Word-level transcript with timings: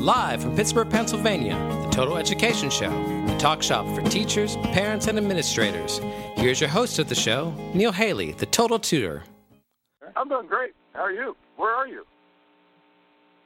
Live 0.00 0.40
from 0.40 0.56
Pittsburgh, 0.56 0.88
Pennsylvania, 0.88 1.54
the 1.84 1.90
Total 1.90 2.16
Education 2.16 2.70
Show, 2.70 2.88
the 3.26 3.36
talk 3.36 3.62
shop 3.62 3.84
for 3.94 4.00
teachers, 4.08 4.56
parents, 4.72 5.08
and 5.08 5.18
administrators. 5.18 5.98
Here's 6.36 6.58
your 6.58 6.70
host 6.70 6.98
of 6.98 7.10
the 7.10 7.14
show, 7.14 7.52
Neil 7.74 7.92
Haley, 7.92 8.32
the 8.32 8.46
Total 8.46 8.78
Tutor. 8.78 9.22
I'm 10.16 10.26
doing 10.26 10.46
great. 10.46 10.72
How 10.94 11.00
are 11.00 11.12
you? 11.12 11.36
Where 11.58 11.74
are 11.74 11.86
you? 11.86 12.04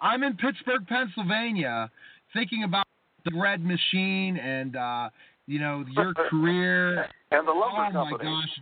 I'm 0.01 0.23
in 0.23 0.37
Pittsburgh, 0.37 0.87
Pennsylvania, 0.87 1.91
thinking 2.32 2.62
about 2.62 2.86
the 3.25 3.32
Red 3.36 3.64
Machine 3.64 4.36
and 4.36 4.77
uh, 4.77 5.09
you 5.48 5.59
know 5.59 5.84
your 5.91 6.14
career 6.30 7.09
and 7.32 7.48
the 7.48 7.52
lumber 7.52 7.91
company. 7.91 7.98
oh 7.98 8.11
company. 8.11 8.30
my 8.30 8.41
gosh! 8.43 8.61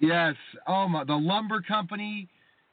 Yes. 0.00 0.34
Oh 0.66 0.88
my, 0.88 1.04
the 1.04 1.14
lumber 1.14 1.62
company, 1.62 2.28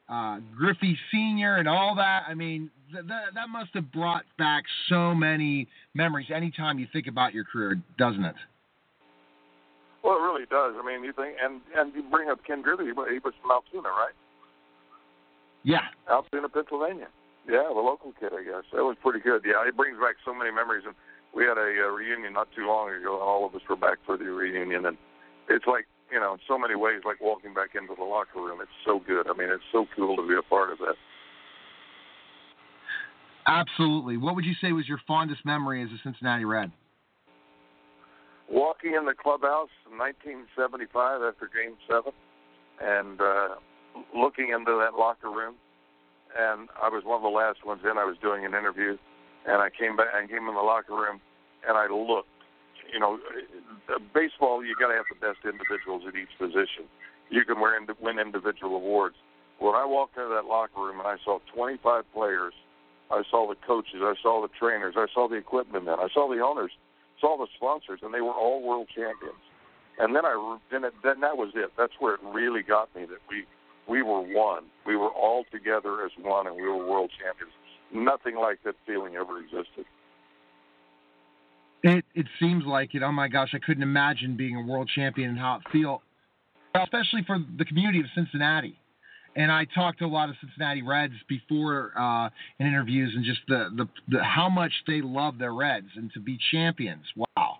uh, 0.08 0.38
Griffey 0.56 0.98
Senior, 1.12 1.58
and 1.58 1.68
all 1.68 1.94
that. 1.94 2.22
I 2.28 2.34
mean, 2.34 2.62
th- 2.62 2.72
that 2.92 3.34
that 3.34 3.48
must 3.48 3.70
have 3.74 3.90
brought 3.92 4.24
back 4.38 4.64
so 4.88 5.14
many 5.14 5.68
memories. 5.94 6.28
Anytime 6.34 6.78
you 6.78 6.86
think 6.92 7.06
about 7.06 7.34
your 7.34 7.44
career, 7.44 7.80
doesn't 7.98 8.24
it? 8.24 8.36
Well, 10.02 10.18
it 10.18 10.22
really 10.22 10.46
does. 10.50 10.74
I 10.76 10.82
mean, 10.84 11.04
you 11.04 11.12
think, 11.12 11.36
and 11.42 11.60
and 11.76 11.94
you 11.94 12.02
bring 12.10 12.28
up 12.28 12.40
Ken 12.46 12.62
Griffey. 12.62 12.84
He 12.84 12.92
was 12.92 13.34
from 13.40 13.50
Altoona, 13.50 13.88
right? 13.88 14.14
Yeah. 15.62 15.86
Altoona, 16.10 16.48
Pennsylvania. 16.48 17.08
Yeah, 17.46 17.66
the 17.66 17.82
local 17.82 18.12
kid, 18.18 18.30
I 18.34 18.42
guess. 18.42 18.66
That 18.72 18.82
was 18.82 18.96
pretty 19.02 19.18
good. 19.18 19.42
Yeah, 19.44 19.66
it 19.66 19.76
brings 19.76 19.98
back 19.98 20.14
so 20.24 20.34
many 20.34 20.50
memories. 20.50 20.84
And 20.86 20.94
we 21.34 21.44
had 21.44 21.58
a, 21.58 21.66
a 21.86 21.90
reunion 21.90 22.32
not 22.32 22.48
too 22.54 22.66
long 22.66 22.90
ago, 22.90 23.14
and 23.14 23.22
all 23.22 23.46
of 23.46 23.54
us 23.54 23.62
were 23.68 23.76
back 23.76 23.98
for 24.06 24.16
the 24.16 24.30
reunion. 24.30 24.86
And 24.86 24.96
it's 25.48 25.66
like, 25.66 25.86
you 26.10 26.20
know, 26.20 26.34
in 26.34 26.40
so 26.46 26.58
many 26.58 26.74
ways, 26.74 27.02
like 27.04 27.20
walking 27.20 27.54
back 27.54 27.74
into 27.74 27.94
the 27.94 28.04
locker 28.04 28.38
room. 28.38 28.60
It's 28.60 28.78
so 28.86 29.00
good. 29.06 29.26
I 29.30 29.34
mean, 29.34 29.50
it's 29.50 29.66
so 29.72 29.86
cool 29.94 30.16
to 30.16 30.26
be 30.26 30.34
a 30.34 30.42
part 30.42 30.70
of 30.70 30.78
that. 30.78 30.94
Absolutely. 33.46 34.16
What 34.16 34.36
would 34.36 34.44
you 34.44 34.54
say 34.60 34.72
was 34.72 34.88
your 34.88 35.00
fondest 35.06 35.44
memory 35.44 35.82
as 35.82 35.88
a 35.90 35.98
Cincinnati 36.02 36.44
Red? 36.44 36.70
Walking 38.50 38.94
in 38.94 39.06
the 39.06 39.14
clubhouse 39.14 39.72
in 39.90 39.98
1975 39.98 41.22
after 41.22 41.48
Game 41.48 41.74
Seven, 41.88 42.12
and 42.80 43.20
uh, 43.20 43.48
looking 44.14 44.52
into 44.52 44.76
that 44.78 44.98
locker 44.98 45.30
room, 45.30 45.54
and 46.36 46.68
I 46.76 46.88
was 46.88 47.02
one 47.04 47.16
of 47.16 47.22
the 47.22 47.32
last 47.32 47.64
ones 47.64 47.80
in. 47.84 47.96
I 47.96 48.04
was 48.04 48.16
doing 48.20 48.44
an 48.44 48.54
interview, 48.54 48.96
and 49.46 49.62
I 49.62 49.68
came 49.72 49.96
back 49.96 50.12
and 50.14 50.28
came 50.28 50.48
in 50.48 50.54
the 50.54 50.60
locker 50.60 50.94
room, 50.94 51.20
and 51.66 51.76
I 51.76 51.88
looked. 51.88 52.28
You 52.92 53.00
know, 53.00 53.18
baseball, 54.12 54.64
you 54.64 54.76
got 54.76 54.88
to 54.88 55.00
have 55.00 55.08
the 55.08 55.16
best 55.16 55.40
individuals 55.48 56.02
at 56.06 56.12
each 56.12 56.32
position. 56.36 56.84
You 57.30 57.44
can 57.44 57.56
win 57.56 57.88
win 58.00 58.18
individual 58.18 58.76
awards. 58.76 59.16
When 59.58 59.74
I 59.74 59.86
walked 59.86 60.16
into 60.18 60.28
that 60.28 60.44
locker 60.44 60.82
room 60.82 60.98
and 60.98 61.08
I 61.08 61.16
saw 61.24 61.38
25 61.54 62.04
players, 62.12 62.52
I 63.10 63.22
saw 63.30 63.48
the 63.48 63.56
coaches, 63.66 64.00
I 64.00 64.14
saw 64.22 64.40
the 64.42 64.48
trainers, 64.58 64.94
I 64.96 65.06
saw 65.12 65.28
the 65.28 65.36
equipment 65.36 65.84
men, 65.84 65.96
I 65.98 66.08
saw 66.12 66.28
the 66.32 66.40
owners, 66.40 66.72
saw 67.20 67.36
the 67.36 67.46
sponsors, 67.56 68.00
and 68.02 68.12
they 68.12 68.20
were 68.20 68.32
all 68.32 68.62
world 68.62 68.88
champions. 68.94 69.40
And 69.98 70.16
then 70.16 70.24
I 70.24 70.58
then 70.70 70.84
it, 70.84 70.94
then 71.04 71.20
that 71.20 71.36
was 71.36 71.52
it. 71.54 71.70
That's 71.76 71.92
where 72.00 72.14
it 72.14 72.20
really 72.24 72.62
got 72.62 72.94
me 72.96 73.04
that 73.04 73.20
we 73.28 73.44
we 73.88 74.02
were 74.02 74.20
one. 74.20 74.64
We 74.86 74.96
were 74.96 75.10
all 75.10 75.44
together 75.52 76.04
as 76.04 76.12
one, 76.18 76.46
and 76.46 76.56
we 76.56 76.62
were 76.62 76.76
world 76.76 77.10
champions. 77.22 77.52
Nothing 77.92 78.36
like 78.36 78.62
that 78.64 78.74
feeling 78.86 79.16
ever 79.16 79.38
existed. 79.38 79.84
It 81.82 82.04
it 82.14 82.26
seems 82.40 82.64
like 82.64 82.94
it. 82.94 83.02
Oh 83.02 83.12
my 83.12 83.28
gosh, 83.28 83.50
I 83.54 83.58
couldn't 83.58 83.82
imagine 83.82 84.36
being 84.36 84.56
a 84.56 84.62
world 84.62 84.90
champion 84.94 85.30
and 85.30 85.38
how 85.38 85.56
it 85.56 85.62
feel, 85.70 86.02
especially 86.74 87.22
for 87.26 87.38
the 87.58 87.64
community 87.64 88.00
of 88.00 88.06
Cincinnati. 88.14 88.78
And 89.34 89.50
I 89.50 89.66
talked 89.74 90.00
to 90.00 90.04
a 90.04 90.06
lot 90.06 90.28
of 90.28 90.34
Cincinnati 90.40 90.82
Reds 90.82 91.14
before 91.28 91.92
uh, 91.98 92.28
in 92.58 92.66
interviews, 92.66 93.12
and 93.14 93.24
just 93.24 93.40
the, 93.48 93.70
the 93.76 93.88
the 94.08 94.22
how 94.22 94.48
much 94.48 94.72
they 94.86 95.00
love 95.00 95.38
their 95.38 95.54
Reds 95.54 95.86
and 95.96 96.12
to 96.12 96.20
be 96.20 96.38
champions. 96.50 97.04
Wow. 97.16 97.58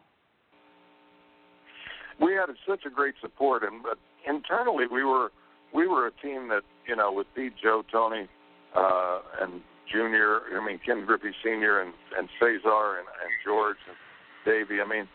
We 2.21 2.35
had 2.35 2.55
such 2.69 2.85
a 2.87 2.91
great 2.91 3.15
support, 3.23 3.63
and 3.63 3.83
but 3.83 3.99
internally 4.29 4.85
we 4.87 5.03
were 5.03 5.31
we 5.75 5.87
were 5.87 6.07
a 6.07 6.13
team 6.23 6.49
that 6.49 6.63
you 6.87 6.95
know 6.95 7.11
with 7.11 7.27
Pete, 7.35 7.55
Joe, 7.63 7.83
Tony, 7.91 8.29
uh, 8.77 9.21
and 9.41 9.63
Junior. 9.91 10.41
I 10.55 10.65
mean 10.65 10.79
Ken 10.85 11.07
Griffey 11.07 11.33
Senior 11.43 11.81
and 11.81 11.95
and 12.19 12.29
Cesar 12.39 12.99
and, 12.99 13.09
and 13.09 13.33
George 13.45 13.79
and 13.89 13.97
Davey. 14.45 14.83
I 14.85 14.89
mean, 14.89 15.09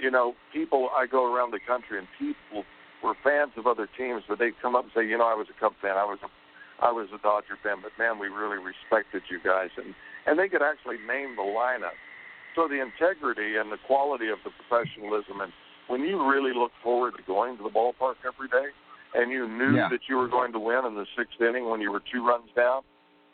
you 0.00 0.10
know, 0.10 0.34
people. 0.52 0.90
I 0.94 1.06
go 1.06 1.34
around 1.34 1.52
the 1.52 1.60
country 1.66 1.98
and 1.98 2.06
people 2.18 2.64
were 3.02 3.14
fans 3.22 3.52
of 3.56 3.66
other 3.66 3.88
teams, 3.98 4.22
but 4.28 4.38
they'd 4.38 4.58
come 4.62 4.74
up 4.76 4.84
and 4.84 4.92
say, 4.94 5.06
you 5.06 5.18
know, 5.18 5.26
I 5.26 5.34
was 5.34 5.46
a 5.50 5.58
Cub 5.58 5.72
fan, 5.82 5.96
I 5.96 6.04
was 6.04 6.18
a 6.22 6.28
I 6.82 6.90
was 6.90 7.06
a 7.14 7.18
Dodger 7.22 7.54
fan, 7.62 7.78
but 7.82 7.92
man, 7.96 8.18
we 8.18 8.26
really 8.26 8.58
respected 8.58 9.22
you 9.30 9.38
guys, 9.42 9.70
and 9.76 9.94
and 10.26 10.38
they 10.38 10.48
could 10.48 10.62
actually 10.62 10.98
name 11.06 11.36
the 11.36 11.42
lineup. 11.42 11.98
So 12.54 12.68
the 12.68 12.80
integrity 12.82 13.56
and 13.56 13.70
the 13.72 13.78
quality 13.86 14.28
of 14.28 14.38
the 14.44 14.50
professionalism, 14.50 15.40
and 15.40 15.52
when 15.88 16.02
you 16.02 16.18
really 16.28 16.52
look 16.54 16.72
forward 16.82 17.14
to 17.16 17.22
going 17.22 17.56
to 17.58 17.62
the 17.62 17.70
ballpark 17.70 18.16
every 18.26 18.48
day, 18.48 18.70
and 19.14 19.30
you 19.30 19.48
knew 19.48 19.76
Yeah. 19.76 19.88
that 19.90 20.08
you 20.08 20.16
were 20.16 20.28
going 20.28 20.52
to 20.52 20.58
win 20.58 20.84
in 20.84 20.94
the 20.94 21.06
sixth 21.16 21.40
inning 21.40 21.68
when 21.70 21.80
you 21.80 21.90
were 21.90 22.02
two 22.12 22.26
runs 22.26 22.50
down, 22.54 22.82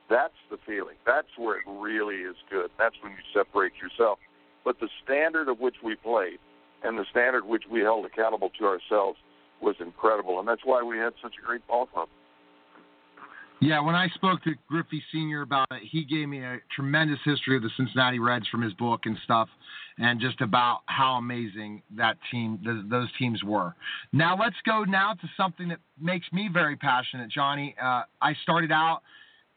that's 0.09 0.39
the 0.51 0.57
feeling. 0.67 0.97
That's 1.05 1.29
where 1.37 1.57
it 1.59 1.65
really 1.67 2.23
is 2.23 2.37
good. 2.51 2.71
That's 2.79 2.97
when 3.03 3.13
you 3.13 3.19
separate 3.33 3.73
yourself. 3.83 4.19
But 4.65 4.81
the 4.81 4.89
standard 5.05 5.49
of 5.49 5.61
which 5.61 5.77
we 5.83 5.95
played 5.97 6.39
and 6.83 6.99
the 6.99 7.05
standard 7.11 7.45
which 7.45 7.65
we 7.71 7.81
held 7.81 8.07
accountable 8.07 8.51
to 8.59 8.67
ourselves 8.67 9.19
was 9.61 9.77
incredible, 9.81 10.39
and 10.39 10.49
that's 10.49 10.63
why 10.65 10.83
we 10.83 10.99
had 10.99 11.13
such 11.23 11.35
a 11.43 11.47
great 11.47 11.67
ball 11.67 11.87
club. 11.87 12.09
Yeah, 13.61 13.81
when 13.81 13.97
I 13.97 14.07
spoke 14.15 14.43
to 14.45 14.55
Griffey 14.69 15.03
Senior 15.13 15.43
about 15.43 15.67
it, 15.73 15.83
he 15.91 16.05
gave 16.05 16.29
me 16.29 16.45
a 16.45 16.59
tremendous 16.75 17.19
history 17.25 17.57
of 17.57 17.63
the 17.63 17.71
Cincinnati 17.77 18.21
Reds 18.21 18.47
from 18.49 18.63
his 18.63 18.73
book 18.75 19.01
and 19.05 19.19
stuff, 19.25 19.49
and 19.99 20.21
just 20.21 20.41
about 20.41 20.83
how 20.87 21.15
amazing 21.15 21.83
that 21.97 22.19
team, 22.31 22.61
th- 22.63 22.85
those 22.89 23.09
teams 23.19 23.43
were. 23.43 23.75
Now 24.13 24.37
let's 24.39 24.55
go 24.65 24.85
now 24.85 25.15
to 25.15 25.29
something 25.37 25.69
that 25.69 25.81
makes 26.01 26.27
me 26.33 26.49
very 26.53 26.77
passionate, 26.77 27.31
Johnny. 27.31 27.75
Uh, 27.83 28.03
I 28.23 28.35
started 28.45 28.71
out 28.71 29.01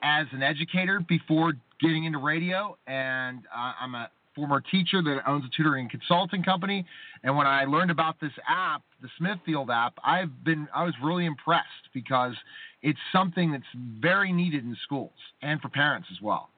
as 0.02 0.26
an 0.32 0.42
educator 0.42 1.00
before 1.08 1.54
getting 1.80 2.06
into 2.06 2.18
radio, 2.18 2.76
and 2.88 3.40
uh, 3.56 3.74
I'm 3.80 3.94
a 3.94 4.10
former 4.36 4.62
teacher 4.62 5.02
that 5.02 5.22
owns 5.28 5.46
a 5.46 5.50
tutoring 5.56 5.90
and 5.90 5.92
consulting 5.92 6.44
company. 6.44 6.86
And 7.24 7.36
when 7.36 7.48
I 7.48 7.66
learned 7.66 7.92
about 7.92 8.20
this 8.20 8.32
app, 8.48 8.82
the 9.02 9.10
Smithfield 9.18 9.70
app, 9.70 9.94
I've 10.04 10.44
been 10.44 10.68
I 10.74 10.84
was 10.84 10.94
really 11.04 11.26
impressed 11.26 11.90
because 11.94 12.34
it's 12.82 13.00
something 13.12 13.52
that's 13.52 13.64
very 14.00 14.32
needed 14.32 14.64
in 14.64 14.76
schools 14.84 15.12
and 15.42 15.62
for 15.62 15.70
parents 15.70 16.08
as 16.12 16.22
well. 16.22 16.50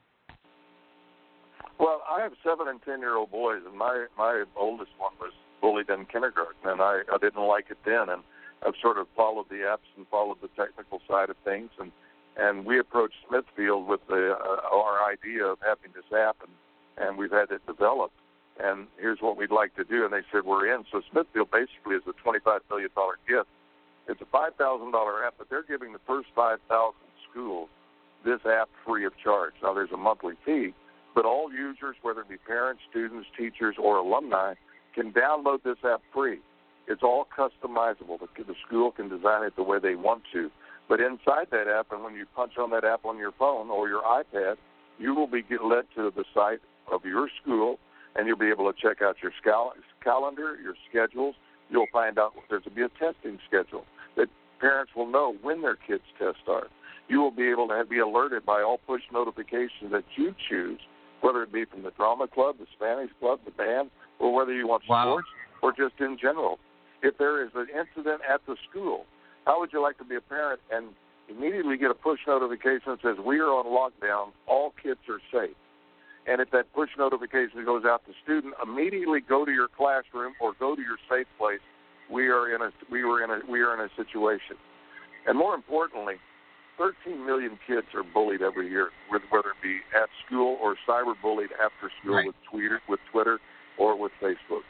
Well, 1.79 2.01
I 2.09 2.21
have 2.21 2.33
seven 2.43 2.67
and 2.67 2.81
ten 2.83 2.99
year 2.99 3.15
old 3.15 3.31
boys, 3.31 3.61
and 3.65 3.77
my 3.77 4.05
my 4.17 4.43
oldest 4.55 4.91
one 4.97 5.13
was 5.19 5.33
bullied 5.61 5.89
in 5.89 6.05
kindergarten, 6.05 6.65
and 6.65 6.81
I 6.81 7.01
I 7.11 7.17
didn't 7.19 7.43
like 7.43 7.65
it 7.69 7.77
then, 7.85 8.09
and 8.09 8.23
I've 8.65 8.75
sort 8.81 8.97
of 8.97 9.07
followed 9.15 9.49
the 9.49 9.65
apps 9.67 9.89
and 9.97 10.07
followed 10.09 10.37
the 10.41 10.49
technical 10.55 11.01
side 11.09 11.29
of 11.29 11.35
things, 11.43 11.71
and 11.79 11.91
and 12.37 12.65
we 12.65 12.79
approached 12.79 13.15
Smithfield 13.27 13.87
with 13.87 14.01
the 14.07 14.35
uh, 14.39 14.75
our 14.75 15.09
idea 15.11 15.45
of 15.45 15.59
having 15.65 15.91
this 15.93 16.05
app, 16.17 16.37
and 16.41 16.51
and 16.97 17.17
we've 17.17 17.31
had 17.31 17.51
it 17.51 17.65
developed, 17.65 18.15
and 18.61 18.87
here's 18.99 19.19
what 19.19 19.37
we'd 19.37 19.51
like 19.51 19.75
to 19.75 19.83
do, 19.83 20.05
and 20.05 20.13
they 20.13 20.21
said 20.31 20.45
we're 20.45 20.73
in. 20.73 20.83
So 20.91 21.01
Smithfield 21.11 21.49
basically 21.51 21.95
is 21.95 22.03
a 22.07 22.13
twenty 22.21 22.39
five 22.39 22.61
million 22.69 22.89
dollar 22.95 23.17
gift. 23.27 23.49
It's 24.07 24.21
a 24.21 24.29
five 24.31 24.55
thousand 24.55 24.91
dollar 24.91 25.25
app, 25.25 25.35
but 25.37 25.49
they're 25.49 25.63
giving 25.63 25.93
the 25.93 26.03
first 26.05 26.27
five 26.35 26.59
thousand 26.69 27.07
schools 27.29 27.69
this 28.25 28.39
app 28.45 28.69
free 28.85 29.05
of 29.05 29.13
charge. 29.21 29.53
Now 29.61 29.73
there's 29.73 29.91
a 29.91 29.97
monthly 29.97 30.35
fee, 30.45 30.73
but 31.15 31.25
all 31.25 31.51
users, 31.51 31.95
whether 32.01 32.21
it 32.21 32.29
be 32.29 32.37
parents, 32.37 32.81
students, 32.89 33.27
teachers, 33.37 33.75
or 33.77 33.97
alumni, 33.97 34.53
can 34.95 35.11
download 35.11 35.63
this 35.63 35.77
app 35.83 36.01
free. 36.13 36.39
It's 36.87 37.03
all 37.03 37.25
customizable. 37.35 38.19
The, 38.19 38.55
school 38.67 38.91
can 38.91 39.09
design 39.09 39.43
it 39.43 39.55
the 39.55 39.63
way 39.63 39.79
they 39.79 39.95
want 39.95 40.23
to. 40.33 40.51
But 40.89 40.99
inside 40.99 41.47
that 41.51 41.67
app, 41.67 41.91
and 41.91 42.03
when 42.03 42.15
you 42.15 42.25
punch 42.35 42.53
on 42.57 42.69
that 42.71 42.83
app 42.83 43.05
on 43.05 43.17
your 43.17 43.31
phone 43.31 43.69
or 43.69 43.87
your 43.87 44.01
iPad, 44.01 44.55
you 44.99 45.15
will 45.15 45.27
be 45.27 45.43
led 45.63 45.85
to 45.95 46.11
the 46.15 46.25
site 46.33 46.59
of 46.91 47.05
your 47.05 47.29
school, 47.41 47.79
and 48.15 48.27
you'll 48.27 48.37
be 48.37 48.49
able 48.49 48.71
to 48.71 48.79
check 48.79 49.01
out 49.01 49.17
your 49.21 49.31
scal- 49.43 49.71
calendar, 50.03 50.57
your 50.61 50.75
schedules. 50.89 51.35
You'll 51.69 51.87
find 51.91 52.19
out 52.19 52.33
there's 52.49 52.63
to 52.63 52.69
be 52.69 52.83
a 52.83 52.89
testing 52.89 53.39
schedule 53.47 53.85
that 54.15 54.27
parents 54.59 54.91
will 54.95 55.07
know 55.07 55.35
when 55.41 55.61
their 55.61 55.75
kids' 55.75 56.03
tests 56.19 56.39
start. 56.43 56.69
You 57.07 57.19
will 57.21 57.31
be 57.31 57.49
able 57.49 57.67
to 57.67 57.83
be 57.89 57.99
alerted 57.99 58.45
by 58.45 58.61
all 58.61 58.79
push 58.85 59.01
notifications 59.11 59.91
that 59.91 60.03
you 60.15 60.35
choose, 60.49 60.79
whether 61.21 61.43
it 61.43 61.51
be 61.51 61.65
from 61.65 61.83
the 61.83 61.91
drama 61.91 62.27
club, 62.27 62.57
the 62.59 62.67
Spanish 62.75 63.11
club, 63.19 63.39
the 63.45 63.51
band, 63.51 63.89
or 64.19 64.33
whether 64.33 64.53
you 64.53 64.67
want 64.67 64.83
Wow. 64.87 65.11
sports 65.11 65.27
or 65.61 65.71
just 65.71 65.99
in 65.99 66.17
general. 66.17 66.59
If 67.01 67.17
there 67.17 67.43
is 67.43 67.51
an 67.55 67.67
incident 67.69 68.21
at 68.29 68.45
the 68.45 68.55
school, 68.69 69.05
how 69.45 69.59
would 69.59 69.73
you 69.73 69.81
like 69.81 69.97
to 69.97 70.05
be 70.05 70.15
a 70.15 70.21
parent 70.21 70.61
and 70.71 70.87
immediately 71.27 71.77
get 71.77 71.91
a 71.91 71.93
push 71.95 72.19
notification 72.27 72.91
that 72.91 73.01
says 73.01 73.17
we 73.25 73.39
are 73.39 73.49
on 73.49 73.65
lockdown, 73.65 74.31
all 74.47 74.73
kids 74.81 74.99
are 75.09 75.19
safe? 75.31 75.55
And 76.25 76.39
if 76.39 76.51
that 76.51 76.71
push 76.73 76.89
notification 76.97 77.65
goes 77.65 77.83
out 77.85 78.05
to 78.05 78.13
student, 78.23 78.53
immediately 78.63 79.19
go 79.19 79.43
to 79.45 79.51
your 79.51 79.67
classroom 79.67 80.33
or 80.39 80.53
go 80.57 80.75
to 80.75 80.81
your 80.81 80.97
safe 81.09 81.27
place. 81.37 81.59
We 82.09 82.27
are 82.27 82.53
in 82.53 82.61
a 82.61 82.71
we 82.91 83.03
were 83.03 83.23
in 83.23 83.29
a 83.29 83.39
we 83.49 83.61
are 83.61 83.73
in 83.73 83.79
a 83.79 83.89
situation. 83.95 84.55
And 85.27 85.37
more 85.37 85.55
importantly, 85.55 86.15
13 86.77 87.25
million 87.25 87.59
kids 87.67 87.87
are 87.93 88.03
bullied 88.03 88.41
every 88.41 88.69
year, 88.69 88.89
whether 89.09 89.49
it 89.49 89.61
be 89.61 89.79
at 89.95 90.09
school 90.25 90.57
or 90.61 90.75
cyberbullied 90.87 91.51
after 91.63 91.91
school 92.01 92.15
right. 92.15 92.27
with 92.27 92.35
Twitter, 92.49 92.81
with 92.89 92.99
Twitter, 93.11 93.39
or 93.77 93.99
with 93.99 94.11
Facebook. 94.21 94.63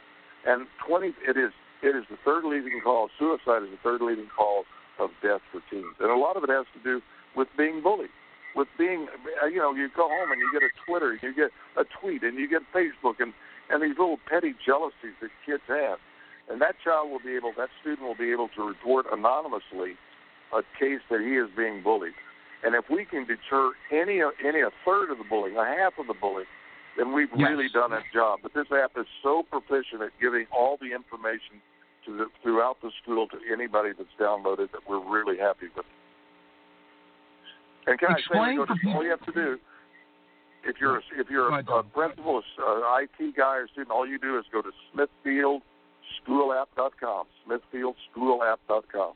And 0.46 0.66
20, 0.86 1.14
it 1.26 1.36
is 1.36 1.52
it 1.82 1.96
is 1.96 2.04
the 2.10 2.18
third 2.24 2.44
leading 2.44 2.80
cause. 2.82 3.10
Suicide 3.18 3.62
is 3.62 3.70
the 3.70 3.80
third 3.82 4.00
leading 4.00 4.28
cause 4.36 4.64
of 4.98 5.10
death 5.22 5.40
for 5.50 5.60
teens, 5.70 5.96
and 6.00 6.10
a 6.10 6.16
lot 6.16 6.36
of 6.36 6.44
it 6.44 6.50
has 6.50 6.66
to 6.74 6.82
do 6.82 7.02
with 7.36 7.48
being 7.58 7.82
bullied, 7.82 8.14
with 8.54 8.68
being, 8.78 9.08
uh, 9.42 9.46
you 9.46 9.58
know, 9.58 9.74
you 9.74 9.88
go 9.94 10.08
home 10.08 10.30
and 10.30 10.40
you 10.40 10.50
get 10.52 10.62
a 10.62 10.70
Twitter, 10.86 11.18
you 11.20 11.34
get 11.34 11.50
a 11.76 11.84
tweet, 12.00 12.22
and 12.22 12.38
you 12.38 12.48
get 12.48 12.62
Facebook, 12.74 13.18
and 13.18 13.32
and 13.70 13.82
these 13.82 13.96
little 13.98 14.18
petty 14.28 14.54
jealousies 14.64 15.16
that 15.22 15.30
kids 15.46 15.62
have, 15.68 15.98
and 16.50 16.60
that 16.60 16.76
child 16.84 17.10
will 17.10 17.24
be 17.24 17.34
able, 17.34 17.52
that 17.56 17.70
student 17.80 18.06
will 18.06 18.14
be 18.14 18.30
able 18.30 18.48
to 18.48 18.62
report 18.62 19.06
anonymously 19.10 19.96
a 20.52 20.62
case 20.78 21.00
that 21.10 21.20
he 21.20 21.36
is 21.36 21.48
being 21.56 21.82
bullied. 21.82 22.12
And 22.62 22.74
if 22.74 22.84
we 22.90 23.04
can 23.04 23.26
deter 23.26 23.72
any 23.90 24.20
any 24.44 24.60
a 24.60 24.70
third 24.84 25.10
of 25.10 25.18
the 25.18 25.24
bullying, 25.24 25.56
a 25.56 25.64
half 25.64 25.98
of 25.98 26.06
the 26.06 26.14
bullying, 26.14 26.48
then 26.96 27.12
we've 27.12 27.28
yes. 27.36 27.50
really 27.50 27.68
done 27.72 27.92
a 27.92 28.00
job. 28.12 28.40
But 28.42 28.54
this 28.54 28.66
app 28.72 28.92
is 28.96 29.06
so 29.22 29.42
proficient 29.42 30.02
at 30.02 30.12
giving 30.20 30.46
all 30.52 30.78
the 30.80 30.94
information 30.94 31.60
to 32.06 32.16
the, 32.16 32.26
throughout 32.42 32.80
the 32.82 32.90
school 33.02 33.26
to 33.28 33.38
anybody 33.52 33.90
that's 33.96 34.12
downloaded 34.20 34.72
that 34.72 34.88
we're 34.88 35.02
really 35.02 35.38
happy 35.38 35.66
with. 35.76 35.84
And 37.86 37.98
can 37.98 38.12
Explain 38.12 38.60
I 38.60 38.66
say, 38.66 38.72
all 38.94 39.04
you 39.04 39.10
have 39.10 39.26
to 39.26 39.32
do, 39.32 39.58
if 40.64 40.76
you're 40.80 40.96
a, 40.96 41.00
if 41.18 41.28
you're 41.28 41.50
a, 41.50 41.58
a 41.58 41.82
principal, 41.82 42.40
uh, 42.58 42.76
an 42.76 42.82
IT 43.02 43.36
guy 43.36 43.56
or 43.56 43.68
student, 43.68 43.90
all 43.90 44.06
you 44.06 44.18
do 44.18 44.38
is 44.38 44.46
go 44.52 44.62
to 44.62 44.70
SmithfieldSchoolApp.com. 44.94 47.26
SmithfieldSchoolApp.com. 47.48 49.12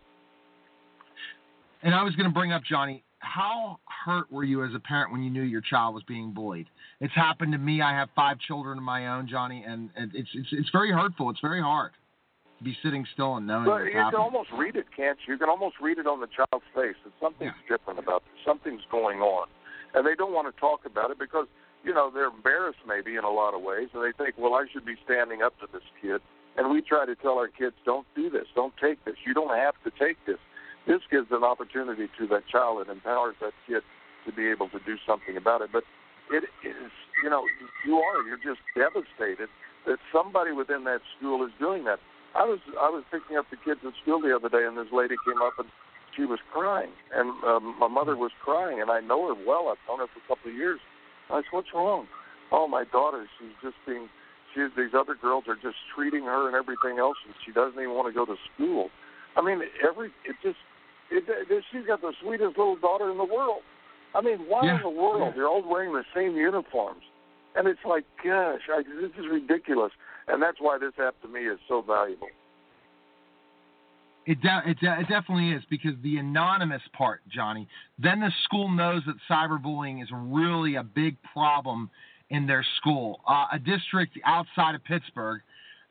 And 1.82 1.94
I 1.94 2.02
was 2.02 2.16
going 2.16 2.28
to 2.28 2.34
bring 2.34 2.52
up 2.52 2.62
Johnny. 2.68 3.04
How 3.20 3.78
hurt 4.04 4.30
were 4.30 4.44
you 4.44 4.62
as 4.64 4.74
a 4.74 4.80
parent 4.80 5.12
when 5.12 5.22
you 5.22 5.30
knew 5.30 5.42
your 5.42 5.62
child 5.62 5.94
was 5.94 6.02
being 6.04 6.32
bullied? 6.32 6.66
It's 7.00 7.14
happened 7.14 7.52
to 7.52 7.58
me. 7.58 7.80
I 7.80 7.92
have 7.92 8.10
five 8.14 8.38
children 8.38 8.76
of 8.78 8.84
my 8.84 9.08
own, 9.08 9.26
Johnny, 9.28 9.64
and 9.66 9.90
it's 9.96 10.28
it's 10.34 10.48
it's 10.52 10.70
very 10.70 10.92
hurtful. 10.92 11.30
It's 11.30 11.40
very 11.40 11.60
hard 11.60 11.90
be 12.62 12.76
sitting 12.82 13.06
still 13.12 13.36
and 13.36 13.46
knowing. 13.46 13.64
But 13.66 13.84
you 13.86 13.98
happening. 13.98 14.10
can 14.12 14.20
almost 14.20 14.50
read 14.52 14.76
it, 14.76 14.86
can't 14.94 15.18
you? 15.26 15.34
You 15.34 15.38
can 15.38 15.48
almost 15.48 15.76
read 15.80 15.98
it 15.98 16.06
on 16.06 16.20
the 16.20 16.26
child's 16.26 16.66
face 16.74 16.96
that 17.04 17.12
something's 17.20 17.54
Yeah. 17.68 17.76
different 17.76 17.98
about 17.98 18.24
this. 18.24 18.44
Something's 18.44 18.84
going 18.90 19.20
on, 19.20 19.48
and 19.94 20.06
they 20.06 20.14
don't 20.14 20.32
want 20.32 20.52
to 20.52 20.60
talk 20.60 20.84
about 20.84 21.10
it 21.10 21.18
because 21.18 21.46
you 21.84 21.94
know 21.94 22.10
they're 22.10 22.26
embarrassed 22.34 22.80
maybe 22.86 23.16
in 23.16 23.24
a 23.24 23.30
lot 23.30 23.54
of 23.54 23.62
ways, 23.62 23.88
and 23.94 24.02
they 24.02 24.12
think, 24.12 24.34
well, 24.38 24.54
I 24.54 24.66
should 24.72 24.84
be 24.84 24.96
standing 25.04 25.42
up 25.42 25.58
to 25.60 25.66
this 25.72 25.84
kid. 26.02 26.20
And 26.56 26.70
we 26.70 26.82
try 26.82 27.06
to 27.06 27.14
tell 27.14 27.38
our 27.38 27.46
kids, 27.46 27.76
don't 27.84 28.06
do 28.16 28.28
this, 28.28 28.46
don't 28.56 28.74
take 28.82 29.04
this. 29.04 29.14
You 29.24 29.32
don't 29.32 29.54
have 29.56 29.74
to 29.84 29.92
take 29.92 30.18
this. 30.26 30.38
This 30.88 31.00
gives 31.08 31.30
an 31.30 31.44
opportunity 31.44 32.08
to 32.18 32.26
that 32.28 32.48
child 32.48 32.80
and 32.80 32.90
empowers 32.90 33.36
that 33.40 33.52
kid 33.68 33.82
to 34.26 34.32
be 34.32 34.48
able 34.50 34.68
to 34.70 34.80
do 34.84 34.96
something 35.06 35.36
about 35.36 35.62
it. 35.62 35.70
But 35.72 35.84
it 36.32 36.44
is, 36.66 36.90
you 37.22 37.30
know, 37.30 37.44
you 37.86 37.98
are, 37.98 38.22
you're 38.26 38.42
just 38.42 38.60
devastated 38.74 39.48
that 39.86 39.98
somebody 40.12 40.50
within 40.50 40.82
that 40.84 41.00
school 41.16 41.44
is 41.46 41.52
doing 41.60 41.84
that. 41.84 42.00
I 42.34 42.44
was 42.44 42.60
I 42.80 42.88
was 42.90 43.04
picking 43.10 43.36
up 43.36 43.46
the 43.50 43.56
kids 43.56 43.80
at 43.86 43.92
school 44.02 44.20
the 44.20 44.34
other 44.34 44.48
day, 44.48 44.64
and 44.66 44.76
this 44.76 44.92
lady 44.92 45.16
came 45.24 45.40
up 45.42 45.54
and 45.58 45.68
she 46.16 46.24
was 46.24 46.40
crying, 46.52 46.90
and 47.14 47.30
um, 47.44 47.76
my 47.78 47.88
mother 47.88 48.16
was 48.16 48.32
crying, 48.42 48.80
and 48.80 48.90
I 48.90 49.00
know 49.00 49.28
her 49.28 49.38
well. 49.46 49.68
I've 49.70 49.78
known 49.86 50.00
her 50.00 50.10
for 50.10 50.18
a 50.18 50.28
couple 50.28 50.50
of 50.50 50.56
years. 50.56 50.80
I 51.30 51.40
said, 51.40 51.52
"What's 51.52 51.72
wrong?" 51.72 52.06
Oh, 52.50 52.66
my 52.66 52.84
daughter. 52.84 53.26
She's 53.38 53.54
just 53.62 53.76
being. 53.86 54.08
She, 54.54 54.64
these 54.76 54.96
other 54.96 55.14
girls 55.14 55.44
are 55.46 55.54
just 55.56 55.76
treating 55.94 56.24
her 56.24 56.48
and 56.48 56.56
everything 56.56 56.98
else, 56.98 57.16
and 57.26 57.34
she 57.44 57.52
doesn't 57.52 57.78
even 57.78 57.94
want 57.94 58.08
to 58.08 58.14
go 58.16 58.24
to 58.24 58.36
school. 58.54 58.88
I 59.36 59.42
mean, 59.42 59.60
every 59.84 60.08
it 60.24 60.36
just 60.42 60.58
it, 61.10 61.24
it, 61.28 61.64
she's 61.70 61.86
got 61.86 62.00
the 62.00 62.12
sweetest 62.22 62.56
little 62.56 62.76
daughter 62.76 63.10
in 63.10 63.18
the 63.18 63.28
world. 63.28 63.62
I 64.14 64.20
mean, 64.22 64.48
why 64.48 64.64
Yeah, 64.64 64.76
in 64.76 64.82
the 64.82 64.90
world? 64.90 65.20
yeah. 65.20 65.32
They're 65.36 65.48
all 65.48 65.62
wearing 65.62 65.92
the 65.92 66.04
same 66.14 66.34
uniforms, 66.34 67.02
and 67.54 67.68
it's 67.68 67.84
like, 67.84 68.04
gosh, 68.24 68.64
I, 68.72 68.82
this 68.82 69.12
is 69.18 69.26
ridiculous. 69.30 69.92
And 70.28 70.42
that's 70.42 70.58
why 70.60 70.78
this 70.78 70.92
app 71.02 71.20
to 71.22 71.28
me 71.28 71.40
is 71.40 71.58
so 71.68 71.82
valuable. 71.82 72.28
It, 74.26 74.42
de- 74.42 74.62
it, 74.66 74.78
de- 74.80 75.00
it 75.00 75.08
definitely 75.08 75.52
is 75.52 75.62
because 75.70 75.92
the 76.02 76.18
anonymous 76.18 76.82
part, 76.92 77.22
Johnny, 77.34 77.66
then 77.98 78.20
the 78.20 78.30
school 78.44 78.68
knows 78.68 79.02
that 79.06 79.14
cyberbullying 79.30 80.02
is 80.02 80.08
really 80.12 80.74
a 80.74 80.82
big 80.82 81.16
problem 81.32 81.88
in 82.28 82.46
their 82.46 82.64
school. 82.76 83.20
Uh, 83.26 83.46
a 83.52 83.58
district 83.58 84.18
outside 84.26 84.74
of 84.74 84.84
Pittsburgh, 84.84 85.40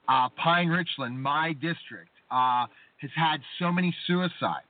uh, 0.07 0.29
Pine 0.41 0.67
Richland, 0.67 1.19
my 1.21 1.53
district, 1.53 2.11
uh, 2.29 2.67
has 2.97 3.11
had 3.15 3.37
so 3.57 3.71
many 3.71 3.93
suicides, 4.05 4.65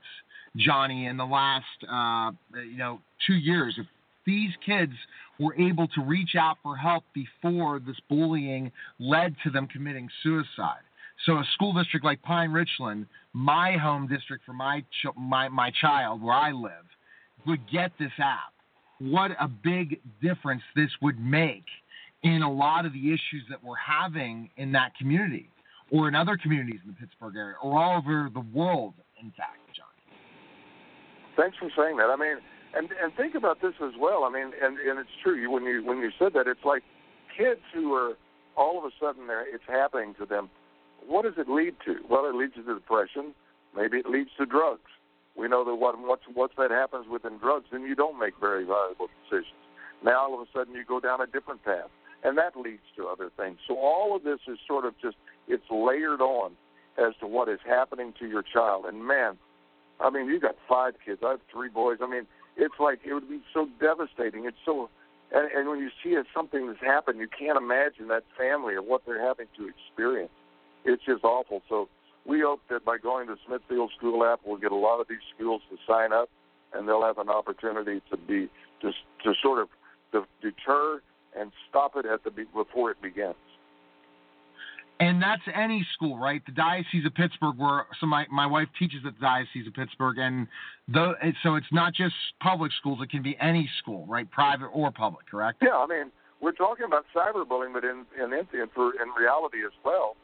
Johnny, 0.55 1.07
in 1.07 1.17
the 1.17 1.25
last 1.25 1.65
uh, 1.91 2.31
you 2.55 2.77
know 2.77 3.01
two 3.25 3.35
years. 3.35 3.75
If 3.77 3.85
these 4.25 4.51
kids 4.65 4.93
were 5.39 5.55
able 5.55 5.87
to 5.89 6.01
reach 6.01 6.35
out 6.39 6.57
for 6.63 6.75
help 6.75 7.03
before 7.13 7.79
this 7.79 7.97
bullying 8.09 8.71
led 8.99 9.35
to 9.43 9.49
them 9.49 9.67
committing 9.67 10.09
suicide. 10.23 10.81
So 11.25 11.33
a 11.33 11.43
school 11.53 11.73
district 11.73 12.05
like 12.05 12.21
Pine 12.21 12.51
Richland, 12.51 13.07
my 13.33 13.75
home 13.77 14.07
district 14.07 14.45
for 14.45 14.53
my 14.53 14.81
ch- 14.81 15.15
my 15.17 15.49
my 15.49 15.71
child 15.81 16.21
where 16.21 16.35
I 16.35 16.51
live, 16.51 16.85
would 17.45 17.69
get 17.71 17.91
this 17.99 18.11
app. 18.19 18.53
What 18.99 19.31
a 19.39 19.47
big 19.47 19.99
difference 20.21 20.61
this 20.75 20.89
would 21.01 21.19
make 21.19 21.65
in 22.23 22.41
a 22.41 22.51
lot 22.51 22.85
of 22.85 22.93
the 22.93 23.07
issues 23.07 23.43
that 23.49 23.63
we're 23.63 23.75
having 23.75 24.49
in 24.57 24.71
that 24.73 24.95
community 24.95 25.49
or 25.91 26.07
in 26.07 26.15
other 26.15 26.37
communities 26.37 26.79
in 26.83 26.91
the 26.91 26.95
Pittsburgh 26.95 27.35
area 27.35 27.55
or 27.61 27.77
all 27.77 27.97
over 27.97 28.29
the 28.33 28.45
world, 28.53 28.93
in 29.21 29.31
fact, 29.31 29.59
John. 29.75 29.85
Thanks 31.35 31.57
for 31.57 31.69
saying 31.77 31.97
that. 31.97 32.09
I 32.09 32.15
mean, 32.15 32.37
and 32.77 32.89
and 33.01 33.13
think 33.15 33.35
about 33.35 33.61
this 33.61 33.73
as 33.83 33.93
well. 33.99 34.23
I 34.23 34.29
mean, 34.29 34.51
and 34.61 34.77
and 34.77 34.99
it's 34.99 35.09
true. 35.23 35.49
When 35.51 35.63
you 35.63 35.83
when 35.83 35.99
you 35.99 36.11
said 36.17 36.33
that, 36.33 36.47
it's 36.47 36.65
like 36.65 36.83
kids 37.35 37.61
who 37.73 37.93
are 37.93 38.13
all 38.55 38.77
of 38.77 38.85
a 38.85 38.91
sudden 38.99 39.27
they're, 39.27 39.47
it's 39.53 39.63
happening 39.67 40.15
to 40.19 40.25
them. 40.25 40.49
What 41.05 41.23
does 41.23 41.35
it 41.37 41.47
lead 41.47 41.75
to? 41.85 41.97
Well, 42.09 42.25
it 42.27 42.35
leads 42.35 42.55
to 42.55 42.63
depression. 42.63 43.33
Maybe 43.75 43.97
it 43.97 44.09
leads 44.09 44.31
to 44.39 44.45
drugs. 44.45 44.89
We 45.37 45.47
know 45.47 45.63
that 45.63 45.75
what 45.75 45.99
once 45.99 46.21
once 46.35 46.53
that 46.57 46.71
happens 46.71 47.07
within 47.07 47.37
drugs, 47.37 47.65
then 47.71 47.83
you 47.83 47.95
don't 47.95 48.19
make 48.19 48.33
very 48.39 48.65
valuable 48.65 49.07
decisions. 49.23 49.61
Now 50.03 50.25
all 50.25 50.33
of 50.33 50.41
a 50.41 50.51
sudden 50.51 50.73
you 50.73 50.83
go 50.83 50.99
down 50.99 51.21
a 51.21 51.27
different 51.27 51.63
path, 51.63 51.89
and 52.23 52.37
that 52.37 52.57
leads 52.57 52.85
to 52.97 53.07
other 53.07 53.29
things. 53.37 53.57
So 53.67 53.77
all 53.77 54.15
of 54.15 54.23
this 54.23 54.39
is 54.47 54.57
sort 54.67 54.85
of 54.85 54.93
just 54.99 55.17
it's 55.47 55.69
layered 55.69 56.21
on 56.21 56.53
as 56.97 57.13
to 57.19 57.27
what 57.27 57.47
is 57.47 57.59
happening 57.65 58.13
to 58.19 58.27
your 58.27 58.41
child. 58.41 58.85
And 58.85 59.05
man, 59.05 59.37
I 59.99 60.09
mean, 60.09 60.27
you 60.27 60.39
got 60.39 60.55
five 60.67 60.95
kids. 61.03 61.21
I 61.23 61.31
have 61.31 61.41
three 61.51 61.69
boys. 61.69 61.97
I 62.01 62.07
mean, 62.09 62.25
it's 62.57 62.75
like 62.79 62.99
it 63.05 63.13
would 63.13 63.29
be 63.29 63.41
so 63.53 63.69
devastating. 63.79 64.45
It's 64.45 64.57
so, 64.65 64.89
and, 65.31 65.49
and 65.51 65.69
when 65.69 65.79
you 65.79 65.89
see 66.03 66.11
it, 66.11 66.25
something 66.35 66.67
that's 66.67 66.81
happened, 66.81 67.19
you 67.19 67.27
can't 67.27 67.57
imagine 67.57 68.07
that 68.09 68.23
family 68.37 68.73
or 68.73 68.81
what 68.81 69.03
they're 69.05 69.23
having 69.23 69.47
to 69.57 69.69
experience. 69.69 70.31
It's 70.83 71.03
just 71.05 71.23
awful. 71.23 71.61
So 71.69 71.87
we 72.25 72.41
hope 72.41 72.61
that 72.69 72.83
by 72.83 72.97
going 72.97 73.27
to 73.27 73.35
Smithfield 73.45 73.91
School 73.97 74.25
app, 74.25 74.41
we'll 74.45 74.57
get 74.57 74.71
a 74.71 74.75
lot 74.75 74.99
of 74.99 75.07
these 75.07 75.23
schools 75.35 75.61
to 75.69 75.77
sign 75.87 76.11
up, 76.11 76.29
and 76.73 76.87
they'll 76.87 77.03
have 77.03 77.17
an 77.17 77.29
opportunity 77.29 78.01
to 78.09 78.17
be 78.17 78.49
to 78.81 78.91
to 79.23 79.33
sort 79.41 79.59
of 79.59 79.69
deter 80.41 81.01
and 81.37 81.51
stop 81.69 81.95
it 81.95 82.05
at 82.05 82.23
the 82.23 82.31
before 82.53 82.91
it 82.91 83.01
begins. 83.01 83.35
And 84.99 85.21
that's 85.21 85.41
any 85.53 85.85
school, 85.93 86.17
right? 86.17 86.43
The 86.45 86.51
Diocese 86.51 87.05
of 87.05 87.13
Pittsburgh, 87.13 87.55
where 87.57 87.85
so 87.99 88.07
my, 88.07 88.25
my 88.31 88.47
wife 88.47 88.67
teaches 88.79 88.99
at 89.05 89.13
the 89.13 89.21
Diocese 89.21 89.67
of 89.67 89.73
Pittsburgh, 89.73 90.17
and 90.17 90.47
so 91.43 91.55
it's 91.55 91.71
not 91.71 91.93
just 91.93 92.15
public 92.41 92.71
schools; 92.79 92.99
it 93.01 93.09
can 93.11 93.21
be 93.21 93.37
any 93.39 93.69
school, 93.79 94.05
right, 94.07 94.29
private 94.31 94.67
or 94.67 94.91
public, 94.91 95.29
correct? 95.29 95.59
Yeah, 95.61 95.77
I 95.77 95.85
mean, 95.85 96.11
we're 96.41 96.51
talking 96.51 96.85
about 96.85 97.05
cyberbullying, 97.15 97.73
but 97.73 97.83
in 97.83 98.05
in 98.17 98.33
in, 98.33 98.67
for, 98.73 98.93
in 99.01 99.09
reality 99.17 99.59
as 99.65 99.73
well, 99.85 100.15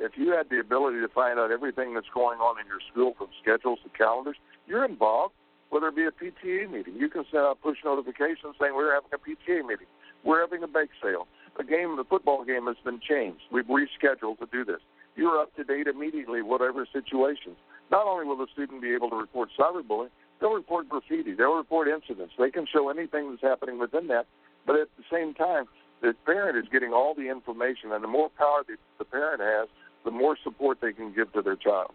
if 0.00 0.12
you 0.16 0.32
had 0.32 0.48
the 0.50 0.58
ability 0.58 1.00
to 1.00 1.08
find 1.08 1.38
out 1.38 1.50
everything 1.50 1.94
that's 1.94 2.10
going 2.14 2.38
on 2.38 2.58
in 2.58 2.66
your 2.66 2.80
school 2.90 3.14
from 3.18 3.28
schedules 3.42 3.78
to 3.84 3.90
calendars, 3.90 4.36
you're 4.66 4.84
involved. 4.84 5.34
Whether 5.70 5.88
it 5.88 5.96
be 5.96 6.04
a 6.04 6.12
PTA 6.12 6.70
meeting, 6.70 6.94
you 6.94 7.08
can 7.08 7.24
send 7.32 7.42
out 7.42 7.60
push 7.60 7.78
notifications 7.84 8.54
saying 8.60 8.76
we're 8.76 8.94
having 8.94 9.10
a 9.12 9.18
PTA 9.18 9.66
meeting, 9.66 9.88
we're 10.22 10.40
having 10.40 10.62
a 10.62 10.68
bake 10.68 10.90
sale, 11.02 11.26
a 11.58 11.64
game, 11.64 11.96
the 11.96 12.04
football 12.04 12.44
game 12.44 12.66
has 12.66 12.76
been 12.84 13.00
changed. 13.00 13.42
We've 13.50 13.66
rescheduled 13.66 14.38
to 14.38 14.46
do 14.50 14.64
this. 14.64 14.80
You're 15.16 15.40
up 15.40 15.54
to 15.56 15.64
date 15.64 15.86
immediately, 15.86 16.42
whatever 16.42 16.86
situations. 16.92 17.56
Not 17.90 18.06
only 18.06 18.26
will 18.26 18.36
the 18.36 18.46
student 18.52 18.82
be 18.82 18.94
able 18.94 19.10
to 19.10 19.16
report 19.16 19.50
cyberbullying, 19.58 20.10
they'll 20.40 20.54
report 20.54 20.88
graffiti, 20.88 21.34
they'll 21.34 21.54
report 21.54 21.88
incidents. 21.88 22.34
They 22.38 22.50
can 22.50 22.66
show 22.66 22.88
anything 22.88 23.30
that's 23.30 23.42
happening 23.42 23.78
within 23.78 24.08
that. 24.08 24.26
But 24.66 24.76
at 24.76 24.88
the 24.96 25.04
same 25.12 25.34
time, 25.34 25.66
the 26.02 26.14
parent 26.26 26.58
is 26.58 26.64
getting 26.72 26.92
all 26.92 27.14
the 27.14 27.30
information, 27.30 27.92
and 27.92 28.02
the 28.02 28.08
more 28.08 28.28
power 28.36 28.62
the, 28.66 28.76
the 28.98 29.04
parent 29.04 29.40
has, 29.40 29.68
the 30.04 30.10
more 30.10 30.36
support 30.42 30.78
they 30.82 30.92
can 30.92 31.14
give 31.14 31.32
to 31.34 31.42
their 31.42 31.56
child. 31.56 31.92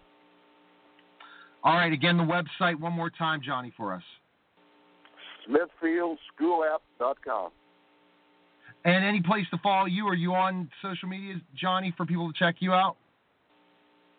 All 1.64 1.76
right, 1.76 1.92
again, 1.92 2.18
the 2.18 2.24
website 2.24 2.80
one 2.80 2.94
more 2.94 3.10
time, 3.10 3.42
Johnny, 3.46 3.74
for 3.76 3.94
us. 3.94 4.04
SmithfieldSchoolApp.com. 5.50 7.52
And 8.86 9.04
any 9.04 9.22
place 9.22 9.46
to 9.52 9.58
follow 9.62 9.86
you? 9.86 10.08
Are 10.08 10.16
you 10.16 10.34
on 10.34 10.70
social 10.82 11.10
media, 11.10 11.36
Johnny, 11.56 11.94
for 11.98 12.06
people 12.06 12.32
to 12.32 12.38
check 12.38 12.56
you 12.60 12.72
out? 12.72 12.96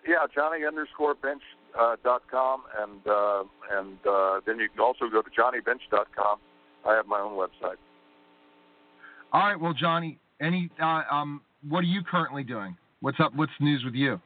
Yeah, 0.06 0.26
Johnny 0.34 0.64
underscore 0.66 1.14
bench 1.14 1.42
uh, 1.78 1.96
dot 2.02 2.22
com, 2.30 2.62
and 2.78 3.00
uh, 3.06 3.44
and 3.72 3.98
uh, 4.06 4.40
then 4.46 4.58
you 4.58 4.68
can 4.68 4.80
also 4.80 5.08
go 5.10 5.22
to 5.22 5.30
johnnybench.com. 5.30 6.38
I 6.86 6.94
have 6.94 7.06
my 7.06 7.20
own 7.20 7.32
website. 7.32 7.76
All 9.32 9.42
right, 9.42 9.60
well, 9.60 9.74
Johnny, 9.74 10.18
any 10.40 10.70
uh, 10.82 11.02
um, 11.10 11.42
what 11.68 11.80
are 11.80 11.92
you 11.92 12.02
currently 12.02 12.42
doing? 12.42 12.76
What's 13.00 13.20
up? 13.20 13.34
What's 13.34 13.52
news 13.60 13.82
with 13.84 13.94
you? 13.94 14.20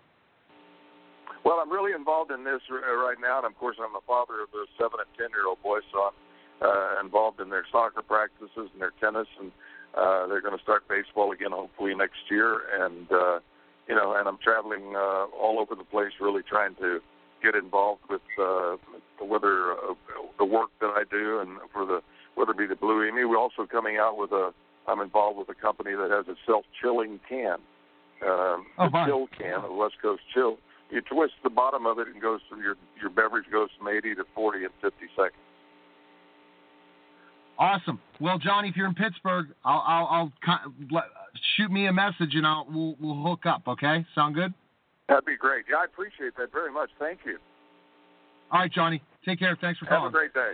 Well, 1.44 1.60
I'm 1.60 1.70
really 1.70 1.92
involved 1.92 2.30
in 2.30 2.42
this 2.42 2.60
right 2.70 3.18
now, 3.20 3.38
and 3.38 3.46
of 3.46 3.58
course, 3.58 3.76
I'm 3.78 3.92
the 3.92 4.00
father 4.06 4.42
of 4.42 4.48
a 4.54 4.64
seven 4.78 4.98
and 5.00 5.10
ten 5.18 5.30
year 5.30 5.46
old 5.46 5.62
boy, 5.62 5.80
so 5.92 6.10
I'm 6.10 6.14
uh, 6.62 7.04
involved 7.04 7.40
in 7.40 7.50
their 7.50 7.66
soccer 7.70 8.02
practices 8.02 8.70
and 8.72 8.80
their 8.80 8.92
tennis, 9.00 9.28
and 9.38 9.52
uh, 9.96 10.26
they're 10.26 10.40
going 10.40 10.56
to 10.56 10.62
start 10.62 10.86
baseball 10.88 11.32
again 11.32 11.52
hopefully 11.52 11.94
next 11.94 12.30
year. 12.30 12.60
And 12.80 13.10
uh, 13.10 13.38
you 13.88 13.94
know, 13.94 14.14
and 14.16 14.26
I'm 14.26 14.38
traveling 14.38 14.94
uh, 14.96 15.26
all 15.38 15.58
over 15.60 15.74
the 15.74 15.84
place, 15.84 16.12
really 16.20 16.42
trying 16.42 16.74
to 16.76 17.00
get 17.42 17.54
involved 17.54 18.02
with 18.08 18.22
uh, 18.40 18.76
whether 19.20 19.72
uh, 19.72 19.94
the 20.38 20.44
work 20.44 20.70
that 20.80 20.90
I 20.96 21.04
do 21.10 21.40
and 21.40 21.58
for 21.72 21.84
the 21.84 22.00
whether 22.34 22.52
it 22.52 22.58
be 22.58 22.66
the 22.66 22.76
Blue 22.76 23.06
Emu. 23.06 23.28
We're 23.28 23.38
also 23.38 23.66
coming 23.66 23.96
out 23.98 24.16
with 24.18 24.32
a. 24.32 24.52
I'm 24.86 25.00
involved 25.00 25.38
with 25.38 25.48
a 25.48 25.54
company 25.54 25.92
that 25.94 26.10
has 26.10 26.28
a 26.28 26.36
self-chilling 26.44 27.18
can, 27.26 27.56
um, 28.20 28.66
oh, 28.76 28.84
a 28.92 29.04
chill 29.06 29.28
can, 29.28 29.64
a 29.64 29.72
West 29.72 29.94
Coast 30.02 30.20
chill. 30.32 30.58
You 30.90 31.00
twist 31.00 31.34
the 31.42 31.48
bottom 31.48 31.86
of 31.86 31.98
it 31.98 32.06
and 32.08 32.20
goes 32.20 32.40
from 32.48 32.60
your 32.60 32.76
your 33.00 33.10
beverage 33.10 33.46
goes 33.50 33.70
from 33.78 33.88
80 33.88 34.16
to 34.16 34.24
40 34.34 34.64
in 34.64 34.70
50 34.82 34.96
seconds. 35.16 35.43
Awesome. 37.58 38.00
Well, 38.20 38.38
Johnny, 38.38 38.68
if 38.68 38.76
you're 38.76 38.87
in 38.87 38.94
Pittsburgh, 38.94 39.46
I'll, 39.64 39.84
I'll, 39.87 40.32
I'll 40.46 41.02
shoot 41.56 41.70
me 41.70 41.87
a 41.87 41.92
message 41.92 42.34
and 42.34 42.46
I'll 42.46 42.66
we'll, 42.68 42.96
we'll 43.00 43.23
hook 43.23 43.46
up. 43.46 43.62
Okay, 43.68 44.04
sound 44.14 44.34
good? 44.34 44.52
That'd 45.08 45.25
be 45.25 45.37
great. 45.37 45.66
Yeah, 45.70 45.78
I 45.78 45.84
appreciate 45.84 46.37
that 46.38 46.52
very 46.52 46.73
much. 46.73 46.90
Thank 46.99 47.20
you. 47.25 47.38
All 48.50 48.61
right, 48.61 48.73
Johnny. 48.73 49.02
Take 49.25 49.38
care. 49.38 49.56
Thanks 49.61 49.78
for 49.78 49.87
calling. 49.87 50.04
Have 50.04 50.11
a 50.11 50.16
great 50.16 50.34
day. 50.34 50.52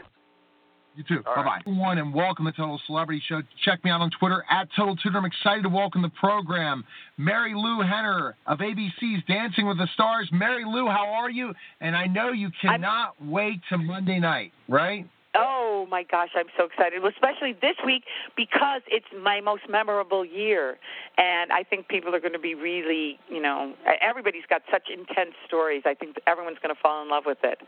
You 0.96 1.04
too. 1.04 1.22
Bye 1.22 1.44
bye. 1.44 1.60
One 1.66 1.98
and 1.98 2.12
welcome 2.12 2.46
to 2.46 2.52
Total 2.52 2.80
Celebrity 2.86 3.22
Show. 3.28 3.42
Check 3.64 3.84
me 3.84 3.90
out 3.90 4.00
on 4.00 4.10
Twitter 4.18 4.44
at 4.50 4.68
Total 4.76 4.96
Tutor. 4.96 5.18
I'm 5.18 5.24
excited 5.24 5.62
to 5.62 5.68
welcome 5.68 6.02
the 6.02 6.10
program 6.20 6.84
Marilu 7.18 7.88
Henner 7.88 8.34
of 8.46 8.58
ABC's 8.58 9.24
Dancing 9.28 9.68
with 9.68 9.78
the 9.78 9.86
Stars. 9.94 10.28
Marilu, 10.32 10.92
how 10.92 11.06
are 11.06 11.30
you? 11.30 11.54
And 11.80 11.96
I 11.96 12.06
know 12.06 12.32
you 12.32 12.50
cannot 12.60 13.14
I'm... 13.20 13.30
wait 13.30 13.60
to 13.68 13.78
Monday 13.78 14.18
night, 14.18 14.52
right? 14.68 15.06
Oh 15.34 15.86
my 15.88 16.02
gosh, 16.02 16.30
I'm 16.34 16.50
so 16.58 16.64
excited, 16.64 17.02
well, 17.02 17.12
especially 17.14 17.52
this 17.52 17.76
week 17.86 18.02
because 18.36 18.82
it's 18.88 19.06
my 19.22 19.40
most 19.40 19.62
memorable 19.70 20.24
year. 20.24 20.76
And 21.18 21.52
I 21.52 21.62
think 21.62 21.86
people 21.86 22.12
are 22.16 22.20
going 22.20 22.32
to 22.32 22.40
be 22.40 22.56
really, 22.56 23.18
you 23.28 23.40
know, 23.40 23.74
everybody's 24.02 24.46
got 24.50 24.62
such 24.72 24.88
intense 24.92 25.34
stories. 25.46 25.82
I 25.86 25.94
think 25.94 26.16
everyone's 26.26 26.58
going 26.60 26.74
to 26.74 26.80
fall 26.80 27.00
in 27.02 27.08
love 27.08 27.24
with 27.26 27.38
it. 27.44 27.58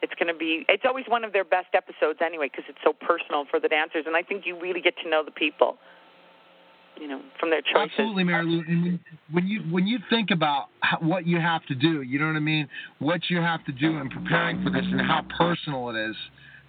It's 0.00 0.14
going 0.14 0.32
to 0.32 0.38
be, 0.38 0.64
it's 0.70 0.84
always 0.86 1.04
one 1.08 1.22
of 1.22 1.34
their 1.34 1.44
best 1.44 1.74
episodes 1.74 2.20
anyway 2.24 2.48
because 2.50 2.64
it's 2.68 2.80
so 2.82 2.94
personal 2.94 3.44
for 3.50 3.60
the 3.60 3.68
dancers. 3.68 4.04
And 4.06 4.16
I 4.16 4.22
think 4.22 4.46
you 4.46 4.58
really 4.58 4.80
get 4.80 4.94
to 5.04 5.08
know 5.08 5.22
the 5.22 5.30
people 5.30 5.76
you 6.98 7.08
know, 7.08 7.20
from 7.38 7.48
their 7.48 7.62
choices. 7.62 7.92
Absolutely, 7.98 8.24
Marilu. 8.24 8.60
And 8.68 8.98
when 9.32 9.46
you 9.46 9.60
when 9.70 9.86
you 9.86 9.98
think 10.10 10.30
about 10.30 10.66
what 11.00 11.26
you 11.26 11.40
have 11.40 11.64
to 11.66 11.74
do, 11.74 12.02
you 12.02 12.18
know 12.18 12.26
what 12.26 12.36
I 12.36 12.40
mean, 12.40 12.68
what 12.98 13.22
you 13.30 13.38
have 13.38 13.64
to 13.64 13.72
do 13.72 13.96
in 13.96 14.10
preparing 14.10 14.62
for 14.62 14.68
this, 14.68 14.84
and 14.84 15.00
how 15.00 15.24
personal 15.38 15.88
it 15.88 16.10
is 16.10 16.16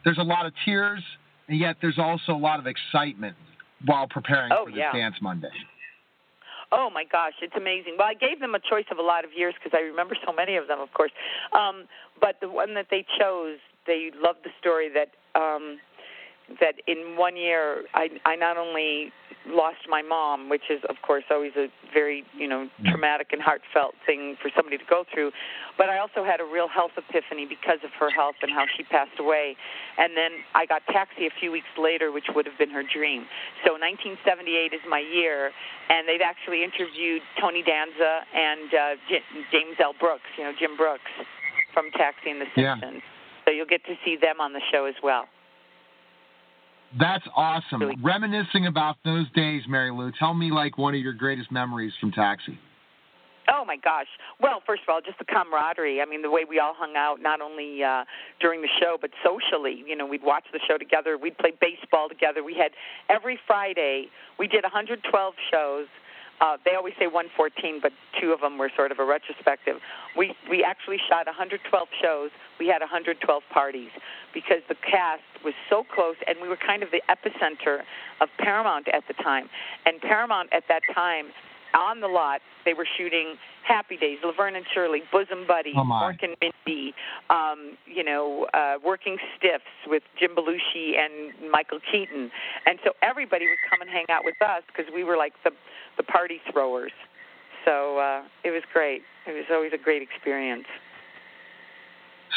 there's 0.03 0.17
a 0.17 0.23
lot 0.23 0.45
of 0.45 0.53
tears, 0.65 1.03
and 1.47 1.59
yet 1.59 1.77
there's 1.81 1.99
also 1.99 2.33
a 2.33 2.37
lot 2.37 2.59
of 2.59 2.67
excitement 2.67 3.35
while 3.85 4.07
preparing 4.07 4.51
oh, 4.51 4.65
for 4.65 4.71
this 4.71 4.79
yeah. 4.79 4.91
Dance 4.93 5.15
Monday. 5.21 5.51
Oh 6.71 6.89
my 6.89 7.03
gosh, 7.03 7.33
it's 7.41 7.55
amazing. 7.57 7.95
Well, 7.97 8.07
I 8.07 8.13
gave 8.13 8.39
them 8.39 8.55
a 8.55 8.59
choice 8.59 8.85
of 8.91 8.97
a 8.97 9.01
lot 9.01 9.25
of 9.25 9.31
years 9.35 9.53
because 9.61 9.77
I 9.77 9.81
remember 9.81 10.15
so 10.25 10.31
many 10.31 10.55
of 10.55 10.67
them, 10.67 10.79
of 10.79 10.93
course. 10.93 11.11
Um, 11.51 11.83
but 12.19 12.37
the 12.39 12.49
one 12.49 12.73
that 12.75 12.87
they 12.89 13.05
chose, 13.19 13.57
they 13.85 14.11
loved 14.15 14.39
the 14.43 14.51
story 14.59 14.89
that 14.93 15.11
um, 15.39 15.79
that 16.59 16.75
in 16.87 17.17
one 17.17 17.35
year 17.35 17.83
I, 17.93 18.09
I 18.25 18.35
not 18.35 18.57
only 18.57 19.11
lost 19.47 19.89
my 19.89 20.01
mom, 20.01 20.49
which 20.49 20.69
is 20.69 20.81
of 20.89 20.95
course 21.01 21.23
always 21.31 21.53
a 21.57 21.67
very 21.93 22.23
you 22.37 22.47
know 22.47 22.69
traumatic 22.85 23.27
and 23.31 23.41
heartfelt 23.41 23.95
thing 24.05 24.37
for 24.41 24.49
somebody 24.55 24.77
to 24.77 24.83
go 24.89 25.03
through, 25.13 25.31
but 25.77 25.89
I 25.89 25.97
also 25.99 26.23
had 26.23 26.39
a 26.39 26.45
real 26.45 26.67
health 26.67 26.91
epiphany 26.97 27.45
because 27.45 27.79
of 27.83 27.91
her 27.99 28.09
health 28.09 28.35
and 28.41 28.51
how 28.51 28.65
she 28.77 28.83
passed 28.83 29.19
away, 29.19 29.55
and 29.97 30.15
then 30.15 30.31
I 30.53 30.65
got 30.65 30.81
Taxi 30.87 31.25
a 31.25 31.33
few 31.39 31.51
weeks 31.51 31.71
later, 31.77 32.11
which 32.11 32.29
would 32.35 32.45
have 32.45 32.57
been 32.57 32.71
her 32.71 32.83
dream. 32.83 33.25
So 33.65 33.73
1978 33.73 34.73
is 34.73 34.81
my 34.89 35.01
year, 35.01 35.51
and 35.89 36.07
they've 36.07 36.23
actually 36.23 36.63
interviewed 36.63 37.21
Tony 37.39 37.63
Danza 37.63 38.25
and 38.33 38.69
uh, 38.73 38.79
J- 39.09 39.25
James 39.51 39.77
L. 39.81 39.93
Brooks, 39.99 40.29
you 40.37 40.43
know 40.43 40.53
Jim 40.57 40.77
Brooks 40.77 41.11
from 41.73 41.89
Taxi 41.91 42.29
and 42.29 42.41
the 42.41 42.49
Simpsons. 42.55 43.01
Yeah. 43.01 43.45
So 43.45 43.51
you'll 43.51 43.69
get 43.69 43.83
to 43.85 43.95
see 44.05 44.15
them 44.15 44.39
on 44.39 44.53
the 44.53 44.61
show 44.71 44.85
as 44.85 44.95
well. 45.01 45.25
That's 46.99 47.23
awesome. 47.35 47.81
Really? 47.81 47.95
Reminiscing 48.03 48.67
about 48.67 48.97
those 49.05 49.29
days, 49.31 49.63
Marilu, 49.69 50.11
tell 50.19 50.33
me 50.33 50.51
like 50.51 50.77
one 50.77 50.93
of 50.93 51.01
your 51.01 51.13
greatest 51.13 51.51
memories 51.51 51.93
from 51.99 52.11
Taxi. 52.11 52.59
Oh 53.47 53.65
my 53.65 53.75
gosh! 53.75 54.07
Well, 54.39 54.61
first 54.65 54.83
of 54.83 54.93
all, 54.93 55.01
just 55.01 55.17
the 55.17 55.25
camaraderie. 55.25 55.99
I 56.01 56.05
mean, 56.05 56.21
the 56.21 56.29
way 56.29 56.45
we 56.47 56.59
all 56.59 56.73
hung 56.77 56.95
out, 56.95 57.21
not 57.21 57.41
only 57.41 57.83
uh, 57.83 58.05
during 58.39 58.61
the 58.61 58.69
show 58.79 58.97
but 58.99 59.11
socially. 59.23 59.83
You 59.85 59.95
know, 59.95 60.05
we'd 60.05 60.23
watch 60.23 60.45
the 60.53 60.59
show 60.67 60.77
together. 60.77 61.17
We'd 61.17 61.37
play 61.37 61.51
baseball 61.59 62.07
together. 62.07 62.43
We 62.43 62.53
had 62.53 62.71
every 63.09 63.39
Friday. 63.47 64.07
We 64.37 64.47
did 64.47 64.63
112 64.63 65.33
shows. 65.51 65.87
Uh, 66.41 66.57
they 66.65 66.73
always 66.73 66.95
say 66.97 67.05
114, 67.05 67.79
but 67.81 67.91
two 68.19 68.33
of 68.33 68.41
them 68.41 68.57
were 68.57 68.71
sort 68.75 68.91
of 68.91 68.97
a 68.97 69.05
retrospective. 69.05 69.77
We 70.17 70.35
we 70.49 70.63
actually 70.63 70.97
shot 71.07 71.27
112 71.27 71.61
shows. 72.01 72.31
We 72.59 72.67
had 72.67 72.81
112 72.81 73.21
parties 73.53 73.89
because 74.33 74.65
the 74.67 74.75
cast 74.75 75.21
was 75.45 75.53
so 75.69 75.85
close, 75.85 76.15
and 76.25 76.37
we 76.41 76.49
were 76.49 76.57
kind 76.57 76.81
of 76.81 76.89
the 76.89 77.01
epicenter 77.07 77.81
of 78.19 78.29
Paramount 78.39 78.87
at 78.87 79.03
the 79.07 79.13
time. 79.13 79.49
And 79.85 80.01
Paramount 80.01 80.49
at 80.51 80.63
that 80.67 80.81
time, 80.95 81.27
on 81.73 82.01
the 82.01 82.07
lot, 82.07 82.41
they 82.65 82.73
were 82.73 82.87
shooting 82.97 83.35
Happy 83.67 83.97
Days, 83.97 84.17
Laverne 84.23 84.55
and 84.55 84.65
Shirley, 84.73 85.01
Bosom 85.11 85.45
Buddy, 85.47 85.73
oh 85.75 85.83
Mork 85.83 86.23
and 86.23 86.35
Mindy, 86.41 86.93
um, 87.29 87.77
you 87.85 88.03
know, 88.03 88.47
uh, 88.53 88.75
Working 88.83 89.17
Stiffs 89.37 89.63
with 89.87 90.03
Jim 90.19 90.31
Belushi 90.35 90.97
and 90.97 91.51
Michael 91.51 91.79
Keaton, 91.91 92.31
and 92.65 92.79
so 92.83 92.91
everybody 93.01 93.45
would 93.45 93.59
come 93.69 93.81
and 93.81 93.89
hang 93.89 94.05
out 94.09 94.25
with 94.25 94.35
us 94.41 94.63
because 94.67 94.91
we 94.93 95.03
were 95.03 95.17
like 95.17 95.33
the 95.43 95.51
the 95.97 96.03
party 96.03 96.39
throwers. 96.51 96.91
So 97.65 97.99
uh, 97.99 98.23
it 98.43 98.51
was 98.51 98.63
great. 98.73 99.03
It 99.27 99.33
was 99.33 99.45
always 99.51 99.71
a 99.73 99.77
great 99.77 100.01
experience. 100.01 100.65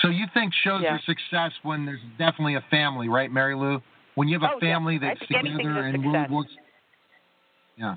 So 0.02 0.08
you 0.08 0.26
think 0.34 0.52
shows 0.62 0.82
yeah. 0.82 0.96
are 0.96 1.00
success 1.06 1.52
when 1.62 1.86
there's 1.86 2.00
definitely 2.18 2.56
a 2.56 2.64
family, 2.70 3.08
right, 3.08 3.30
Marilu? 3.32 3.80
When 4.16 4.28
you 4.28 4.38
have 4.38 4.50
a 4.50 4.56
oh, 4.56 4.60
family 4.60 4.98
yeah. 5.00 5.14
that's 5.14 5.20
together 5.20 5.78
and 5.80 6.30
works. 6.30 6.50
Yeah. 7.76 7.96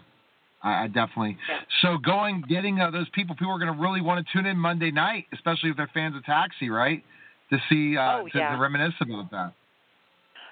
I, 0.67 0.83
I 0.83 0.87
definitely. 0.87 1.37
Yeah. 1.49 1.59
So 1.81 1.97
going, 1.97 2.43
getting 2.47 2.79
uh, 2.79 2.91
those 2.91 3.09
people, 3.09 3.35
people 3.35 3.53
are 3.53 3.59
going 3.59 3.73
to 3.73 3.81
really 3.81 4.01
want 4.01 4.25
to 4.25 4.33
tune 4.33 4.45
in 4.45 4.57
Monday 4.57 4.91
night, 4.91 5.25
especially 5.33 5.69
if 5.69 5.77
they're 5.77 5.89
fans 5.93 6.15
of 6.15 6.23
Taxi, 6.25 6.69
right? 6.69 7.03
To 7.51 7.57
see, 7.69 7.95
uh, 7.95 8.19
oh, 8.19 8.27
to, 8.27 8.37
yeah. 8.37 8.55
to 8.55 8.61
reminisce 8.61 8.93
about 8.99 9.31
that. 9.31 9.53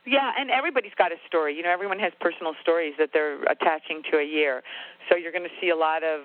Yeah, 0.05 0.31
and 0.37 0.51
everybody's 0.51 0.93
got 0.97 1.11
a 1.11 1.19
story. 1.27 1.55
You 1.57 1.63
know, 1.63 1.71
everyone 1.71 1.99
has 1.99 2.13
personal 2.21 2.53
stories 2.61 2.93
that 2.99 3.09
they're 3.11 3.41
attaching 3.43 4.03
to 4.11 4.17
a 4.17 4.23
year. 4.23 4.61
So 5.09 5.17
you're 5.17 5.31
going 5.31 5.49
to 5.49 5.55
see 5.59 5.69
a 5.69 5.75
lot 5.75 6.03
of 6.03 6.21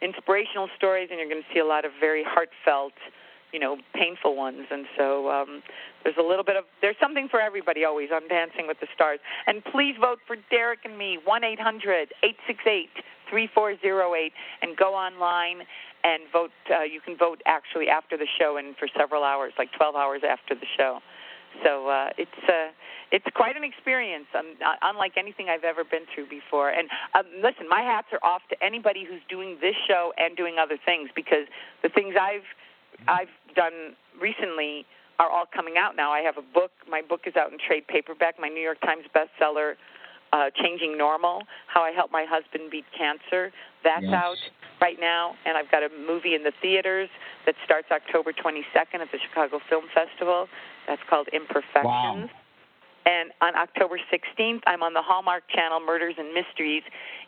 inspirational 0.00 0.68
stories, 0.76 1.08
and 1.10 1.18
you're 1.18 1.28
going 1.28 1.42
to 1.42 1.52
see 1.52 1.60
a 1.60 1.66
lot 1.66 1.84
of 1.84 1.90
very 2.00 2.24
heartfelt, 2.24 2.94
you 3.54 3.60
know, 3.60 3.76
painful 3.94 4.34
ones. 4.34 4.66
And 4.70 4.84
so 4.98 5.30
um, 5.30 5.62
there's 6.02 6.16
a 6.18 6.22
little 6.22 6.42
bit 6.42 6.56
of 6.56 6.64
there's 6.82 6.96
something 7.00 7.28
for 7.30 7.40
everybody 7.40 7.84
always 7.84 8.10
on 8.12 8.26
Dancing 8.26 8.66
with 8.66 8.80
the 8.80 8.88
Stars. 8.92 9.20
And 9.46 9.64
please 9.64 9.94
vote 10.00 10.18
for 10.26 10.36
Derek 10.50 10.80
and 10.84 10.98
me 10.98 11.18
one 11.24 11.44
eight 11.44 11.60
hundred 11.60 12.12
eight 12.24 12.36
six 12.48 12.58
eight 12.66 12.90
three 13.30 13.48
four 13.54 13.78
zero 13.80 14.16
eight, 14.16 14.32
and 14.60 14.76
go 14.76 14.92
online 14.94 15.62
and 16.02 16.24
vote. 16.32 16.50
Uh, 16.68 16.82
you 16.82 17.00
can 17.00 17.16
vote 17.16 17.40
actually 17.46 17.88
after 17.88 18.16
the 18.16 18.26
show 18.38 18.56
and 18.58 18.76
for 18.76 18.88
several 18.98 19.22
hours, 19.22 19.52
like 19.56 19.70
12 19.78 19.94
hours 19.94 20.22
after 20.28 20.54
the 20.56 20.66
show. 20.76 20.98
So 21.62 21.86
uh, 21.86 22.10
it's 22.18 22.42
uh, 22.48 22.74
it's 23.12 23.24
quite 23.36 23.56
an 23.56 23.62
experience, 23.62 24.26
um, 24.36 24.58
unlike 24.82 25.12
anything 25.16 25.46
I've 25.48 25.62
ever 25.62 25.84
been 25.84 26.02
through 26.12 26.26
before. 26.26 26.70
And 26.70 26.88
um, 27.14 27.26
listen, 27.38 27.68
my 27.68 27.82
hats 27.82 28.08
are 28.10 28.18
off 28.26 28.42
to 28.50 28.56
anybody 28.58 29.06
who's 29.08 29.22
doing 29.30 29.58
this 29.60 29.76
show 29.86 30.12
and 30.18 30.36
doing 30.36 30.56
other 30.58 30.76
things 30.84 31.10
because 31.14 31.46
the 31.84 31.88
things 31.88 32.14
I've 32.18 32.42
I've 33.08 33.32
done 33.54 33.96
recently 34.20 34.86
are 35.18 35.30
all 35.30 35.44
coming 35.54 35.74
out 35.78 35.96
now. 35.96 36.10
I 36.10 36.20
have 36.20 36.38
a 36.38 36.42
book. 36.42 36.72
My 36.88 37.02
book 37.02 37.22
is 37.26 37.36
out 37.36 37.52
in 37.52 37.58
trade 37.58 37.86
paperback. 37.86 38.38
My 38.38 38.48
New 38.48 38.60
York 38.60 38.80
Times 38.80 39.04
bestseller, 39.14 39.74
uh, 40.32 40.50
"Changing 40.60 40.98
Normal: 40.98 41.42
How 41.66 41.82
I 41.82 41.92
Helped 41.92 42.12
My 42.12 42.24
Husband 42.28 42.70
Beat 42.70 42.86
Cancer." 42.96 43.52
That's 43.84 44.04
yes. 44.04 44.14
out 44.14 44.38
right 44.80 44.98
now, 44.98 45.36
and 45.44 45.56
I've 45.56 45.70
got 45.70 45.82
a 45.82 45.88
movie 45.90 46.34
in 46.34 46.42
the 46.42 46.52
theaters 46.60 47.08
that 47.46 47.54
starts 47.64 47.88
October 47.90 48.32
22nd 48.32 49.00
at 49.00 49.12
the 49.12 49.18
Chicago 49.18 49.60
Film 49.68 49.84
Festival. 49.94 50.48
That's 50.88 51.02
called 51.08 51.28
Imperfections. 51.28 51.84
Wow. 51.84 52.28
And 53.06 53.32
on 53.42 53.54
October 53.54 54.00
16th, 54.10 54.62
I'm 54.66 54.82
on 54.82 54.94
the 54.94 55.02
Hallmark 55.02 55.44
Channel 55.48 55.80
Murders 55.80 56.14
and 56.16 56.32
Mysteries 56.32 56.82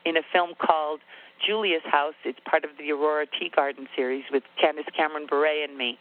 in 0.04 0.16
a 0.16 0.22
film 0.32 0.54
called 0.58 1.00
Julia's 1.44 1.84
House. 1.84 2.14
It's 2.24 2.38
part 2.48 2.64
of 2.64 2.70
the 2.78 2.92
Aurora 2.92 3.26
Teagarden 3.26 3.86
series 3.94 4.24
with 4.30 4.42
Candace 4.60 4.86
Cameron 4.96 5.26
Bure 5.28 5.64
and 5.64 5.76
me. 5.76 5.98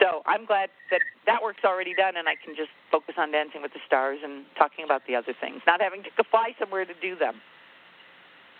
So 0.00 0.22
I'm 0.26 0.44
glad 0.44 0.70
that 0.90 1.00
that 1.26 1.42
work's 1.42 1.64
already 1.64 1.94
done, 1.94 2.16
and 2.16 2.28
I 2.28 2.34
can 2.36 2.54
just 2.54 2.70
focus 2.90 3.14
on 3.18 3.32
Dancing 3.32 3.62
with 3.62 3.72
the 3.72 3.80
Stars 3.86 4.18
and 4.22 4.44
talking 4.58 4.84
about 4.84 5.02
the 5.08 5.16
other 5.16 5.34
things, 5.40 5.62
not 5.66 5.80
having 5.80 6.02
to 6.02 6.24
fly 6.30 6.52
somewhere 6.58 6.84
to 6.84 6.94
do 7.00 7.16
them. 7.16 7.40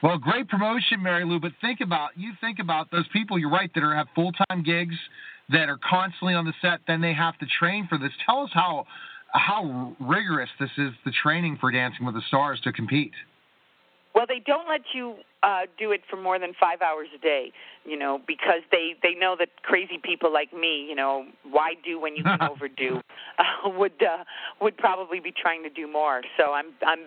Well, 0.02 0.18
great 0.18 0.48
promotion, 0.48 1.00
Marilu. 1.00 1.40
But 1.40 1.52
think 1.60 1.80
about 1.80 2.10
you 2.16 2.32
think 2.40 2.58
about 2.58 2.90
those 2.90 3.08
people. 3.12 3.38
You're 3.38 3.50
right 3.50 3.70
that 3.74 3.82
are 3.82 3.94
have 3.94 4.08
full 4.14 4.32
time 4.32 4.62
gigs 4.62 4.96
that 5.48 5.68
are 5.68 5.78
constantly 5.78 6.34
on 6.34 6.44
the 6.44 6.52
set. 6.60 6.80
Then 6.86 7.00
they 7.00 7.14
have 7.14 7.38
to 7.38 7.46
train 7.58 7.86
for 7.88 7.98
this. 7.98 8.12
Tell 8.26 8.42
us 8.42 8.50
how 8.52 8.86
how 9.32 9.96
rigorous 10.00 10.50
this 10.60 10.70
is 10.78 10.92
the 11.04 11.12
training 11.22 11.58
for 11.60 11.70
Dancing 11.70 12.06
with 12.06 12.14
the 12.14 12.22
Stars 12.28 12.60
to 12.64 12.72
compete. 12.72 13.12
Well, 14.16 14.24
they 14.26 14.40
don't 14.40 14.66
let 14.66 14.80
you 14.94 15.16
uh, 15.42 15.66
do 15.78 15.92
it 15.92 16.00
for 16.08 16.16
more 16.16 16.38
than 16.38 16.54
five 16.58 16.80
hours 16.80 17.08
a 17.14 17.18
day, 17.18 17.52
you 17.84 17.98
know, 17.98 18.18
because 18.26 18.62
they 18.72 18.94
they 19.02 19.12
know 19.12 19.36
that 19.38 19.50
crazy 19.62 20.00
people 20.02 20.32
like 20.32 20.54
me, 20.54 20.86
you 20.88 20.94
know, 20.94 21.26
why 21.44 21.74
do 21.84 22.00
when 22.00 22.16
you 22.16 22.24
can 22.24 22.40
overdo, 22.50 23.02
uh, 23.38 23.68
would 23.68 24.02
uh, 24.02 24.24
would 24.62 24.78
probably 24.78 25.20
be 25.20 25.30
trying 25.30 25.62
to 25.64 25.68
do 25.68 25.86
more. 25.86 26.22
So 26.38 26.54
I'm 26.54 26.72
I'm 26.80 27.00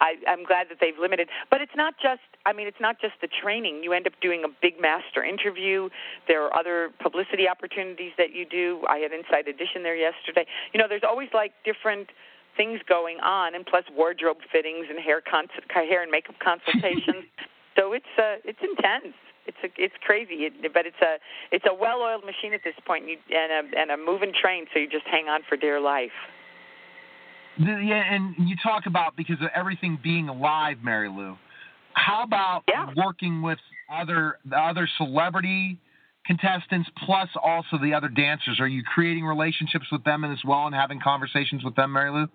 I, 0.00 0.14
I'm 0.28 0.44
glad 0.44 0.68
that 0.70 0.78
they've 0.80 0.98
limited. 1.00 1.28
But 1.50 1.62
it's 1.62 1.74
not 1.74 1.94
just. 2.00 2.22
I 2.46 2.52
mean, 2.52 2.68
it's 2.68 2.80
not 2.80 3.00
just 3.00 3.14
the 3.20 3.28
training. 3.28 3.80
You 3.82 3.92
end 3.92 4.06
up 4.06 4.14
doing 4.22 4.44
a 4.44 4.48
big 4.62 4.80
master 4.80 5.24
interview. 5.24 5.88
There 6.28 6.44
are 6.44 6.56
other 6.56 6.90
publicity 7.02 7.48
opportunities 7.48 8.12
that 8.18 8.32
you 8.34 8.46
do. 8.46 8.82
I 8.88 8.98
had 8.98 9.10
Inside 9.10 9.48
Edition 9.48 9.82
there 9.82 9.96
yesterday. 9.96 10.46
You 10.72 10.78
know, 10.78 10.86
there's 10.88 11.04
always 11.04 11.28
like 11.34 11.52
different 11.64 12.10
things 12.56 12.80
going 12.88 13.18
on, 13.20 13.54
and 13.54 13.64
plus 13.66 13.84
wardrobe 13.94 14.38
fittings 14.50 14.86
and 14.88 14.98
hair 14.98 15.20
cons- 15.20 15.50
hair 15.72 16.02
and 16.02 16.10
makeup 16.10 16.36
consultations. 16.42 17.24
so 17.76 17.92
it's 17.92 18.12
uh, 18.18 18.36
it's 18.44 18.60
intense. 18.62 19.14
It's 19.44 19.58
a, 19.64 19.68
it's 19.76 19.94
crazy, 20.06 20.46
it, 20.46 20.72
but 20.72 20.86
it's 20.86 21.00
a 21.02 21.16
it's 21.50 21.64
a 21.68 21.74
well-oiled 21.74 22.24
machine 22.24 22.54
at 22.54 22.60
this 22.64 22.74
point, 22.86 23.04
and, 23.04 23.10
you, 23.10 23.18
and 23.36 23.52
a 23.52 23.80
and 23.80 23.90
a 23.90 23.96
moving 23.96 24.32
train. 24.32 24.66
So 24.72 24.78
you 24.78 24.88
just 24.88 25.06
hang 25.06 25.28
on 25.28 25.40
for 25.48 25.56
dear 25.56 25.80
life. 25.80 26.14
Yeah, 27.58 28.02
and 28.14 28.34
you 28.38 28.56
talk 28.62 28.86
about 28.86 29.16
because 29.16 29.40
of 29.42 29.48
everything 29.54 29.98
being 30.02 30.28
alive, 30.28 30.78
Marilu. 30.84 31.36
How 31.94 32.22
about 32.22 32.62
yeah. 32.68 32.86
working 32.96 33.42
with 33.42 33.58
other 33.92 34.38
the 34.44 34.56
other 34.56 34.88
celebrity 34.96 35.78
contestants 36.24 36.88
plus 37.04 37.28
also 37.42 37.78
the 37.82 37.94
other 37.94 38.08
dancers? 38.08 38.60
Are 38.60 38.68
you 38.68 38.82
creating 38.82 39.24
relationships 39.24 39.86
with 39.90 40.04
them 40.04 40.24
as 40.24 40.38
well 40.46 40.66
and 40.66 40.74
having 40.74 41.00
conversations 41.00 41.64
with 41.64 41.74
them, 41.74 41.92
Mary 41.92 42.10
Lou? 42.10 42.28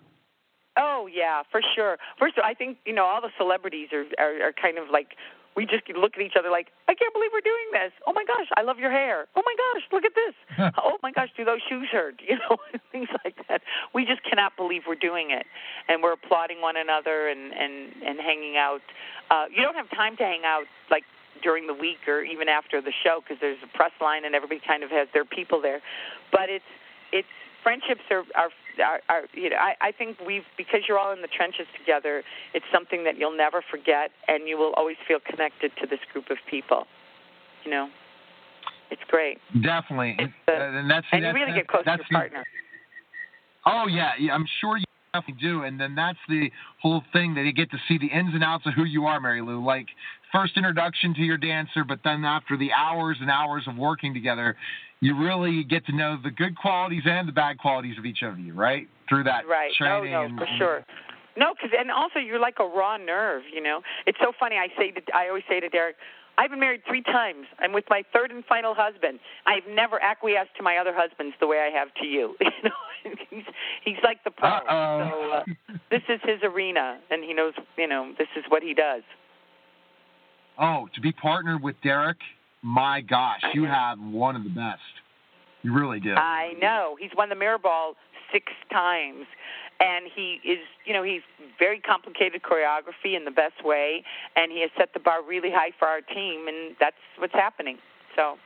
Oh 0.77 1.07
yeah, 1.11 1.43
for 1.51 1.61
sure. 1.75 1.97
First, 2.19 2.37
of 2.37 2.43
all, 2.43 2.49
I 2.49 2.53
think 2.53 2.77
you 2.85 2.93
know 2.93 3.05
all 3.05 3.21
the 3.21 3.31
celebrities 3.37 3.89
are, 3.91 4.05
are 4.17 4.49
are 4.49 4.53
kind 4.53 4.77
of 4.77 4.89
like 4.89 5.15
we 5.57 5.65
just 5.65 5.89
look 5.89 6.13
at 6.15 6.21
each 6.21 6.37
other 6.37 6.51
like, 6.51 6.67
I 6.87 6.93
can't 6.93 7.11
believe 7.13 7.31
we're 7.33 7.41
doing 7.41 7.73
this. 7.73 7.91
Oh 8.05 8.13
my 8.13 8.23
gosh, 8.23 8.45
I 8.55 8.61
love 8.61 8.77
your 8.77 8.91
hair. 8.91 9.25
Oh 9.35 9.41
my 9.43 9.55
gosh, 9.57 9.83
look 9.91 10.05
at 10.05 10.13
this. 10.13 10.71
oh 10.85 10.97
my 11.01 11.11
gosh, 11.11 11.29
do 11.35 11.43
those 11.43 11.61
shoes 11.67 11.89
hurt? 11.91 12.21
You 12.27 12.37
know, 12.37 12.57
things 12.91 13.09
like 13.25 13.35
that. 13.47 13.61
We 13.93 14.05
just 14.05 14.21
cannot 14.23 14.55
believe 14.55 14.83
we're 14.87 14.95
doing 14.95 15.31
it, 15.31 15.47
and 15.89 16.03
we're 16.03 16.13
applauding 16.13 16.61
one 16.61 16.77
another 16.77 17.27
and 17.27 17.51
and 17.53 17.91
and 18.05 18.19
hanging 18.19 18.55
out. 18.57 18.81
Uh, 19.31 19.45
you 19.49 19.63
don't 19.63 19.75
have 19.75 19.89
time 19.89 20.15
to 20.17 20.23
hang 20.23 20.43
out 20.45 20.65
like 20.91 21.03
during 21.41 21.65
the 21.65 21.73
week 21.73 22.07
or 22.07 22.21
even 22.21 22.49
after 22.49 22.81
the 22.81 22.91
show 23.03 23.21
because 23.21 23.39
there's 23.41 23.57
a 23.63 23.77
press 23.77 23.91
line 23.99 24.25
and 24.25 24.35
everybody 24.35 24.61
kind 24.65 24.83
of 24.83 24.91
has 24.91 25.07
their 25.13 25.25
people 25.25 25.61
there. 25.61 25.81
But 26.31 26.49
it's 26.49 26.71
it's 27.11 27.35
friendships 27.67 28.07
are 28.09 28.23
are, 28.35 28.51
are, 28.79 29.01
are 29.09 29.23
you 29.33 29.49
know 29.49 29.57
I, 29.57 29.89
I 29.89 29.91
think 29.91 30.17
we've 30.25 30.47
because 30.57 30.81
you're 30.87 30.97
all 30.97 31.11
in 31.11 31.21
the 31.21 31.27
trenches 31.27 31.67
together. 31.77 32.23
It's 32.53 32.65
something 32.71 33.03
that 33.03 33.17
you'll 33.17 33.35
never 33.35 33.61
forget, 33.69 34.11
and 34.27 34.47
you 34.47 34.57
will 34.57 34.73
always 34.79 34.95
feel 35.07 35.19
connected 35.19 35.71
to 35.81 35.87
this 35.87 35.99
group 36.13 36.29
of 36.29 36.37
people. 36.49 36.87
You 37.65 37.71
know, 37.71 37.89
it's 38.89 39.01
great. 39.09 39.39
Definitely, 39.61 40.15
it's 40.17 40.33
the, 40.45 40.53
and 40.53 40.89
that's 40.89 41.05
and 41.11 41.23
that's, 41.23 41.35
you 41.35 41.39
really 41.39 41.51
that's, 41.51 41.67
get 41.67 41.67
close 41.67 41.83
to 41.83 41.91
your 41.91 42.07
partner. 42.11 42.45
Oh 43.65 43.85
yeah, 43.89 44.11
yeah, 44.17 44.33
I'm 44.33 44.45
sure 44.61 44.77
you 44.77 44.85
definitely 45.13 45.41
do, 45.41 45.63
and 45.63 45.79
then 45.79 45.95
that's 45.95 46.19
the 46.29 46.49
whole 46.81 47.03
thing 47.11 47.35
that 47.35 47.43
you 47.43 47.51
get 47.51 47.69
to 47.71 47.77
see 47.87 47.97
the 47.97 48.07
ins 48.07 48.33
and 48.33 48.43
outs 48.43 48.65
of 48.65 48.73
who 48.73 48.85
you 48.85 49.05
are, 49.05 49.19
Marilu. 49.19 49.63
Like 49.63 49.87
first 50.31 50.57
introduction 50.57 51.13
to 51.15 51.21
your 51.21 51.37
dancer, 51.37 51.83
but 51.83 51.99
then 52.03 52.25
after 52.25 52.57
the 52.57 52.71
hours 52.73 53.17
and 53.21 53.29
hours 53.29 53.63
of 53.67 53.77
working 53.77 54.13
together, 54.13 54.55
you 54.99 55.17
really 55.17 55.63
get 55.63 55.85
to 55.85 55.95
know 55.95 56.17
the 56.21 56.31
good 56.31 56.57
qualities 56.57 57.03
and 57.05 57.27
the 57.27 57.31
bad 57.31 57.57
qualities 57.57 57.97
of 57.97 58.05
each 58.05 58.23
of 58.23 58.39
you, 58.39 58.53
right? 58.53 58.87
Through 59.07 59.23
that 59.25 59.47
right. 59.47 59.71
training. 59.77 60.13
Oh, 60.13 60.21
no, 60.21 60.25
and, 60.25 60.37
for 60.37 60.47
sure. 60.57 60.85
No, 61.37 61.53
because 61.53 61.69
and 61.77 61.91
also 61.91 62.19
you're 62.19 62.39
like 62.39 62.55
a 62.59 62.65
raw 62.65 62.97
nerve. 62.97 63.43
You 63.53 63.61
know, 63.61 63.81
it's 64.07 64.17
so 64.19 64.31
funny. 64.39 64.55
I 64.55 64.67
say 64.77 64.91
to 64.91 65.01
I 65.13 65.27
always 65.27 65.43
say 65.47 65.59
to 65.59 65.69
Derek, 65.69 65.95
I've 66.39 66.49
been 66.49 66.59
married 66.59 66.81
three 66.87 67.03
times. 67.03 67.45
I'm 67.59 67.73
with 67.73 67.85
my 67.89 68.03
third 68.11 68.31
and 68.31 68.43
final 68.45 68.73
husband. 68.75 69.19
I've 69.45 69.67
never 69.69 70.01
acquiesced 70.01 70.55
to 70.57 70.63
my 70.63 70.77
other 70.77 70.93
husbands 70.95 71.35
the 71.39 71.47
way 71.47 71.57
I 71.59 71.77
have 71.77 71.93
to 72.01 72.05
you. 72.05 72.35
You 73.05 73.13
know, 73.13 73.15
he's 73.29 73.43
he's 73.85 74.03
like 74.03 74.23
the 74.25 74.31
pro. 74.31 74.49
Uh-oh. 74.49 75.09
So 75.11 75.31
uh, 75.31 75.77
this 75.91 76.01
is 76.09 76.19
his 76.23 76.41
arena, 76.43 76.99
and 77.09 77.23
he 77.23 77.33
knows. 77.33 77.53
You 77.77 77.87
know, 77.87 78.11
this 78.17 78.27
is 78.35 78.43
what 78.49 78.63
he 78.63 78.73
does. 78.73 79.03
Oh, 80.59 80.89
to 80.95 81.01
be 81.01 81.11
partnered 81.11 81.61
with 81.61 81.75
Derek, 81.83 82.17
my 82.61 83.01
gosh, 83.01 83.41
you 83.53 83.65
have 83.65 83.99
one 83.99 84.35
of 84.35 84.43
the 84.43 84.49
best. 84.49 84.81
You 85.63 85.73
really 85.73 85.99
do. 85.99 86.13
I 86.13 86.53
know. 86.59 86.97
He's 86.99 87.11
won 87.15 87.29
the 87.29 87.35
mirror 87.35 87.57
ball 87.57 87.95
six 88.31 88.51
times. 88.71 89.25
And 89.79 90.07
he 90.13 90.39
is, 90.43 90.57
you 90.85 90.93
know, 90.93 91.03
he's 91.03 91.21
very 91.59 91.79
complicated 91.79 92.41
choreography 92.41 93.15
in 93.15 93.25
the 93.25 93.31
best 93.31 93.63
way, 93.63 94.03
and 94.35 94.51
he 94.51 94.61
has 94.61 94.71
set 94.75 94.93
the 94.93 94.99
bar 94.99 95.21
really 95.23 95.51
high 95.51 95.69
for 95.77 95.87
our 95.87 96.01
team, 96.01 96.47
and 96.47 96.75
that's 96.79 96.95
what's 97.19 97.33
happening. 97.33 97.77
So, 98.15 98.37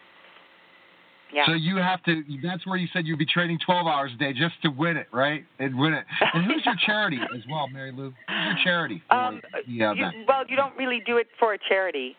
yeah. 1.33 1.45
So 1.45 1.53
you 1.53 1.77
have 1.77 2.03
to. 2.03 2.23
That's 2.43 2.65
where 2.65 2.77
you 2.77 2.87
said 2.93 3.05
you'd 3.05 3.19
be 3.19 3.25
trading 3.25 3.59
12 3.65 3.87
hours 3.87 4.11
a 4.13 4.17
day 4.17 4.33
just 4.33 4.55
to 4.63 4.69
win 4.69 4.97
it, 4.97 5.07
right? 5.11 5.43
And 5.59 5.77
win 5.77 5.93
it. 5.93 6.05
And 6.33 6.45
who's 6.45 6.63
your 6.65 6.75
charity 6.85 7.19
as 7.35 7.41
well, 7.49 7.67
Marilu? 7.73 7.95
Who's 7.95 8.13
your 8.27 8.57
charity? 8.63 9.01
um, 9.09 9.41
yeah. 9.67 9.93
You, 9.93 10.25
well, 10.27 10.43
you 10.47 10.55
don't 10.55 10.75
really 10.77 11.01
do 11.05 11.17
it 11.17 11.27
for 11.39 11.53
a 11.53 11.57
charity, 11.57 12.15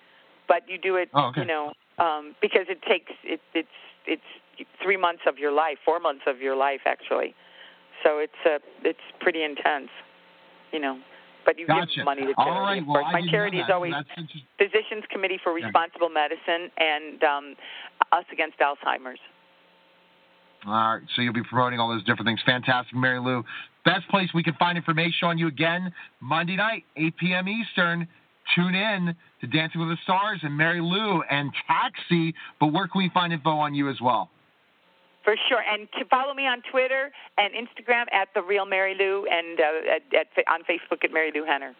but 0.49 0.63
you 0.69 0.79
do 0.79 0.97
it, 0.97 1.09
oh, 1.15 1.29
okay. 1.29 1.43
you 1.43 1.47
know, 1.47 1.73
um, 1.99 2.35
because 2.41 2.67
it 2.69 2.81
takes 2.83 3.13
it, 3.25 3.41
it's 3.55 3.69
it's 4.07 4.23
three 4.83 4.97
months 4.97 5.23
of 5.27 5.39
your 5.39 5.53
life, 5.53 5.79
four 5.85 6.01
months 6.01 6.23
of 6.27 6.41
your 6.41 6.57
life 6.57 6.81
actually. 6.87 7.35
So 8.05 8.19
it's 8.19 8.33
uh, 8.45 8.59
it's 8.85 9.07
pretty 9.21 9.43
intense, 9.43 9.91
you 10.73 10.81
know. 10.81 10.99
But 11.45 11.59
you 11.59 11.67
gotcha. 11.67 11.91
give 11.97 12.05
money 12.05 12.23
to 12.23 12.35
charity. 12.35 12.51
All 12.51 12.61
right. 12.61 12.83
Well, 12.87 13.03
My 13.03 13.23
charity 13.29 13.59
is 13.59 13.67
always 13.73 13.93
Physicians 14.59 15.03
Committee 15.11 15.41
for 15.43 15.53
Responsible 15.53 16.09
yeah. 16.09 16.29
Medicine 16.29 16.71
and 16.79 17.23
um, 17.25 17.55
Us 18.13 18.25
Against 18.33 18.59
Alzheimer's. 18.59 19.21
All 20.67 20.73
right. 20.73 21.03
So 21.17 21.23
you'll 21.23 21.33
be 21.33 21.43
promoting 21.43 21.81
all 21.81 21.89
those 21.89 22.05
different 22.05 22.27
things. 22.27 22.41
Fantastic, 22.47 22.95
Marilu. 22.95 23.43
Best 23.85 24.09
place 24.09 24.29
we 24.33 24.43
can 24.43 24.55
find 24.55 24.79
information 24.79 25.27
on 25.29 25.39
you 25.39 25.49
again 25.49 25.93
Monday 26.21 26.57
night, 26.57 26.85
8 26.97 27.17
p.m. 27.17 27.49
Eastern. 27.49 28.07
Tune 28.55 28.75
in 28.75 29.15
to 29.41 29.47
Dancing 29.47 29.81
with 29.81 29.91
the 29.91 29.97
Stars 30.05 30.41
and 30.43 30.59
Marilu 30.59 31.21
and 31.31 31.51
Taxi. 31.67 32.35
But 32.61 32.69
where 32.69 32.87
can 32.87 32.99
we 32.99 33.11
find 33.13 33.33
info 33.33 33.51
on 33.51 33.75
you 33.75 33.89
as 33.89 34.01
well? 34.01 34.31
For 35.25 35.37
sure, 35.49 35.63
and 35.63 35.89
to 35.99 36.05
follow 36.07 36.35
me 36.35 36.49
on 36.49 36.63
Twitter 36.69 37.13
and 37.39 37.55
Instagram 37.55 38.13
at 38.13 38.29
the 38.35 38.43
real 38.43 38.67
Marilu, 38.67 39.23
and 39.31 39.61
uh, 39.61 39.95
at, 39.95 40.03
at, 40.19 40.53
on 40.53 40.63
Facebook 40.63 41.05
at 41.05 41.13
Marilu 41.13 41.47
Henner. 41.47 41.75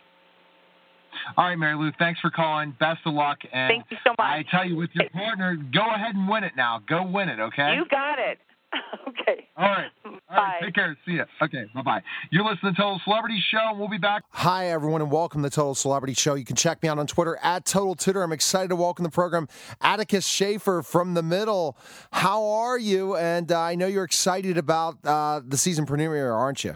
All 1.37 1.45
right, 1.45 1.59
Marilu, 1.59 1.93
thanks 1.99 2.21
for 2.21 2.31
calling. 2.31 2.75
Best 2.79 3.01
of 3.07 3.15
luck. 3.15 3.39
And 3.53 3.71
Thank 3.71 3.85
you 3.91 3.97
so 4.05 4.11
much. 4.11 4.21
I 4.21 4.45
tell 4.51 4.67
you, 4.67 4.77
with 4.77 4.91
your 4.95 5.09
partner, 5.11 5.57
go 5.57 5.87
ahead 5.95 6.15
and 6.15 6.29
win 6.29 6.45
it 6.45 6.53
now. 6.57 6.81
Go 6.89 7.05
win 7.05 7.29
it, 7.29 7.41
okay? 7.41 7.75
You 7.75 7.85
got 7.91 8.19
it. 8.19 8.39
okay. 9.09 9.49
All 9.57 9.69
right. 9.69 9.91
All 10.05 10.19
Bye. 10.29 10.59
Take 10.63 10.75
care. 10.75 10.97
See 11.07 11.13
ya. 11.13 11.25
Okay. 11.43 11.65
Bye 11.75 11.83
bye. 11.83 12.03
You're 12.31 12.45
listening 12.45 12.75
to 12.75 12.81
Total 12.81 13.01
Celebrity 13.05 13.43
Show, 13.51 13.71
and 13.71 13.79
we'll 13.79 13.89
be 13.89 13.99
back. 13.99 14.23
Hi, 14.31 14.69
everyone, 14.69 15.03
and 15.03 15.11
welcome 15.11 15.43
to 15.43 15.49
the 15.49 15.55
Total 15.55 15.75
Celebrity 15.75 16.15
Show. 16.15 16.35
You 16.35 16.45
can 16.45 16.57
check 16.57 16.83
me 16.83 16.89
out 16.89 16.99
on 16.99 17.07
Twitter 17.07 17.39
at 17.43 17.65
Total 17.65 17.95
Tutor. 17.95 18.23
I'm 18.23 18.33
excited 18.33 18.69
to 18.69 18.77
welcome 18.77 19.03
the 19.03 19.11
program 19.11 19.49
Atticus 19.81 20.27
Shaffer 20.27 20.83
from 20.83 21.15
the 21.15 21.23
middle. 21.23 21.77
How 22.13 22.45
are 22.45 22.79
you? 22.79 23.17
And 23.17 23.53
uh, 23.53 23.61
I 23.61 23.75
know 23.75 23.87
you're 23.87 24.05
excited 24.05 24.57
about 24.57 24.99
uh, 25.05 25.41
the 25.47 25.57
season 25.57 25.87
premiere, 25.87 26.33
aren't 26.33 26.65
you? 26.65 26.75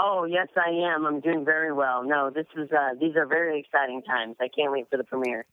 Oh 0.00 0.24
yes, 0.24 0.46
I 0.56 0.70
am. 0.70 1.06
I'm 1.06 1.18
doing 1.18 1.44
very 1.44 1.72
well. 1.72 2.04
No, 2.04 2.30
this 2.30 2.46
is 2.56 2.70
uh, 2.70 2.90
these 3.00 3.16
are 3.16 3.26
very 3.26 3.58
exciting 3.58 4.00
times. 4.02 4.36
I 4.40 4.46
can't 4.46 4.70
wait 4.70 4.86
for 4.88 4.96
the 4.96 5.02
premiere. 5.02 5.44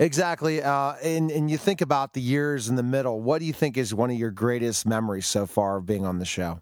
Exactly, 0.00 0.60
uh, 0.60 0.94
and 1.04 1.30
and 1.30 1.48
you 1.48 1.56
think 1.56 1.80
about 1.80 2.12
the 2.12 2.20
years 2.20 2.68
in 2.68 2.74
the 2.74 2.82
middle. 2.82 3.20
What 3.20 3.38
do 3.38 3.44
you 3.44 3.52
think 3.52 3.76
is 3.76 3.94
one 3.94 4.10
of 4.10 4.16
your 4.16 4.32
greatest 4.32 4.86
memories 4.86 5.26
so 5.26 5.46
far 5.46 5.76
of 5.76 5.86
being 5.86 6.04
on 6.04 6.18
the 6.18 6.24
show? 6.24 6.60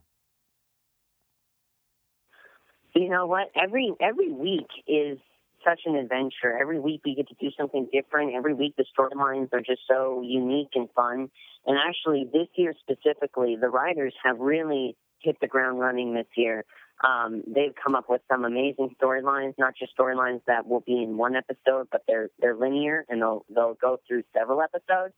You 2.94 3.08
know 3.08 3.26
what? 3.26 3.50
Every 3.56 3.90
every 4.00 4.30
week 4.30 4.68
is 4.86 5.18
such 5.64 5.80
an 5.86 5.96
adventure. 5.96 6.56
Every 6.60 6.78
week 6.78 7.00
we 7.06 7.14
get 7.14 7.28
to 7.28 7.34
do 7.40 7.50
something 7.58 7.88
different. 7.90 8.34
Every 8.34 8.52
week 8.52 8.74
the 8.76 8.84
storylines 8.96 9.48
are 9.54 9.62
just 9.62 9.80
so 9.88 10.20
unique 10.22 10.72
and 10.74 10.90
fun. 10.94 11.30
And 11.66 11.78
actually, 11.78 12.28
this 12.30 12.48
year 12.54 12.74
specifically, 12.80 13.56
the 13.58 13.68
writers 13.68 14.12
have 14.22 14.38
really 14.38 14.94
hit 15.20 15.38
the 15.40 15.48
ground 15.48 15.80
running 15.80 16.12
this 16.14 16.26
year. 16.36 16.64
Um, 17.02 17.42
they've 17.46 17.74
come 17.74 17.94
up 17.94 18.08
with 18.08 18.22
some 18.30 18.44
amazing 18.44 18.94
storylines, 19.02 19.54
not 19.58 19.74
just 19.76 19.96
storylines 19.98 20.40
that 20.46 20.66
will 20.66 20.80
be 20.80 21.02
in 21.02 21.16
one 21.16 21.34
episode, 21.34 21.88
but 21.90 22.02
they're 22.06 22.30
they're 22.38 22.54
linear 22.54 23.04
and 23.08 23.20
they'll 23.20 23.44
they'll 23.52 23.74
go 23.74 23.98
through 24.06 24.22
several 24.32 24.62
episodes. 24.62 25.14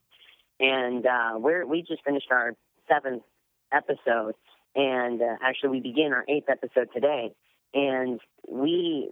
And 0.58 1.06
uh, 1.06 1.32
we're 1.36 1.66
we 1.66 1.82
just 1.82 2.02
finished 2.04 2.28
our 2.30 2.54
seventh 2.88 3.22
episode, 3.72 4.34
and 4.74 5.20
uh, 5.20 5.36
actually 5.42 5.70
we 5.70 5.80
begin 5.80 6.12
our 6.12 6.24
eighth 6.28 6.48
episode 6.48 6.88
today, 6.94 7.34
and 7.74 8.20
we 8.48 9.10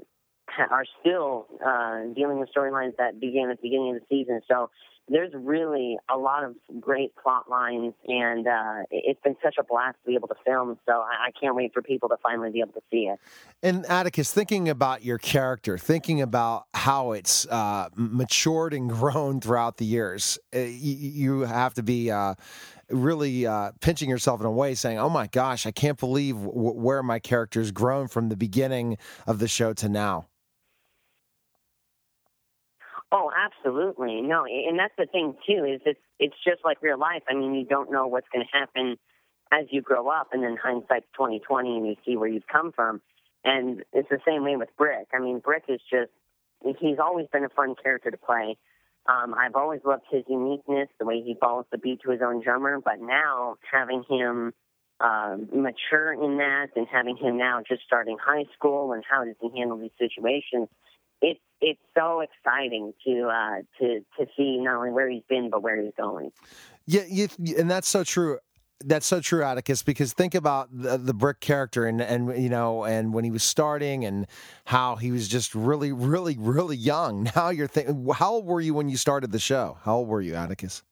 are 0.70 0.84
still 1.00 1.46
uh, 1.64 2.02
dealing 2.14 2.38
with 2.38 2.48
storylines 2.56 2.96
that 2.96 3.20
began 3.20 3.50
at 3.50 3.60
the 3.60 3.68
beginning 3.68 3.94
of 3.94 4.00
the 4.00 4.06
season. 4.08 4.40
So 4.48 4.70
there's 5.08 5.32
really 5.34 5.98
a 6.12 6.16
lot 6.16 6.44
of 6.44 6.54
great 6.80 7.14
plot 7.16 7.50
lines, 7.50 7.92
and 8.06 8.46
uh, 8.46 8.82
it's 8.90 9.20
been 9.22 9.36
such 9.42 9.56
a 9.58 9.62
blast 9.62 9.98
to 10.02 10.08
be 10.08 10.14
able 10.14 10.28
to 10.28 10.34
film. 10.46 10.78
So 10.86 10.92
I, 10.92 11.26
I, 11.26 11.30
can't 11.38 11.54
wait 11.54 11.74
for 11.74 11.82
people 11.82 12.08
to 12.08 12.16
finally 12.22 12.50
be 12.50 12.60
able 12.60 12.72
to 12.72 12.80
see 12.90 13.08
it. 13.08 13.18
And 13.62 13.84
Atticus, 13.86 14.32
thinking 14.32 14.68
about 14.68 15.04
your 15.04 15.18
character, 15.18 15.76
thinking 15.76 16.22
about 16.22 16.64
how 16.72 17.12
it's 17.12 17.46
uh, 17.48 17.90
matured 17.96 18.72
and 18.72 18.88
grown 18.94 19.40
throughout 19.40 19.76
the 19.76 19.84
years, 19.84 20.38
uh, 20.54 20.60
you, 20.60 20.94
you 20.94 21.40
have 21.40 21.74
to 21.74 21.82
be 21.82 22.10
uh, 22.10 22.34
really 22.88 23.46
uh, 23.46 23.72
pinching 23.80 24.08
yourself 24.08 24.40
in 24.40 24.46
a 24.46 24.52
way, 24.52 24.74
saying, 24.74 24.98
"Oh 24.98 25.10
my 25.10 25.26
gosh, 25.26 25.66
I 25.66 25.70
can't 25.70 25.98
believe 25.98 26.36
w- 26.36 26.72
where 26.72 27.02
my 27.02 27.18
character's 27.18 27.72
grown 27.72 28.08
from 28.08 28.30
the 28.30 28.36
beginning 28.36 28.96
of 29.26 29.38
the 29.38 29.48
show 29.48 29.74
to 29.74 29.88
now." 29.88 30.28
Oh, 33.16 33.30
absolutely. 33.32 34.22
No, 34.22 34.44
and 34.44 34.76
that's 34.76 34.92
the 34.98 35.06
thing 35.06 35.36
too 35.46 35.64
is 35.64 35.80
it's 35.86 36.00
it's 36.18 36.34
just 36.44 36.64
like 36.64 36.82
real 36.82 36.98
life. 36.98 37.22
I 37.30 37.34
mean, 37.34 37.54
you 37.54 37.64
don't 37.64 37.92
know 37.92 38.08
what's 38.08 38.26
going 38.32 38.44
to 38.44 38.58
happen 38.58 38.96
as 39.52 39.66
you 39.70 39.82
grow 39.82 40.08
up, 40.08 40.30
and 40.32 40.42
then 40.42 40.56
hindsight's 40.60 41.06
twenty 41.16 41.38
twenty, 41.38 41.76
and 41.76 41.86
you 41.86 41.94
see 42.04 42.16
where 42.16 42.28
you've 42.28 42.48
come 42.50 42.72
from. 42.72 43.00
And 43.44 43.84
it's 43.92 44.08
the 44.08 44.18
same 44.26 44.42
way 44.42 44.56
with 44.56 44.70
Brick. 44.76 45.06
I 45.14 45.20
mean, 45.20 45.38
Brick 45.38 45.64
is 45.68 45.80
just 45.88 46.10
he's 46.80 46.98
always 46.98 47.26
been 47.32 47.44
a 47.44 47.48
fun 47.50 47.76
character 47.80 48.10
to 48.10 48.16
play. 48.16 48.56
Um, 49.08 49.32
I've 49.38 49.54
always 49.54 49.82
loved 49.84 50.04
his 50.10 50.24
uniqueness, 50.28 50.88
the 50.98 51.06
way 51.06 51.22
he 51.24 51.36
follows 51.40 51.66
the 51.70 51.78
beat 51.78 52.00
to 52.02 52.10
his 52.10 52.20
own 52.20 52.42
drummer. 52.42 52.80
But 52.84 53.00
now 53.00 53.58
having 53.70 54.02
him 54.10 54.52
uh, 54.98 55.36
mature 55.54 56.14
in 56.14 56.38
that, 56.38 56.70
and 56.74 56.88
having 56.90 57.16
him 57.16 57.36
now 57.36 57.62
just 57.68 57.82
starting 57.86 58.16
high 58.18 58.46
school, 58.56 58.92
and 58.92 59.04
how 59.08 59.24
does 59.24 59.36
he 59.40 59.56
handle 59.56 59.78
these 59.78 59.94
situations? 60.00 60.68
It's 61.24 61.40
it's 61.60 61.80
so 61.96 62.20
exciting 62.20 62.92
to 63.06 63.28
uh, 63.28 63.62
to 63.80 64.00
to 64.18 64.26
see 64.36 64.58
not 64.58 64.76
only 64.76 64.90
where 64.90 65.08
he's 65.08 65.22
been 65.28 65.50
but 65.50 65.62
where 65.62 65.80
he's 65.80 65.92
going. 65.96 66.30
Yeah, 66.86 67.02
you, 67.08 67.28
and 67.56 67.70
that's 67.70 67.88
so 67.88 68.04
true. 68.04 68.38
That's 68.84 69.06
so 69.06 69.20
true, 69.20 69.42
Atticus. 69.42 69.82
Because 69.82 70.12
think 70.12 70.34
about 70.34 70.68
the, 70.70 70.98
the 70.98 71.14
brick 71.14 71.40
character, 71.40 71.86
and 71.86 72.02
and 72.02 72.42
you 72.42 72.50
know, 72.50 72.84
and 72.84 73.14
when 73.14 73.24
he 73.24 73.30
was 73.30 73.42
starting, 73.42 74.04
and 74.04 74.26
how 74.66 74.96
he 74.96 75.10
was 75.10 75.26
just 75.26 75.54
really, 75.54 75.92
really, 75.92 76.36
really 76.38 76.76
young. 76.76 77.30
Now 77.36 77.48
you're 77.48 77.68
thinking, 77.68 78.06
how 78.14 78.34
old 78.34 78.46
were 78.46 78.60
you 78.60 78.74
when 78.74 78.90
you 78.90 78.98
started 78.98 79.32
the 79.32 79.38
show? 79.38 79.78
How 79.82 79.96
old 79.96 80.08
were 80.08 80.20
you, 80.20 80.34
Atticus? 80.34 80.82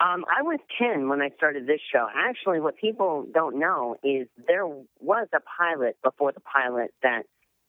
Um, 0.00 0.24
I 0.26 0.42
was 0.42 0.58
10 0.80 1.08
when 1.08 1.22
I 1.22 1.30
started 1.36 1.68
this 1.68 1.80
show. 1.92 2.08
Actually, 2.12 2.58
what 2.58 2.76
people 2.76 3.24
don't 3.32 3.60
know 3.60 3.94
is 4.02 4.26
there 4.48 4.66
was 4.66 5.28
a 5.32 5.38
pilot 5.40 5.96
before 6.02 6.32
the 6.32 6.40
pilot 6.40 6.92
that 7.04 7.22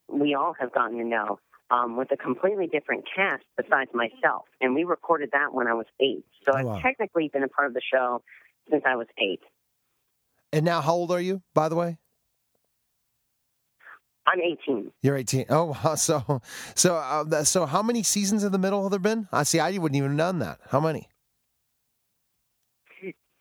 we 0.10 0.36
all 0.36 0.54
have 0.60 0.74
gotten 0.74 0.98
to 0.98 1.04
know 1.04 1.40
um, 1.72 1.98
with 1.98 2.12
a 2.12 2.18
completely 2.18 2.68
different 2.68 3.06
cast 3.16 3.44
besides 3.58 3.90
myself. 3.94 4.44
And 4.62 4.76
we 4.76 4.84
recorded 4.84 5.30
that 5.34 5.54
when 5.54 5.68
I 5.68 5.74
was 5.74 5.86
eight. 6.00 6.26
So 6.46 6.52
oh. 6.56 6.70
I've 6.70 6.82
technically 6.82 7.30
been 7.32 7.44
a 7.44 7.48
part 7.48 7.68
of 7.68 7.74
the 7.74 7.82
show 7.82 8.22
since 8.70 8.84
I 8.86 8.96
was 8.96 9.08
eight. 9.18 9.42
And 10.52 10.66
now, 10.66 10.82
how 10.82 10.94
old 10.94 11.12
are 11.12 11.22
you, 11.22 11.42
by 11.56 11.68
the 11.68 11.76
way? 11.76 11.98
I'm 14.26 14.40
18. 14.40 14.92
You're 15.02 15.18
18. 15.18 15.48
Oh, 15.50 15.96
so 15.96 16.42
so 16.76 16.96
uh, 16.96 17.44
so 17.44 17.66
how 17.66 17.82
many 17.82 18.04
seasons 18.04 18.44
in 18.44 18.52
the 18.52 18.58
middle 18.58 18.84
have 18.84 18.92
there 18.92 19.00
been? 19.00 19.28
I 19.32 19.44
see. 19.44 19.60
I 19.60 19.72
wouldn't 19.72 19.96
even 19.96 20.12
have 20.12 20.18
known 20.18 20.40
that. 20.40 20.60
How 20.70 20.80
many? 20.80 21.10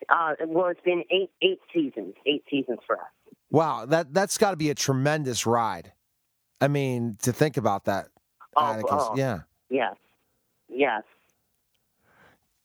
Uh, 0.08 0.32
well, 0.46 0.66
it's 0.66 0.80
been 0.80 1.04
eight 1.10 1.30
eight 1.40 1.60
seasons. 1.72 2.14
Eight 2.26 2.44
seasons 2.50 2.80
for 2.86 2.96
us. 2.96 3.08
Wow, 3.50 3.86
that 3.86 4.12
that's 4.12 4.38
got 4.38 4.50
to 4.50 4.56
be 4.56 4.70
a 4.70 4.74
tremendous 4.74 5.46
ride. 5.46 5.92
I 6.62 6.68
mean, 6.68 7.16
to 7.22 7.32
think 7.32 7.56
about 7.56 7.86
that, 7.86 8.06
oh, 8.56 8.64
Atticus, 8.64 8.90
oh, 8.92 9.16
yeah, 9.16 9.40
yes, 9.68 9.96
yes. 10.68 11.02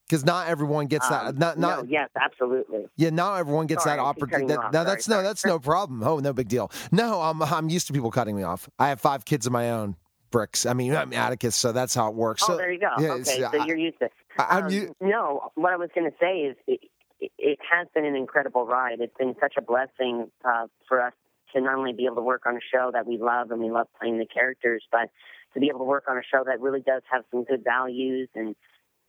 Because 0.08 0.24
not 0.24 0.48
everyone 0.48 0.86
gets 0.86 1.10
that. 1.10 1.26
Um, 1.26 1.38
not, 1.38 1.58
not, 1.58 1.86
no, 1.86 1.90
yes, 1.90 2.10
absolutely. 2.16 2.86
Yeah, 2.96 3.10
not 3.10 3.40
everyone 3.40 3.66
gets 3.66 3.84
sorry, 3.84 3.98
that 3.98 4.04
opportunity. 4.04 4.54
That, 4.54 4.72
no, 4.72 4.84
that's 4.84 5.06
sorry, 5.06 5.24
no, 5.24 5.28
that's 5.28 5.46
no 5.46 5.58
problem. 5.58 6.04
Oh, 6.04 6.20
no 6.20 6.32
big 6.32 6.48
deal. 6.48 6.72
No, 6.92 7.22
I'm 7.22 7.42
I'm 7.42 7.70
used 7.70 7.88
to 7.88 7.94
people 7.94 8.12
cutting 8.12 8.36
me 8.36 8.44
off. 8.44 8.70
I 8.78 8.90
have 8.90 9.02
five 9.02 9.26
kids 9.26 9.48
of 9.48 9.52
my 9.52 9.72
own. 9.72 9.96
Bricks. 10.30 10.66
I 10.66 10.74
mean, 10.74 10.94
I'm 10.94 11.14
Atticus, 11.14 11.56
so 11.56 11.72
that's 11.72 11.96
how 11.96 12.10
it 12.10 12.14
works. 12.14 12.44
Oh, 12.44 12.48
so, 12.48 12.58
there 12.58 12.70
you 12.70 12.82
go. 12.82 12.90
Yeah, 13.00 13.12
okay, 13.14 13.40
so 13.50 13.64
you're 13.64 13.78
used 13.78 13.98
to. 14.00 14.10
I, 14.38 14.60
um, 14.60 14.70
u- 14.70 14.94
no, 15.00 15.52
what 15.56 15.72
I 15.72 15.78
was 15.78 15.90
going 15.96 16.12
to 16.12 16.18
say 16.20 16.40
is 16.40 16.58
it, 16.68 16.82
it, 17.22 17.60
has 17.72 17.88
been 17.96 18.04
an 18.04 18.14
incredible 18.14 18.66
ride. 18.66 19.00
It's 19.00 19.16
been 19.18 19.36
such 19.40 19.54
a 19.58 19.62
blessing 19.62 20.30
uh, 20.44 20.68
for 20.86 21.02
us 21.02 21.14
to 21.58 21.63
not 21.63 21.76
only 21.76 21.93
be 21.93 22.06
able 22.06 22.15
to 22.17 22.22
work 22.22 22.43
on 22.46 22.56
a 22.56 22.60
show 22.74 22.91
that 22.93 23.06
we 23.06 23.17
love 23.17 23.52
and 23.52 23.62
we 23.62 23.70
love 23.70 23.88
playing 24.00 24.17
the 24.20 24.26
characters, 24.26 24.84
but 24.91 25.10
to 25.54 25.60
be 25.60 25.67
able 25.67 25.80
to 25.80 25.86
work 25.86 26.06
on 26.08 26.17
a 26.17 26.22
show 26.24 26.43
that 26.46 26.62
really 26.62 26.82
does 26.82 27.02
have 27.12 27.24
some 27.32 27.43
good 27.43 27.63
values 27.63 28.30
and 28.36 28.56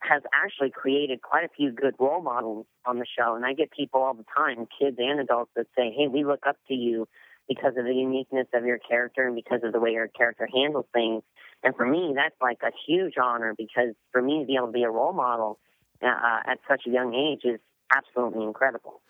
has 0.01 0.23
actually 0.33 0.71
created 0.71 1.21
quite 1.23 1.45
a 1.45 1.49
few 1.57 1.73
good 1.73 1.95
role 1.99 2.23
models 2.23 2.67
on 2.87 2.99
the 2.99 3.07
show. 3.19 3.35
And 3.35 3.45
I 3.45 3.53
get 3.53 3.71
people 3.71 4.01
all 4.01 4.15
the 4.15 4.25
time, 4.37 4.67
kids 4.81 4.97
and 4.99 5.21
adults, 5.21 5.51
that 5.57 5.67
say, 5.77 5.93
Hey, 5.97 6.09
we 6.09 6.25
look 6.25 6.45
up 6.47 6.57
to 6.69 6.75
you 6.75 7.09
because 7.49 7.75
of 7.77 7.85
the 7.85 7.95
uniqueness 7.95 8.47
of 8.55 8.65
your 8.65 8.79
character 8.79 9.27
and 9.27 9.35
because 9.35 9.61
of 9.65 9.73
the 9.73 9.81
way 9.81 9.91
your 9.93 10.09
character 10.09 10.49
handles 10.55 10.87
things. 10.93 11.23
And 11.65 11.75
for 11.75 11.87
me, 11.87 12.13
that's 12.15 12.37
like 12.41 12.59
a 12.63 12.71
huge 12.87 13.15
honor 13.21 13.55
because 13.57 13.95
for 14.13 14.23
me 14.23 14.41
to 14.41 14.47
be 14.47 14.55
able 14.55 14.67
to 14.67 14.73
be 14.73 14.85
a 14.85 14.91
role 14.91 15.15
model 15.15 15.59
uh, 16.03 16.41
at 16.47 16.59
such 16.69 16.83
a 16.87 16.91
young 16.91 17.15
age 17.15 17.41
is 17.45 17.59
absolutely 17.95 18.45
incredible. 18.45 19.01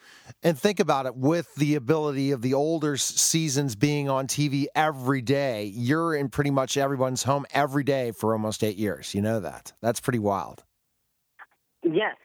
And 0.43 0.59
think 0.59 0.81
about 0.81 1.07
it 1.07 1.17
with 1.17 1.55
the 1.57 1.75
ability 1.75 2.31
of 2.31 2.43
the 2.43 2.55
older 2.55 2.97
seasons 2.97 3.75
being 3.77 4.09
on 4.09 4.27
TV 4.27 4.67
every 4.75 5.23
day, 5.23 5.65
you're 5.65 6.15
in 6.15 6.29
pretty 6.29 6.51
much 6.51 6.77
everyone's 6.77 7.25
home 7.25 7.47
every 7.53 7.85
day 7.85 8.13
for 8.13 8.33
almost 8.33 8.63
eight 8.63 8.77
years. 8.77 9.15
You 9.15 9.23
know 9.23 9.41
that. 9.41 9.73
That's 9.81 10.01
pretty 10.01 10.21
wild. 10.21 10.65
Yes. 11.83 12.17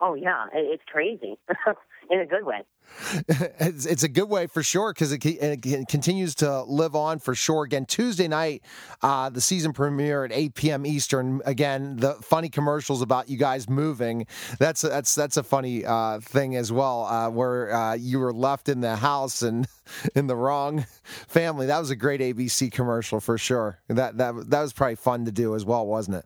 Oh, 0.00 0.14
yeah. 0.14 0.46
It's 0.52 0.82
crazy 0.86 1.38
in 2.10 2.20
a 2.20 2.26
good 2.26 2.44
way. 2.44 2.64
it's, 3.60 3.86
it's 3.86 4.02
a 4.02 4.08
good 4.08 4.28
way 4.28 4.48
for 4.48 4.64
sure 4.64 4.92
because 4.92 5.12
it, 5.12 5.24
it, 5.24 5.88
continues 5.88 6.34
to 6.34 6.62
live 6.64 6.96
on 6.96 7.20
for 7.20 7.36
sure. 7.36 7.62
Again, 7.62 7.86
Tuesday 7.86 8.26
night, 8.26 8.62
uh, 9.00 9.30
the 9.30 9.40
season 9.40 9.72
premiere 9.72 10.24
at 10.24 10.32
8 10.32 10.54
p.m. 10.54 10.84
Eastern. 10.84 11.40
Again, 11.44 11.96
the 11.96 12.14
funny 12.14 12.48
commercials 12.48 13.00
about 13.00 13.28
you 13.28 13.38
guys 13.38 13.68
moving. 13.68 14.26
That's 14.58 14.82
that's 14.82 15.14
that's 15.14 15.36
a 15.36 15.44
funny 15.44 15.84
uh, 15.84 16.18
thing 16.18 16.56
as 16.56 16.72
well, 16.72 17.04
uh, 17.04 17.30
where 17.30 17.72
uh, 17.72 17.94
you 17.94 18.18
were 18.18 18.32
left 18.32 18.68
in 18.68 18.80
the 18.80 18.96
house 18.96 19.42
and 19.42 19.68
in 20.16 20.26
the 20.26 20.36
wrong 20.36 20.84
family. 21.28 21.66
That 21.66 21.78
was 21.78 21.90
a 21.90 21.96
great 21.96 22.20
ABC 22.20 22.72
commercial 22.72 23.20
for 23.20 23.38
sure. 23.38 23.78
That 23.88 24.18
that 24.18 24.50
that 24.50 24.60
was 24.60 24.72
probably 24.72 24.96
fun 24.96 25.26
to 25.26 25.32
do 25.32 25.54
as 25.54 25.64
well, 25.64 25.86
wasn't 25.86 26.16
it? 26.16 26.24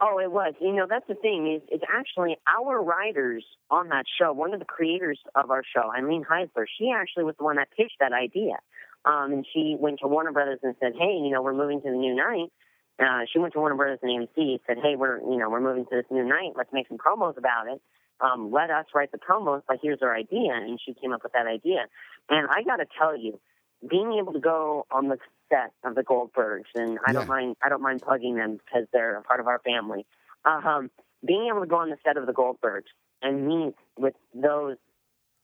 Oh, 0.00 0.18
it 0.18 0.32
was. 0.32 0.54
You 0.60 0.72
know, 0.72 0.86
that's 0.88 1.06
the 1.08 1.14
thing 1.14 1.52
is, 1.54 1.62
it's 1.68 1.84
actually 1.92 2.38
our 2.48 2.82
writers 2.82 3.44
on 3.70 3.90
that 3.90 4.06
show. 4.18 4.32
One 4.32 4.54
of 4.54 4.58
the 4.58 4.64
creators 4.64 5.20
of 5.34 5.50
our 5.50 5.62
show, 5.62 5.92
Eileen 5.92 6.24
Heisler, 6.24 6.64
she 6.78 6.90
actually 6.90 7.24
was 7.24 7.34
the 7.38 7.44
one 7.44 7.56
that 7.56 7.68
pitched 7.76 7.98
that 8.00 8.12
idea. 8.12 8.56
Um, 9.04 9.32
and 9.32 9.46
she 9.52 9.76
went 9.78 10.00
to 10.00 10.08
Warner 10.08 10.32
Brothers 10.32 10.60
and 10.62 10.74
said, 10.80 10.92
"Hey, 10.98 11.16
you 11.22 11.30
know, 11.30 11.42
we're 11.42 11.54
moving 11.54 11.80
to 11.82 11.90
the 11.90 11.96
new 11.96 12.14
night." 12.14 12.50
Uh, 12.98 13.24
she 13.30 13.38
went 13.38 13.52
to 13.54 13.58
Warner 13.58 13.76
Brothers 13.76 13.98
and 14.02 14.10
ABC, 14.10 14.52
and 14.52 14.60
said, 14.66 14.78
"Hey, 14.82 14.96
we're 14.96 15.20
you 15.20 15.36
know 15.36 15.48
we're 15.50 15.60
moving 15.60 15.84
to 15.86 15.96
this 15.96 16.10
new 16.10 16.24
night. 16.24 16.52
Let's 16.56 16.72
make 16.72 16.88
some 16.88 16.98
promos 16.98 17.36
about 17.36 17.68
it. 17.68 17.80
Um, 18.20 18.50
let 18.50 18.70
us 18.70 18.86
write 18.94 19.12
the 19.12 19.18
promos. 19.18 19.62
But 19.66 19.78
here's 19.82 20.02
our 20.02 20.14
idea." 20.14 20.52
And 20.52 20.78
she 20.84 20.94
came 20.94 21.12
up 21.12 21.22
with 21.22 21.32
that 21.32 21.46
idea. 21.46 21.86
And 22.28 22.48
I 22.50 22.62
got 22.62 22.76
to 22.76 22.86
tell 22.98 23.16
you, 23.16 23.40
being 23.88 24.14
able 24.20 24.32
to 24.34 24.40
go 24.40 24.86
on 24.90 25.08
the 25.08 25.18
set 25.50 25.72
of 25.84 25.94
the 25.94 26.02
Goldbergs, 26.02 26.70
and 26.74 26.98
I 27.06 27.10
yeah. 27.10 27.12
don't 27.12 27.28
mind 27.28 27.56
I 27.62 27.68
don't 27.68 27.82
mind 27.82 28.00
plugging 28.02 28.36
them 28.36 28.58
because 28.64 28.86
they're 28.92 29.16
a 29.16 29.22
part 29.22 29.40
of 29.40 29.46
our 29.46 29.58
family. 29.58 30.06
Um, 30.44 30.90
being 31.26 31.48
able 31.50 31.60
to 31.60 31.66
go 31.66 31.76
on 31.76 31.90
the 31.90 31.98
set 32.04 32.16
of 32.16 32.26
the 32.26 32.32
Goldbergs 32.32 32.88
and 33.20 33.46
meet 33.46 33.74
with 33.98 34.14
those 34.34 34.76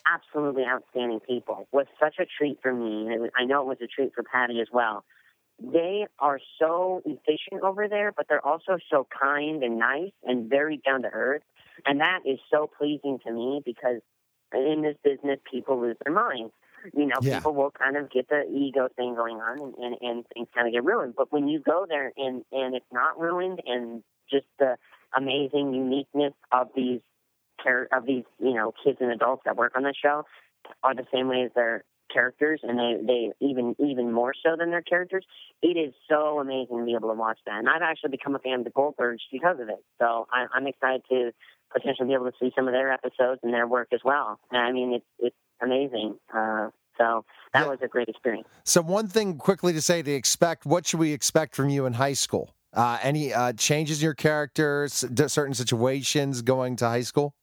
absolutely 0.06 0.64
outstanding 0.64 1.20
people 1.20 1.68
was 1.72 1.86
such 2.00 2.16
a 2.18 2.24
treat 2.24 2.58
for 2.62 2.72
me. 2.72 3.12
And 3.12 3.20
was, 3.20 3.30
I 3.36 3.44
know 3.44 3.62
it 3.62 3.66
was 3.66 3.78
a 3.82 3.86
treat 3.86 4.14
for 4.14 4.22
Patty 4.22 4.60
as 4.60 4.68
well. 4.72 5.04
They 5.60 6.06
are 6.18 6.38
so 6.58 7.02
efficient 7.04 7.62
over 7.62 7.88
there, 7.88 8.12
but 8.16 8.26
they're 8.28 8.46
also 8.46 8.78
so 8.90 9.06
kind 9.20 9.62
and 9.62 9.78
nice 9.78 10.12
and 10.22 10.48
very 10.48 10.78
down 10.78 11.02
to 11.02 11.08
earth. 11.08 11.42
And 11.84 12.00
that 12.00 12.20
is 12.24 12.38
so 12.50 12.70
pleasing 12.78 13.18
to 13.26 13.32
me 13.32 13.62
because 13.64 14.00
in 14.52 14.82
this 14.82 14.96
business, 15.02 15.40
people 15.50 15.80
lose 15.80 15.96
their 16.04 16.14
minds 16.14 16.52
you 16.94 17.06
know, 17.06 17.16
yeah. 17.20 17.38
people 17.38 17.54
will 17.54 17.70
kind 17.70 17.96
of 17.96 18.10
get 18.10 18.28
the 18.28 18.44
ego 18.50 18.88
thing 18.96 19.14
going 19.14 19.36
on 19.36 19.60
and, 19.60 19.74
and, 19.74 19.96
and 20.00 20.24
things 20.34 20.48
kind 20.54 20.66
of 20.66 20.72
get 20.72 20.84
ruined. 20.84 21.14
But 21.16 21.32
when 21.32 21.48
you 21.48 21.60
go 21.60 21.86
there 21.88 22.12
and, 22.16 22.44
and 22.52 22.74
it's 22.74 22.86
not 22.92 23.18
ruined 23.18 23.60
and 23.66 24.02
just 24.30 24.46
the 24.58 24.76
amazing 25.16 25.74
uniqueness 25.74 26.34
of 26.52 26.68
these 26.74 27.00
of 27.92 28.06
these 28.06 28.22
you 28.38 28.54
know 28.54 28.72
kids 28.84 28.98
and 29.00 29.10
adults 29.10 29.42
that 29.44 29.56
work 29.56 29.72
on 29.74 29.82
the 29.82 29.94
show 30.00 30.24
are 30.84 30.94
the 30.94 31.06
same 31.12 31.26
way 31.26 31.42
as 31.42 31.50
their 31.54 31.84
characters, 32.12 32.60
and 32.62 32.78
they 32.78 32.96
they 33.04 33.46
even 33.46 33.74
even 33.78 34.12
more 34.12 34.32
so 34.34 34.56
than 34.56 34.70
their 34.70 34.82
characters. 34.82 35.24
It 35.62 35.76
is 35.76 35.92
so 36.08 36.38
amazing 36.38 36.78
to 36.78 36.84
be 36.84 36.94
able 36.94 37.08
to 37.08 37.18
watch 37.18 37.38
that, 37.46 37.58
and 37.58 37.68
I've 37.68 37.82
actually 37.82 38.10
become 38.10 38.34
a 38.34 38.38
fan 38.38 38.60
of 38.60 38.64
the 38.64 38.70
Goldbergs 38.70 39.18
because 39.32 39.58
of 39.60 39.68
it. 39.68 39.82
So 39.98 40.26
I, 40.32 40.46
I'm 40.54 40.66
excited 40.66 41.02
to 41.10 41.32
potentially 41.72 42.08
be 42.08 42.14
able 42.14 42.30
to 42.30 42.36
see 42.38 42.52
some 42.54 42.68
of 42.68 42.72
their 42.72 42.92
episodes 42.92 43.40
and 43.42 43.52
their 43.52 43.66
work 43.66 43.88
as 43.92 44.00
well. 44.04 44.38
And 44.50 44.60
I 44.60 44.72
mean, 44.72 44.94
it's 44.94 45.06
it's 45.18 45.36
amazing. 45.62 46.18
Uh, 46.34 46.70
so 46.98 47.24
that 47.52 47.64
yeah. 47.64 47.68
was 47.68 47.78
a 47.82 47.88
great 47.88 48.08
experience. 48.08 48.48
So 48.64 48.80
one 48.80 49.08
thing 49.08 49.36
quickly 49.36 49.72
to 49.72 49.82
say 49.82 50.02
to 50.02 50.10
expect, 50.10 50.66
what 50.66 50.86
should 50.86 51.00
we 51.00 51.12
expect 51.12 51.54
from 51.54 51.68
you 51.68 51.86
in 51.86 51.94
high 51.94 52.14
school? 52.14 52.54
Uh, 52.72 52.98
any 53.02 53.32
uh, 53.32 53.52
changes 53.54 54.00
in 54.00 54.04
your 54.04 54.14
characters, 54.14 55.04
certain 55.28 55.54
situations 55.54 56.42
going 56.42 56.76
to 56.76 56.86
high 56.86 57.02
school? 57.02 57.34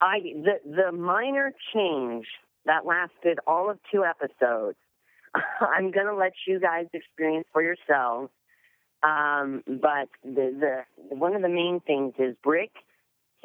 I 0.00 0.18
the 0.20 0.60
the 0.64 0.92
minor 0.92 1.52
change 1.74 2.26
that 2.66 2.84
lasted 2.86 3.38
all 3.46 3.70
of 3.70 3.78
two 3.92 4.04
episodes. 4.04 4.76
I'm 5.60 5.90
going 5.90 6.06
to 6.06 6.14
let 6.14 6.32
you 6.46 6.60
guys 6.60 6.86
experience 6.92 7.46
for 7.52 7.62
yourselves. 7.62 8.30
Um, 9.02 9.62
but 9.66 10.08
the 10.22 10.84
the 11.08 11.14
one 11.14 11.34
of 11.34 11.42
the 11.42 11.48
main 11.48 11.80
things 11.86 12.14
is 12.18 12.34
Brick. 12.42 12.70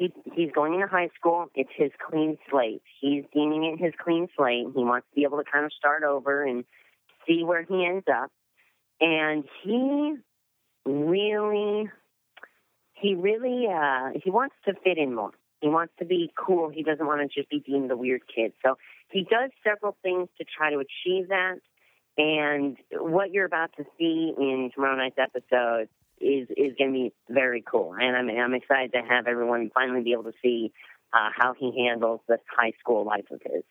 He 0.00 0.10
he's 0.34 0.50
going 0.50 0.72
into 0.74 0.86
high 0.86 1.10
school. 1.14 1.48
It's 1.54 1.70
his 1.76 1.90
clean 2.08 2.38
slate. 2.50 2.82
He's 3.00 3.24
deeming 3.34 3.64
it 3.64 3.84
his 3.84 3.92
clean 4.02 4.28
slate. 4.34 4.66
He 4.74 4.82
wants 4.82 5.06
to 5.10 5.14
be 5.14 5.24
able 5.24 5.36
to 5.36 5.44
kind 5.44 5.66
of 5.66 5.72
start 5.74 6.02
over 6.04 6.42
and 6.42 6.64
see 7.28 7.44
where 7.44 7.62
he 7.62 7.84
ends 7.84 8.06
up. 8.10 8.32
And 8.98 9.44
he 9.62 10.14
really, 10.86 11.90
he 12.94 13.14
really, 13.14 13.66
uh, 13.66 14.18
he 14.24 14.30
wants 14.30 14.54
to 14.64 14.72
fit 14.82 14.96
in 14.96 15.14
more. 15.14 15.32
He 15.60 15.68
wants 15.68 15.92
to 15.98 16.06
be 16.06 16.32
cool. 16.34 16.70
He 16.70 16.82
doesn't 16.82 17.06
want 17.06 17.20
to 17.20 17.28
just 17.28 17.50
be 17.50 17.60
deemed 17.60 17.90
the 17.90 17.96
weird 17.96 18.22
kid. 18.34 18.54
So 18.64 18.78
he 19.10 19.24
does 19.24 19.50
several 19.62 19.98
things 20.02 20.28
to 20.38 20.44
try 20.44 20.70
to 20.70 20.78
achieve 20.78 21.28
that. 21.28 21.56
And 22.16 22.78
what 22.92 23.32
you're 23.32 23.44
about 23.44 23.70
to 23.76 23.84
see 23.98 24.32
in 24.36 24.70
tomorrow 24.74 24.96
night's 24.96 25.18
episode 25.18 25.88
is 26.20 26.48
is 26.50 26.74
going 26.78 26.92
to 26.92 26.92
be 26.92 27.12
very 27.28 27.62
cool. 27.62 27.94
And 27.94 28.16
I'm 28.16 28.28
I'm 28.28 28.54
excited 28.54 28.92
to 28.92 29.02
have 29.08 29.26
everyone 29.26 29.70
finally 29.74 30.02
be 30.02 30.12
able 30.12 30.24
to 30.24 30.32
see 30.42 30.72
uh, 31.12 31.30
how 31.34 31.54
he 31.58 31.86
handles 31.86 32.20
this 32.28 32.40
high 32.56 32.72
school 32.78 33.04
life 33.04 33.26
of 33.30 33.40
his. 33.44 33.62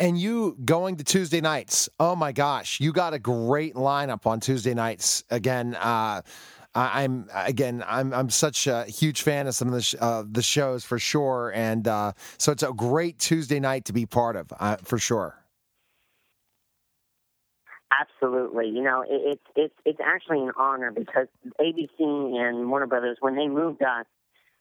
And 0.00 0.18
you 0.18 0.56
going 0.64 0.96
to 0.96 1.04
Tuesday 1.04 1.40
nights? 1.40 1.88
Oh 2.00 2.16
my 2.16 2.32
gosh, 2.32 2.80
you 2.80 2.92
got 2.92 3.14
a 3.14 3.18
great 3.18 3.74
lineup 3.74 4.26
on 4.26 4.40
Tuesday 4.40 4.74
nights 4.74 5.22
again. 5.30 5.76
Uh, 5.76 6.22
I'm 6.74 7.28
again. 7.32 7.84
I'm 7.86 8.12
I'm 8.12 8.30
such 8.30 8.66
a 8.66 8.84
huge 8.84 9.22
fan 9.22 9.46
of 9.46 9.54
some 9.54 9.68
of 9.68 9.74
the 9.74 9.82
sh- 9.82 9.94
uh, 10.00 10.24
the 10.28 10.42
shows 10.42 10.84
for 10.84 10.98
sure, 10.98 11.52
and 11.54 11.86
uh, 11.86 12.12
so 12.36 12.50
it's 12.50 12.64
a 12.64 12.72
great 12.72 13.20
Tuesday 13.20 13.60
night 13.60 13.84
to 13.84 13.92
be 13.92 14.06
part 14.06 14.34
of 14.34 14.52
uh, 14.58 14.76
for 14.78 14.98
sure. 14.98 15.43
Absolutely, 17.92 18.68
you 18.68 18.82
know 18.82 19.04
it's 19.08 19.42
it's 19.54 19.74
it's 19.84 20.00
actually 20.04 20.40
an 20.40 20.52
honor 20.58 20.90
because 20.90 21.28
ABC 21.60 22.00
and 22.00 22.68
Warner 22.68 22.86
Brothers 22.86 23.18
when 23.20 23.36
they 23.36 23.46
moved 23.46 23.82
us, 23.82 24.06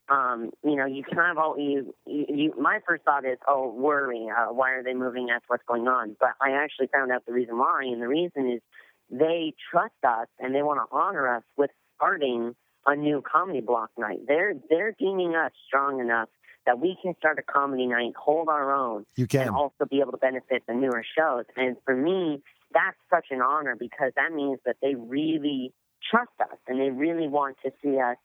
um, 0.09 0.51
you 0.63 0.75
know, 0.75 0.85
you 0.85 1.03
kind 1.03 1.31
of 1.31 1.37
all 1.37 1.57
you, 1.57 1.95
you, 2.05 2.25
you 2.29 2.53
my 2.59 2.79
first 2.85 3.03
thought 3.03 3.25
is, 3.25 3.37
oh, 3.47 3.73
worry, 3.73 4.27
uh, 4.29 4.53
why 4.53 4.71
are 4.71 4.83
they 4.83 4.93
moving 4.93 5.29
us? 5.29 5.41
What's 5.47 5.63
going 5.67 5.87
on? 5.87 6.15
But 6.19 6.31
I 6.41 6.51
actually 6.51 6.87
found 6.87 7.11
out 7.11 7.25
the 7.25 7.33
reason 7.33 7.57
why, 7.57 7.83
and 7.83 8.01
the 8.01 8.07
reason 8.07 8.51
is 8.51 8.61
they 9.09 9.53
trust 9.71 9.93
us 10.03 10.27
and 10.39 10.53
they 10.53 10.61
want 10.61 10.79
to 10.79 10.95
honor 10.95 11.37
us 11.37 11.43
with 11.57 11.71
starting 11.95 12.55
a 12.85 12.95
new 12.95 13.21
comedy 13.21 13.61
block 13.61 13.91
night. 13.97 14.19
They're 14.27 14.53
they're 14.69 14.93
deeming 14.99 15.35
us 15.35 15.51
strong 15.67 16.01
enough 16.01 16.27
that 16.65 16.79
we 16.79 16.97
can 17.01 17.15
start 17.17 17.39
a 17.39 17.41
comedy 17.41 17.87
night, 17.87 18.13
hold 18.17 18.49
our 18.49 18.73
own, 18.73 19.05
you 19.15 19.27
can. 19.27 19.47
and 19.47 19.49
also 19.51 19.85
be 19.89 19.99
able 19.99 20.11
to 20.11 20.17
benefit 20.17 20.63
the 20.67 20.73
newer 20.73 21.03
shows. 21.17 21.45
And 21.55 21.75
for 21.85 21.95
me, 21.95 22.41
that's 22.73 22.97
such 23.09 23.27
an 23.31 23.41
honor 23.41 23.75
because 23.77 24.11
that 24.15 24.33
means 24.33 24.59
that 24.65 24.77
they 24.81 24.95
really 24.95 25.73
trust 26.09 26.31
us 26.41 26.57
and 26.67 26.79
they 26.79 26.89
really 26.89 27.27
want 27.27 27.57
to 27.63 27.71
see 27.81 27.99
us 27.99 28.17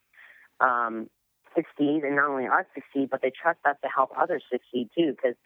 um, 0.61 1.09
succeed, 1.55 2.03
and 2.05 2.17
not 2.17 2.31
only 2.31 2.47
us 2.47 2.67
succeed, 2.75 3.09
but 3.11 3.23
they 3.23 3.31
trust 3.31 3.61
us 3.65 3.77
to 3.83 3.89
help 3.95 4.11
others 4.19 4.43
succeed 4.51 4.89
too. 4.97 5.13
Because 5.13 5.37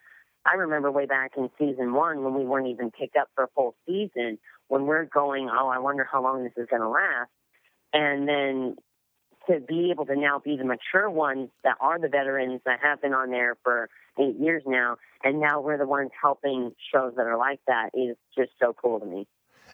I 0.47 0.57
remember 0.57 0.91
way 0.91 1.07
back 1.07 1.33
in 1.37 1.51
season 1.59 1.93
one 1.95 2.25
when 2.25 2.35
we 2.35 2.45
weren't 2.45 2.69
even 2.69 2.91
picked 2.91 3.17
up 3.17 3.29
for 3.35 3.45
a 3.45 3.49
full 3.55 3.75
season, 3.87 4.38
when 4.69 4.87
we're 4.87 5.05
going, 5.05 5.49
oh, 5.53 5.69
I 5.69 5.79
wonder 5.79 6.07
how 6.11 6.23
long 6.23 6.45
this 6.45 6.53
is 6.57 6.67
going 6.71 6.83
to 6.83 6.88
last 6.88 7.31
and 7.93 8.27
then 8.27 8.77
to 9.49 9.61
be 9.61 9.91
able 9.91 10.07
to 10.07 10.17
now 10.17 10.39
be 10.39 10.57
the 10.57 10.65
mature 10.65 11.11
ones 11.11 11.51
that 11.65 11.77
are 11.81 11.99
the 11.99 12.09
veterans 12.09 12.61
that 12.65 12.81
have 12.83 13.01
been 13.01 13.13
on 13.13 13.31
there 13.31 13.57
for 13.63 13.89
eight 14.19 14.39
years 14.39 14.63
now, 14.67 14.97
and 15.25 15.41
now 15.41 15.61
we're 15.61 15.79
the 15.79 15.87
ones 15.87 16.11
helping 16.21 16.73
shows 16.93 17.13
that 17.17 17.27
are 17.27 17.39
like 17.39 17.61
that 17.67 17.91
is 17.95 18.17
just 18.37 18.51
so 18.61 18.75
cool 18.75 19.01
to 19.01 19.07
me. 19.07 19.27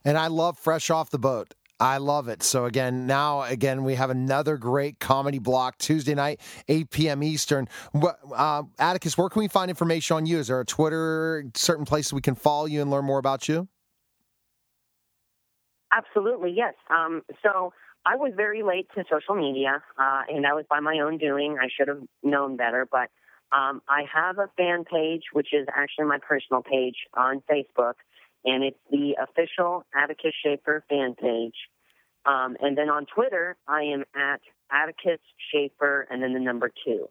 And 0.05 0.17
I 0.17 0.29
love 0.29 0.59
Fresh 0.59 0.91
Off 0.91 1.11
the 1.11 1.19
Boat. 1.19 1.55
I 1.81 1.99
love 1.99 2.29
it. 2.29 2.43
So 2.43 2.65
again, 2.65 3.07
now 3.07 3.43
again 3.43 3.85
we 3.85 3.95
have 3.95 4.11
another 4.11 4.57
great 4.57 4.99
comedy 4.99 5.39
block 5.39 5.79
Tuesday 5.79 6.15
night, 6.15 6.41
8 6.67 6.91
p.m. 6.91 7.23
Eastern. 7.23 7.69
Uh, 8.35 8.65
Atticus, 8.79 9.17
where 9.17 9.29
can 9.29 9.41
we 9.41 9.49
find 9.49 9.71
information 9.71 10.17
on 10.17 10.27
you? 10.27 10.39
Is 10.39 10.49
there 10.49 10.61
a 10.61 10.65
Twitter, 10.65 11.45
certain 11.55 11.85
places 11.85 12.13
we 12.13 12.21
can 12.21 12.35
follow 12.35 12.67
you 12.67 12.83
and 12.83 12.91
learn 12.91 13.05
more 13.05 13.19
about 13.19 13.49
you? 13.49 13.69
Absolutely, 15.93 16.53
yes. 16.55 16.75
Um, 16.91 17.23
so 17.43 17.73
I 18.09 18.16
was 18.16 18.33
very 18.35 18.62
late 18.62 18.88
to 18.94 19.05
social 19.11 19.35
media, 19.35 19.83
uh, 19.99 20.23
and 20.31 20.44
that 20.44 20.55
was 20.55 20.64
by 20.71 20.81
my 20.81 21.01
own 21.01 21.18
doing. 21.18 21.59
I 21.61 21.68
should 21.68 21.88
have 21.88 22.01
known 22.23 22.57
better, 22.57 22.88
but 22.90 23.11
um, 23.55 23.83
I 23.87 24.05
have 24.12 24.38
a 24.38 24.49
fan 24.57 24.85
page, 24.85 25.25
which 25.35 25.49
is 25.53 25.66
actually 25.75 26.07
my 26.07 26.16
personal 26.27 26.62
page 26.62 26.94
on 27.12 27.42
Facebook, 27.51 27.94
and 28.47 28.64
it's 28.64 28.79
the 28.90 29.16
official 29.23 29.85
Atticus 29.94 30.33
Shaffer 30.42 30.85
fan 30.88 31.16
page. 31.21 31.55
Um, 32.25 32.57
and 32.62 32.79
then 32.79 32.88
on 32.88 33.05
Twitter, 33.14 33.59
I 33.66 33.83
am 33.83 34.05
at 34.16 34.40
Atticus 34.73 35.21
Shaffer, 35.53 36.07
and 36.11 36.23
then 36.23 36.33
the 36.33 36.40
number 36.40 36.73
two. 36.87 37.11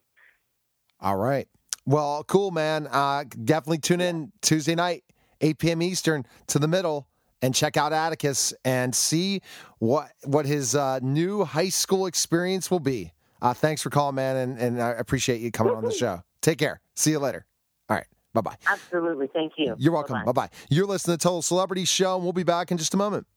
All 0.99 1.17
right. 1.17 1.47
Well, 1.85 2.23
cool, 2.23 2.49
man. 2.49 2.87
Uh, 2.87 3.23
definitely 3.45 3.79
tune 3.79 4.01
in 4.01 4.31
Tuesday 4.41 4.73
night, 4.73 5.03
8 5.41 5.59
p.m. 5.59 5.81
Eastern, 5.83 6.25
to 6.47 6.57
the 6.57 6.67
middle 6.67 7.07
and 7.41 7.53
check 7.53 7.77
out 7.77 7.93
Atticus 7.93 8.53
and 8.65 8.93
see 8.93 9.41
what 9.79 10.11
what 10.23 10.45
his 10.45 10.75
uh, 10.75 10.99
new 11.01 11.43
high 11.43 11.69
school 11.69 12.05
experience 12.05 12.71
will 12.71 12.79
be. 12.79 13.13
Uh, 13.41 13.53
thanks 13.53 13.81
for 13.81 13.89
calling, 13.89 14.15
man, 14.15 14.35
and, 14.35 14.59
and 14.59 14.81
I 14.81 14.89
appreciate 14.91 15.41
you 15.41 15.51
coming 15.51 15.75
on 15.75 15.83
the 15.83 15.91
show. 15.91 16.23
Take 16.41 16.57
care. 16.57 16.81
See 16.95 17.11
you 17.11 17.19
later. 17.19 17.45
All 17.89 17.97
right. 17.97 18.07
Bye 18.33 18.41
bye. 18.41 18.55
Absolutely. 18.65 19.27
Thank 19.27 19.53
you. 19.57 19.75
You're 19.77 19.93
welcome. 19.93 20.23
Bye 20.25 20.31
bye. 20.31 20.49
You're 20.69 20.87
listening 20.87 21.17
to 21.17 21.23
Total 21.23 21.41
Celebrity 21.41 21.85
Show, 21.85 22.15
and 22.15 22.23
we'll 22.23 22.33
be 22.33 22.43
back 22.43 22.71
in 22.71 22.77
just 22.77 22.93
a 22.93 22.97
moment. 22.97 23.27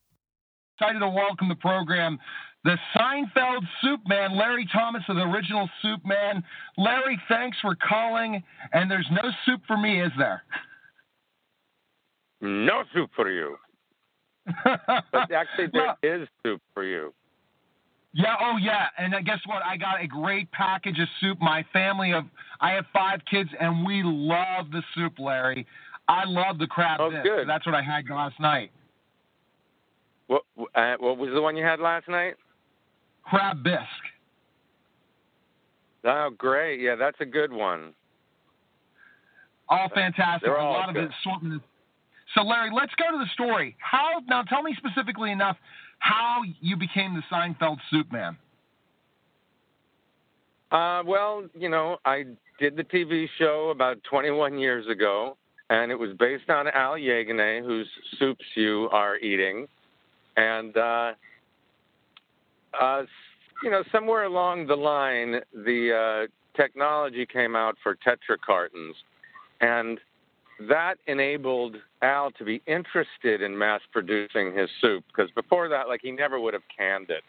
Excited 0.78 1.00
to 1.00 1.08
welcome 1.08 1.48
the 1.48 1.56
program 1.56 2.18
the 2.62 2.76
Seinfeld 2.94 3.66
Soup 3.80 4.00
Man, 4.06 4.36
Larry 4.36 4.68
Thomas 4.70 5.02
of 5.08 5.16
the 5.16 5.22
original 5.22 5.68
Soup 5.80 6.00
Man. 6.04 6.44
Larry, 6.76 7.18
thanks 7.26 7.56
for 7.60 7.74
calling. 7.74 8.42
And 8.74 8.90
there's 8.90 9.08
no 9.10 9.30
soup 9.46 9.62
for 9.66 9.78
me, 9.78 10.02
is 10.02 10.12
there? 10.18 10.42
No 12.42 12.82
soup 12.92 13.10
for 13.16 13.30
you 13.30 13.56
but 14.64 15.32
actually, 15.32 15.68
there 15.72 16.22
is 16.22 16.28
soup 16.42 16.60
for 16.74 16.84
you. 16.84 17.12
Yeah, 18.12 18.34
oh 18.40 18.56
yeah, 18.60 18.86
and 18.98 19.14
uh, 19.14 19.20
guess 19.20 19.38
what? 19.46 19.62
I 19.64 19.76
got 19.76 20.02
a 20.02 20.06
great 20.06 20.50
package 20.50 20.98
of 20.98 21.08
soup. 21.20 21.38
My 21.40 21.64
family 21.72 22.12
of 22.12 22.24
I 22.60 22.72
have 22.72 22.84
five 22.92 23.20
kids, 23.30 23.50
and 23.58 23.86
we 23.86 24.02
love 24.04 24.70
the 24.72 24.82
soup, 24.94 25.18
Larry. 25.18 25.66
I 26.08 26.24
love 26.26 26.58
the 26.58 26.66
crab 26.66 27.00
oh, 27.00 27.10
bisque. 27.10 27.22
Good. 27.22 27.48
That's 27.48 27.64
what 27.66 27.74
I 27.74 27.82
had 27.82 28.04
last 28.10 28.40
night. 28.40 28.72
What 30.26 30.42
uh, 30.74 30.96
What 30.98 31.18
was 31.18 31.30
the 31.32 31.40
one 31.40 31.56
you 31.56 31.64
had 31.64 31.78
last 31.78 32.08
night? 32.08 32.34
Crab 33.24 33.62
bisque. 33.62 33.84
Oh, 36.04 36.30
great! 36.36 36.80
Yeah, 36.80 36.96
that's 36.96 37.20
a 37.20 37.26
good 37.26 37.52
one. 37.52 37.92
All 39.68 39.88
fantastic. 39.94 40.48
They're 40.48 40.56
a 40.56 40.64
lot 40.64 40.92
good. 40.92 41.04
of 41.04 41.10
the 41.10 41.14
assortment 41.20 41.62
so, 42.34 42.42
Larry, 42.42 42.70
let's 42.72 42.92
go 42.96 43.10
to 43.10 43.18
the 43.18 43.28
story. 43.32 43.76
How 43.78 44.20
now? 44.28 44.42
Tell 44.42 44.62
me 44.62 44.74
specifically 44.76 45.32
enough 45.32 45.56
how 45.98 46.42
you 46.60 46.76
became 46.76 47.14
the 47.14 47.22
Seinfeld 47.30 47.78
Soup 47.90 48.10
Man. 48.12 48.36
Uh, 50.70 51.02
well, 51.04 51.44
you 51.54 51.68
know, 51.68 51.98
I 52.04 52.24
did 52.60 52.76
the 52.76 52.84
TV 52.84 53.26
show 53.38 53.70
about 53.70 53.98
21 54.04 54.58
years 54.58 54.86
ago, 54.86 55.36
and 55.70 55.90
it 55.90 55.98
was 55.98 56.10
based 56.18 56.48
on 56.48 56.68
Al 56.68 56.94
Yeganeh, 56.94 57.64
whose 57.64 57.88
soups 58.18 58.44
you 58.54 58.88
are 58.92 59.16
eating, 59.18 59.66
and 60.36 60.76
uh, 60.76 61.12
uh, 62.80 63.02
you 63.64 63.70
know, 63.70 63.82
somewhere 63.90 64.24
along 64.24 64.68
the 64.68 64.76
line, 64.76 65.40
the 65.52 66.26
uh, 66.28 66.56
technology 66.56 67.26
came 67.26 67.56
out 67.56 67.76
for 67.82 67.96
Tetra 67.96 68.36
cartons, 68.44 68.94
and 69.60 69.98
that 70.68 70.96
enabled 71.06 71.76
Al 72.02 72.30
to 72.32 72.44
be 72.44 72.62
interested 72.66 73.42
in 73.42 73.56
mass 73.56 73.80
producing 73.92 74.54
his 74.54 74.68
soup 74.80 75.04
because 75.08 75.30
before 75.32 75.68
that, 75.68 75.88
like 75.88 76.00
he 76.02 76.10
never 76.10 76.38
would 76.38 76.54
have 76.54 76.62
canned 76.76 77.10
it. 77.10 77.22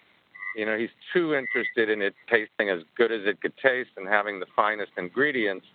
You 0.55 0.65
know, 0.65 0.77
he's 0.77 0.89
too 1.13 1.33
interested 1.33 1.89
in 1.89 2.01
it 2.01 2.13
tasting 2.29 2.69
as 2.69 2.79
good 2.97 3.11
as 3.11 3.21
it 3.25 3.39
could 3.41 3.53
taste 3.57 3.91
and 3.95 4.07
having 4.07 4.39
the 4.39 4.47
finest 4.55 4.91
ingredients. 4.97 5.65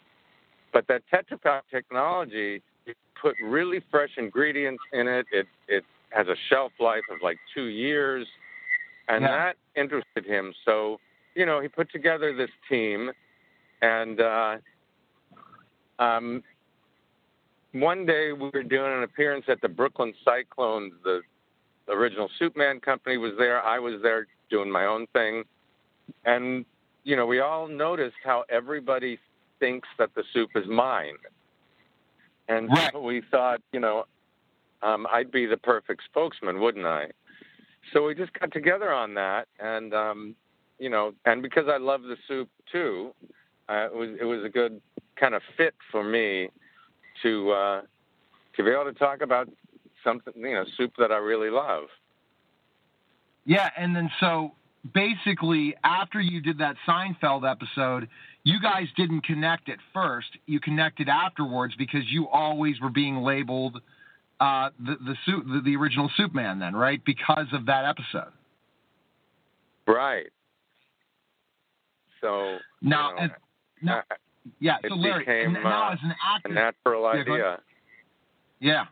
But 0.73 0.87
that 0.89 1.03
Tetra 1.11 1.41
Pak 1.41 1.65
technology, 1.71 2.63
put 3.21 3.35
really 3.43 3.81
fresh 3.91 4.11
ingredients 4.19 4.83
in 4.93 5.09
it. 5.09 5.27
It 5.33 5.47
it 5.69 5.85
has 6.11 6.29
a 6.29 6.37
shelf 6.49 6.73
life 6.79 7.03
of 7.11 7.19
like 7.23 7.39
two 7.55 7.65
years, 7.65 8.27
and 9.09 9.23
Yeah. 9.23 9.29
that 9.29 9.57
interested 9.75 10.25
him. 10.25 10.55
So, 10.65 11.01
you 11.35 11.47
know, 11.47 11.61
he 11.61 11.69
put 11.69 11.91
together 11.91 12.33
this 12.35 12.51
team, 12.69 13.11
and 13.83 14.21
uh, 14.21 14.59
um, 15.99 16.43
one 17.81 18.07
day 18.07 18.33
we 18.33 18.51
were 18.53 18.63
doing 18.63 18.93
an 18.93 19.03
appearance 19.03 19.47
at 19.49 19.61
the 19.61 19.69
Brooklyn 19.69 20.15
Cyclones. 20.25 20.93
The 21.05 21.21
original 21.89 22.31
Soupman 22.41 22.83
company 22.83 23.17
was 23.17 23.33
there. 23.39 23.63
I 23.63 23.79
was 23.79 24.01
there 24.03 24.27
doing 24.51 24.71
my 24.71 24.87
own 24.87 25.07
thing, 25.13 25.45
and 26.25 26.65
you 27.05 27.17
know, 27.17 27.27
we 27.27 27.41
all 27.41 27.69
noticed 27.69 28.17
how 28.25 28.45
everybody 28.49 29.19
thinks 29.61 29.89
that 29.99 30.15
the 30.15 30.25
soup 30.33 30.51
is 30.55 30.67
mine, 30.67 31.17
and 32.49 32.69
Right. 32.69 32.93
so 32.93 33.01
we 33.01 33.23
thought, 33.31 33.61
you 33.73 33.81
know, 33.81 34.07
um, 34.83 35.07
I'd 35.11 35.31
be 35.31 35.47
the 35.47 35.57
perfect 35.57 36.03
spokesman, 36.05 36.61
wouldn't 36.61 36.87
I? 36.87 37.11
So 37.93 38.05
we 38.07 38.15
just 38.15 38.33
got 38.33 38.53
together 38.53 38.93
on 38.93 39.15
that, 39.15 39.49
and 39.59 39.95
um, 39.95 40.37
you 40.79 40.91
know, 40.91 41.15
and 41.25 41.43
because 41.43 41.69
I 41.69 41.77
love 41.79 42.03
the 42.03 42.17
soup 42.29 42.49
too, 42.71 43.15
uh, 43.69 43.87
it 43.87 43.95
was 43.95 44.11
it 44.21 44.25
was 44.25 44.45
a 44.45 44.49
good 44.49 44.81
kind 45.17 45.35
of 45.35 45.43
fit 45.57 45.75
for 45.91 46.05
me 46.05 46.51
to 47.23 47.51
uh, 47.51 47.81
to 48.57 48.65
be 48.65 48.71
able 48.71 48.85
to 48.85 48.99
talk 48.99 49.21
about 49.23 49.49
something, 50.05 50.33
you 50.37 50.55
know, 50.55 50.65
soup 50.77 50.93
that 50.99 51.13
I 51.13 51.17
really 51.17 51.51
love. 51.51 51.85
Yeah, 53.45 53.71
and 53.77 53.95
then 53.95 54.11
so 54.21 54.53
basically 54.95 55.75
after 55.85 56.21
you 56.21 56.41
did 56.41 56.59
that 56.59 56.77
Seinfeld 56.87 57.51
episode, 57.51 58.09
you 58.45 58.61
guys 58.61 58.87
didn't 58.97 59.23
connect 59.23 59.69
at 59.69 59.79
first. 59.93 60.29
You 60.47 60.61
connected 60.61 61.09
afterwards 61.09 61.75
because 61.77 62.03
you 62.09 62.29
always 62.29 62.81
were 62.81 62.91
being 62.91 63.19
labeled 63.19 63.81
uh, 64.41 64.71
the 64.79 64.97
the 65.05 65.17
soup 65.25 65.45
the, 65.47 65.61
the 65.65 65.77
original 65.77 66.11
Soup 66.17 66.35
Man 66.35 66.59
then, 66.59 66.75
right? 66.75 67.03
Because 67.05 67.47
of 67.53 67.67
that 67.67 67.85
episode. 67.85 68.33
Right. 69.87 70.27
So 72.21 72.59
Now, 72.83 73.11
you 73.11 73.15
know, 73.15 73.23
and, 73.23 73.33
now 73.83 73.99
uh, 74.11 74.15
yeah. 74.59 74.77
it 74.83 74.89
So 74.89 74.95
Larry, 74.97 75.25
became, 75.25 75.53
now 75.55 75.89
uh, 75.89 75.93
as 75.93 75.99
an 76.03 76.11
a 76.11 76.35
actor, 76.35 76.49
natural 76.53 77.03
Yeah, 77.15 77.21
idea. 77.21 77.59
yeah. 78.61 78.85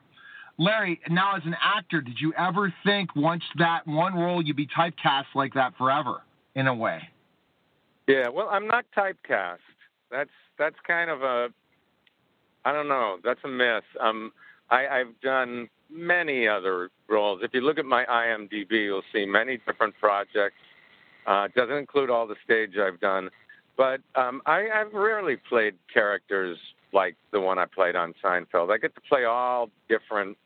Larry, 0.58 1.00
now 1.10 1.36
as 1.36 1.42
an 1.44 1.56
actor, 1.62 2.00
did 2.00 2.20
you 2.20 2.32
ever 2.38 2.72
think 2.84 3.16
once 3.16 3.42
that 3.58 3.86
one 3.86 4.14
role 4.14 4.40
you'd 4.40 4.56
be 4.56 4.68
typecast 4.68 5.26
like 5.34 5.54
that 5.54 5.76
forever, 5.76 6.22
in 6.54 6.68
a 6.68 6.74
way? 6.74 7.08
Yeah, 8.06 8.28
well, 8.28 8.48
I'm 8.50 8.66
not 8.66 8.84
typecast. 8.96 9.58
That's 10.10 10.30
that's 10.58 10.76
kind 10.86 11.10
of 11.10 11.22
a 11.22 11.48
I 12.64 12.72
don't 12.72 12.88
know. 12.88 13.18
That's 13.22 13.40
a 13.44 13.48
myth. 13.48 13.84
Um, 14.00 14.32
I, 14.70 14.86
I've 14.86 15.20
done 15.20 15.68
many 15.90 16.48
other 16.48 16.90
roles. 17.08 17.40
If 17.42 17.52
you 17.52 17.60
look 17.60 17.78
at 17.78 17.84
my 17.84 18.04
IMDb, 18.04 18.84
you'll 18.84 19.02
see 19.12 19.26
many 19.26 19.58
different 19.66 19.94
projects. 20.00 20.56
Uh, 21.26 21.46
it 21.46 21.54
doesn't 21.54 21.76
include 21.76 22.10
all 22.10 22.26
the 22.26 22.36
stage 22.44 22.76
I've 22.78 23.00
done, 23.00 23.30
but 23.76 24.00
um, 24.14 24.42
I, 24.46 24.68
I've 24.74 24.92
rarely 24.92 25.36
played 25.48 25.74
characters 25.92 26.58
like 26.92 27.16
the 27.32 27.40
one 27.40 27.58
I 27.58 27.66
played 27.66 27.96
on 27.96 28.14
Seinfeld. 28.24 28.72
I 28.72 28.78
get 28.78 28.94
to 28.94 29.00
play 29.08 29.24
all 29.24 29.68
different 29.88 30.36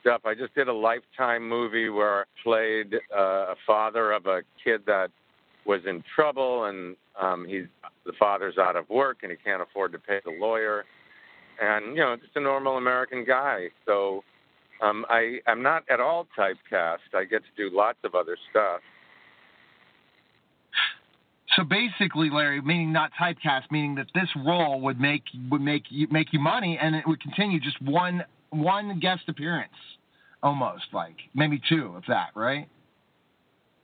stuff. 0.00 0.22
I 0.24 0.34
just 0.34 0.54
did 0.54 0.68
a 0.68 0.72
Lifetime 0.72 1.48
movie 1.48 1.88
where 1.88 2.22
I 2.22 2.24
played 2.42 2.94
uh, 3.16 3.52
a 3.52 3.54
father 3.66 4.12
of 4.12 4.26
a 4.26 4.42
kid 4.62 4.82
that 4.86 5.10
was 5.64 5.80
in 5.86 6.02
trouble, 6.14 6.64
and 6.64 6.96
um, 7.20 7.46
he's 7.48 7.66
the 8.04 8.12
father's 8.18 8.58
out 8.58 8.76
of 8.76 8.88
work 8.90 9.18
and 9.22 9.30
he 9.30 9.38
can't 9.38 9.62
afford 9.62 9.92
to 9.92 9.98
pay 9.98 10.20
the 10.24 10.32
lawyer, 10.32 10.84
and 11.60 11.96
you 11.96 12.02
know, 12.02 12.16
just 12.16 12.36
a 12.36 12.40
normal 12.40 12.76
American 12.76 13.24
guy. 13.24 13.68
So 13.86 14.24
um, 14.82 15.06
I 15.08 15.38
I'm 15.46 15.62
not 15.62 15.84
at 15.88 16.00
all 16.00 16.26
typecast. 16.36 17.14
I 17.14 17.24
get 17.24 17.42
to 17.44 17.50
do 17.56 17.74
lots 17.74 17.98
of 18.04 18.14
other 18.14 18.36
stuff. 18.50 18.80
So 21.56 21.62
basically, 21.62 22.30
Larry, 22.30 22.60
meaning 22.60 22.92
not 22.92 23.12
typecast, 23.20 23.70
meaning 23.70 23.94
that 23.96 24.06
this 24.14 24.28
role 24.44 24.80
would 24.80 25.00
make 25.00 25.22
would 25.50 25.60
make 25.60 25.84
you 25.88 26.08
make 26.10 26.32
you 26.32 26.40
money, 26.40 26.78
and 26.80 26.96
it 26.96 27.06
would 27.06 27.20
continue 27.20 27.60
just 27.60 27.80
one 27.82 28.24
one 28.50 28.98
guest 28.98 29.22
appearance, 29.28 29.74
almost 30.42 30.84
like 30.92 31.16
maybe 31.34 31.60
two, 31.68 31.94
if 31.98 32.06
that, 32.08 32.30
right? 32.34 32.68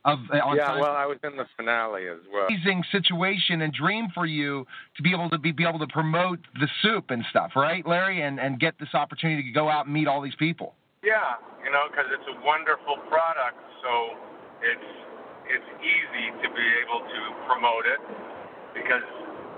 Of 0.03 0.19
uh, 0.33 0.37
on 0.37 0.57
yeah, 0.57 0.69
Seinfeld. 0.69 0.81
well, 0.81 0.95
I 0.95 1.05
was 1.05 1.17
in 1.23 1.37
the 1.37 1.45
finale 1.55 2.07
as 2.07 2.17
well. 2.33 2.47
amazing 2.47 2.83
situation 2.91 3.61
and 3.61 3.71
dream 3.71 4.07
for 4.13 4.25
you 4.25 4.65
to 4.97 5.03
be 5.03 5.13
able 5.13 5.29
to 5.29 5.37
be, 5.37 5.51
be 5.51 5.63
able 5.63 5.77
to 5.79 5.87
promote 5.87 6.39
the 6.59 6.67
soup 6.81 7.11
and 7.11 7.23
stuff, 7.29 7.51
right, 7.55 7.85
Larry, 7.85 8.21
and 8.23 8.39
and 8.39 8.59
get 8.59 8.79
this 8.79 8.93
opportunity 8.93 9.43
to 9.43 9.51
go 9.51 9.69
out 9.69 9.85
and 9.85 9.93
meet 9.93 10.07
all 10.07 10.21
these 10.21 10.35
people. 10.35 10.73
Yeah, 11.03 11.37
you 11.63 11.71
know, 11.71 11.85
because 11.89 12.09
it's 12.11 12.27
a 12.27 12.45
wonderful 12.45 12.97
product, 13.09 13.61
so 13.81 14.17
it's 14.65 14.89
it's 15.51 15.71
easy 15.83 16.25
to 16.41 16.47
be 16.51 16.67
able 16.81 17.03
to 17.03 17.21
promote 17.45 17.85
it. 17.85 18.01
Because 18.73 19.03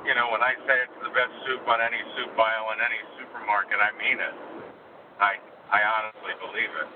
you 0.04 0.14
know, 0.18 0.34
when 0.34 0.44
I 0.44 0.58
say 0.66 0.76
it's 0.84 1.00
the 1.00 1.14
best 1.14 1.32
soup 1.48 1.64
on 1.70 1.80
any 1.80 2.02
soup 2.18 2.36
aisle 2.36 2.74
in 2.76 2.80
any 2.82 3.02
supermarket, 3.22 3.78
I 3.80 3.92
mean 3.96 4.18
it. 4.20 4.36
I 5.22 5.38
I 5.72 5.80
honestly 5.86 6.34
believe 6.42 6.74
it. 6.74 6.90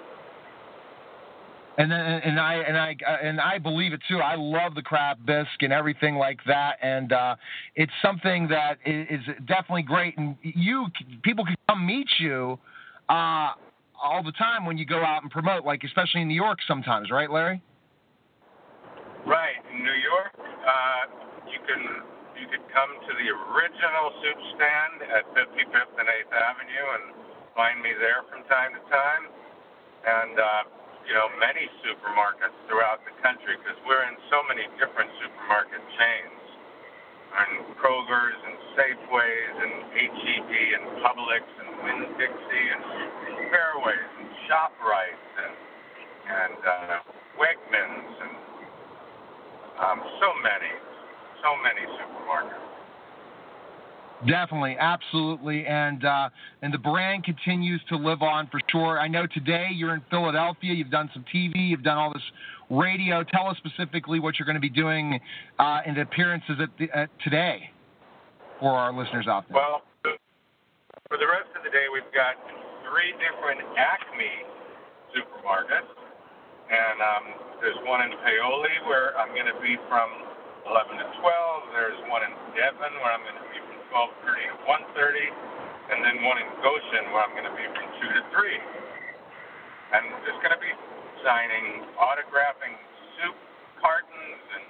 And 1.78 1.94
and 1.94 2.40
I 2.40 2.56
and 2.56 2.76
I 2.76 2.96
and 3.22 3.40
I 3.40 3.60
believe 3.60 3.94
it 3.94 4.02
too. 4.10 4.18
I 4.18 4.36
love 4.36 4.74
the 4.74 4.82
crab 4.82 5.18
bisque 5.26 5.62
and 5.62 5.72
everything 5.72 6.16
like 6.16 6.40
that, 6.48 6.78
and 6.82 7.14
uh, 7.14 7.36
it's 7.76 7.92
something 8.02 8.48
that 8.48 8.80
is 8.84 9.22
definitely 9.46 9.84
great. 9.84 10.18
And 10.18 10.36
you, 10.42 10.88
people 11.22 11.46
can 11.46 11.56
come 11.70 11.86
meet 11.86 12.08
you 12.18 12.58
uh, 13.10 13.54
all 14.02 14.24
the 14.26 14.32
time 14.32 14.66
when 14.66 14.80
you 14.80 14.86
go 14.86 15.04
out 15.04 15.22
and 15.22 15.30
promote, 15.30 15.66
like 15.66 15.84
especially 15.84 16.22
in 16.22 16.28
New 16.28 16.34
York 16.34 16.58
sometimes, 16.68 17.12
right, 17.12 17.30
Larry? 17.30 17.62
Right. 19.28 19.60
In 19.76 19.84
New 19.84 20.00
York, 20.08 20.40
uh, 20.40 21.04
you 21.52 21.60
can 21.68 21.84
you 22.40 22.48
could 22.48 22.64
come 22.72 22.96
to 22.96 23.12
the 23.12 23.28
original 23.28 24.08
soup 24.24 24.40
stand 24.56 25.04
at 25.04 25.28
55th 25.36 26.00
and 26.00 26.08
8th 26.08 26.32
Avenue 26.32 26.88
and 26.96 27.06
find 27.52 27.84
me 27.84 27.92
there 28.00 28.24
from 28.32 28.48
time 28.48 28.72
to 28.72 28.80
time, 28.88 29.28
and 30.08 30.36
uh, 30.40 30.64
you 31.04 31.12
know 31.12 31.28
many 31.44 31.68
supermarkets 31.84 32.56
throughout 32.72 33.04
the 33.04 33.12
country 33.20 33.60
because 33.60 33.76
we're 33.84 34.08
in 34.08 34.16
so 34.32 34.48
many 34.48 34.64
different 34.80 35.12
supermarket 35.20 35.84
chains, 36.00 36.44
and 37.36 37.52
Kroger's 37.84 38.40
and 38.48 38.56
Safeways 38.80 39.56
and 39.60 39.76
HEB 39.92 40.52
and 40.80 40.86
Publix 41.04 41.44
and 41.44 41.70
Winn 41.84 42.02
Dixie 42.16 42.68
and 42.72 42.84
Fairways 43.52 44.12
and 44.24 44.30
Shoprite 44.48 45.20
and 45.44 45.56
and 46.32 46.60
uh, 46.64 46.96
Wegmans 47.36 48.16
and 48.24 48.47
um, 49.80 50.02
so 50.20 50.30
many, 50.42 50.72
so 51.44 51.56
many 51.62 51.86
supermarkets. 51.98 52.68
Definitely, 54.26 54.76
absolutely, 54.80 55.68
and 55.68 56.04
uh, 56.04 56.30
and 56.64 56.74
the 56.74 56.80
brand 56.80 57.24
continues 57.24 57.80
to 57.90 57.98
live 57.98 58.24
on 58.24 58.48
for 58.48 58.60
sure. 58.72 59.00
I 59.00 59.08
know 59.08 59.28
today 59.28 59.68
you're 59.72 59.94
in 59.94 60.02
Philadelphia. 60.10 60.74
You've 60.74 60.90
done 60.90 61.08
some 61.14 61.24
TV. 61.34 61.70
You've 61.70 61.84
done 61.84 62.00
all 62.00 62.12
this 62.12 62.24
radio. 62.72 63.24
Tell 63.24 63.46
us 63.46 63.58
specifically 63.58 64.20
what 64.20 64.40
you're 64.40 64.48
going 64.48 64.58
to 64.58 64.62
be 64.62 64.74
doing 64.74 65.20
uh, 65.60 65.82
in 65.86 65.94
the 65.94 66.02
appearances 66.02 66.58
at, 66.60 66.70
the, 66.80 66.90
at 66.98 67.10
today 67.24 67.70
for 68.60 68.72
our 68.72 68.92
listeners 68.92 69.28
out 69.28 69.46
there. 69.50 69.62
Well, 69.62 69.84
for 70.02 71.18
the 71.18 71.28
rest 71.28 71.54
of 71.56 71.62
the 71.64 71.70
day, 71.70 71.86
we've 71.94 72.10
got 72.10 72.42
three 72.90 73.14
different 73.22 73.62
Acme 73.78 74.34
supermarkets, 75.14 75.94
and 76.68 76.98
um, 77.00 77.26
there's 77.64 77.80
one 77.88 78.04
in 78.04 78.12
Paoli 78.20 78.76
where 78.88 79.16
I'm 79.16 79.32
going 79.32 79.48
to 79.48 79.60
be 79.64 79.80
from 79.88 80.10
11 80.68 81.00
to 81.00 81.08
12. 81.16 81.76
There's 81.76 82.00
one 82.12 82.28
in 82.28 82.34
Devon 82.60 82.94
where 83.00 83.12
I'm 83.16 83.24
going 83.24 83.40
to 83.40 83.50
be 83.52 83.60
from 83.64 83.80
12:30 84.28 84.52
to 84.52 84.56
1:30, 84.68 85.96
and 85.96 85.98
then 86.04 86.16
one 86.28 86.40
in 86.44 86.50
Goshen 86.60 87.08
where 87.16 87.24
I'm 87.24 87.32
going 87.32 87.48
to 87.48 87.56
be 87.56 87.68
from 87.72 87.88
2 88.04 88.20
to 88.20 88.24
3. 88.36 88.60
And 89.96 90.04
just 90.28 90.44
going 90.44 90.52
to 90.52 90.60
be 90.60 90.74
signing, 91.24 91.88
autographing 91.96 92.76
soup 93.16 93.38
cartons, 93.80 94.44
and 94.60 94.66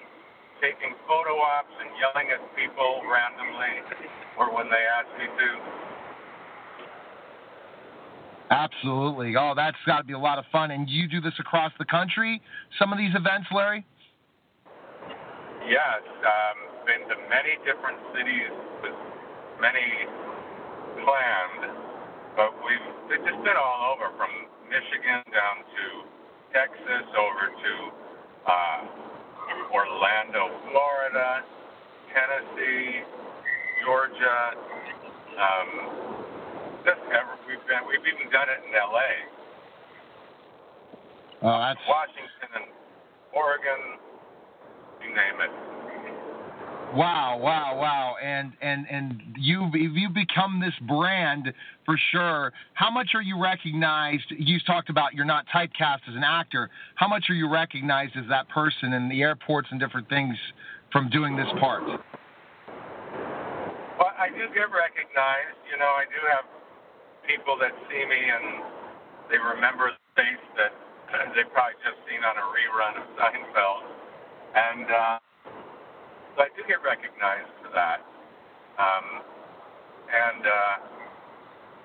taking 0.61 0.93
photo 1.09 1.41
ops 1.41 1.73
and 1.81 1.89
yelling 1.97 2.29
at 2.29 2.41
people 2.53 3.01
randomly, 3.09 3.81
or 4.37 4.53
when 4.53 4.69
they 4.69 4.83
ask 4.85 5.09
me 5.17 5.25
to. 5.25 5.49
Absolutely. 8.49 9.35
Oh, 9.35 9.53
that's 9.55 9.77
got 9.85 9.99
to 9.99 10.03
be 10.03 10.13
a 10.13 10.19
lot 10.19 10.39
of 10.39 10.45
fun. 10.51 10.71
And 10.71 10.89
you 10.89 11.07
do 11.07 11.19
this 11.19 11.33
across 11.39 11.71
the 11.79 11.85
country? 11.85 12.41
Some 12.79 12.93
of 12.93 12.97
these 12.97 13.11
events, 13.13 13.47
Larry? 13.51 13.85
Yes, 15.67 15.99
um, 16.23 16.57
been 16.87 17.03
to 17.11 17.15
many 17.27 17.59
different 17.67 17.99
cities 18.15 18.55
with 18.79 18.95
many 19.59 20.07
planned, 21.03 21.75
but 22.39 22.55
we've 22.63 23.19
just 23.19 23.43
been 23.43 23.59
all 23.59 23.91
over 23.91 24.15
from 24.15 24.31
Michigan 24.71 25.27
down 25.35 25.67
to 25.67 25.85
Texas, 26.55 27.03
over 27.19 27.51
to 27.51 27.73
uh, 28.47 28.79
Orlando, 29.75 30.55
Florida, 30.71 31.43
Tennessee, 32.15 33.03
Georgia. 33.83 34.39
Um, 35.35 36.16
just 36.87 37.03
ever, 37.11 37.35
we've 37.43 37.59
been, 37.67 37.83
we've 37.83 38.07
even 38.07 38.31
done 38.31 38.47
it 38.47 38.63
in 38.63 38.71
L.A. 38.71 39.11
Oh, 41.43 41.59
that's 41.59 41.79
Washington 41.83 42.49
and 42.55 42.65
Oregon, 43.35 43.99
you 45.03 45.09
name 45.11 45.43
it. 45.43 45.51
Wow, 46.95 47.37
wow, 47.37 47.77
wow. 47.77 48.15
And 48.23 48.53
and 48.61 48.87
and 48.89 49.21
you 49.37 49.69
you 49.73 50.07
become 50.09 50.61
this 50.61 50.73
brand 50.87 51.53
for 51.85 51.99
sure. 52.11 52.53
How 52.73 52.89
much 52.89 53.09
are 53.13 53.21
you 53.21 53.37
recognized? 53.39 54.23
You 54.29 54.57
talked 54.65 54.89
about 54.89 55.13
you're 55.13 55.25
not 55.25 55.45
typecast 55.53 56.07
as 56.07 56.15
an 56.15 56.23
actor. 56.23 56.69
How 56.95 57.09
much 57.09 57.25
are 57.29 57.33
you 57.35 57.51
recognized 57.51 58.15
as 58.15 58.23
that 58.29 58.47
person 58.49 58.93
in 58.93 59.09
the 59.09 59.21
airports 59.21 59.67
and 59.69 59.81
different 59.81 60.07
things 60.07 60.37
from 60.93 61.09
doing 61.09 61.35
this 61.35 61.49
part? 61.59 61.83
Well, 61.83 61.99
I 64.17 64.29
do 64.29 64.47
get 64.55 64.71
recognized. 64.71 65.59
You 65.69 65.77
know, 65.77 65.91
I 65.91 66.05
do 66.07 66.23
have 66.31 66.56
people 67.27 67.59
that 67.59 67.75
see 67.91 68.03
me 68.07 68.21
and 68.31 68.63
they 69.29 69.37
remember 69.37 69.91
the 69.91 70.11
face 70.15 70.45
that 70.55 70.71
they've 71.35 71.51
probably 71.51 71.75
just 71.83 71.99
seen 72.07 72.23
on 72.23 72.39
a 72.39 72.45
rerun 72.55 72.95
of 73.03 73.05
Seinfeld. 73.19 73.83
And 74.55 74.87
uh, 74.87 75.17
so 76.35 76.47
I 76.47 76.49
do 76.55 76.63
get 76.65 76.79
recognized 76.81 77.51
for 77.59 77.69
that. 77.75 77.99
Um, 78.79 79.21
and, 80.07 80.43
uh, 80.47 80.75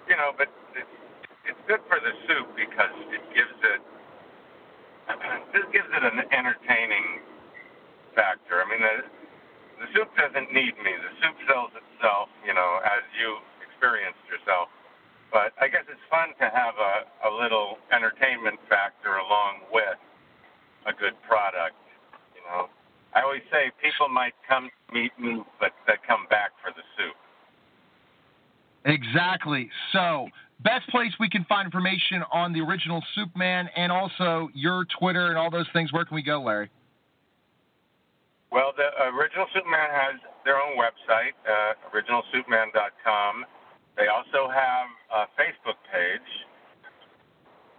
you 0.06 0.14
know, 0.14 0.30
but 0.38 0.46
it's, 0.78 0.96
it's 1.50 1.62
good 1.66 1.82
for 1.90 1.98
the 1.98 2.14
soup 2.30 2.54
because 2.54 2.94
it 3.10 3.22
gives 3.34 3.58
it, 3.66 3.82
this 5.52 5.66
gives 5.74 5.90
it 5.90 6.02
an 6.06 6.22
entertaining 6.30 7.26
factor. 8.14 8.62
I 8.62 8.66
mean, 8.70 8.82
the, 8.82 8.96
the 9.82 9.88
soup 9.96 10.10
doesn't 10.14 10.54
need 10.54 10.78
me. 10.78 10.94
The 10.94 11.12
soup 11.18 11.36
sells 11.50 11.72
itself, 11.74 12.30
you 12.46 12.54
know, 12.54 12.78
as 12.86 13.02
you 13.18 13.42
experienced 13.66 14.22
yourself. 14.30 14.70
But 15.32 15.56
I 15.58 15.68
guess 15.68 15.88
it's 15.88 16.04
fun 16.12 16.36
to 16.38 16.46
have 16.52 16.76
a, 16.76 17.28
a 17.28 17.30
little 17.32 17.80
entertainment 17.88 18.60
factor 18.68 19.16
along 19.16 19.64
with 19.72 19.96
a 20.86 20.92
good 20.92 21.16
product, 21.26 21.74
you 22.36 22.44
know. 22.44 22.68
I 23.14 23.22
always 23.22 23.42
say 23.50 23.72
people 23.82 24.08
might 24.08 24.34
come 24.48 24.70
meet 24.92 25.12
me, 25.18 25.42
but 25.58 25.72
they 25.86 25.94
come 26.06 26.26
back 26.28 26.52
for 26.62 26.70
the 26.76 26.84
soup. 26.96 27.16
Exactly. 28.84 29.70
So, 29.92 30.28
best 30.60 30.88
place 30.88 31.12
we 31.20 31.28
can 31.28 31.44
find 31.44 31.66
information 31.66 32.22
on 32.32 32.52
the 32.52 32.60
original 32.60 33.02
Soup 33.14 33.30
Man 33.36 33.68
and 33.76 33.92
also 33.92 34.48
your 34.54 34.84
Twitter 34.98 35.28
and 35.28 35.38
all 35.38 35.50
those 35.50 35.68
things. 35.72 35.92
Where 35.92 36.04
can 36.04 36.14
we 36.14 36.22
go, 36.22 36.42
Larry? 36.42 36.70
Well, 38.50 38.72
the 38.76 38.90
original 39.16 39.46
Soup 39.54 39.64
Man 39.64 39.88
has 39.88 40.20
their 40.44 40.56
own 40.56 40.76
website, 40.76 41.32
uh, 41.48 41.72
originalsoupman.com. 41.88 43.44
They 43.96 44.08
also 44.08 44.48
have 44.48 44.88
a 45.12 45.20
Facebook 45.36 45.76
page 45.92 46.30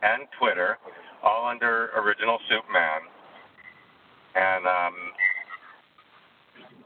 and 0.03 0.28
Twitter, 0.39 0.78
all 1.24 1.47
under 1.47 1.89
Original 1.97 2.38
Soup 2.49 2.64
Man. 2.72 3.01
And 4.36 4.66
um, 4.68 4.93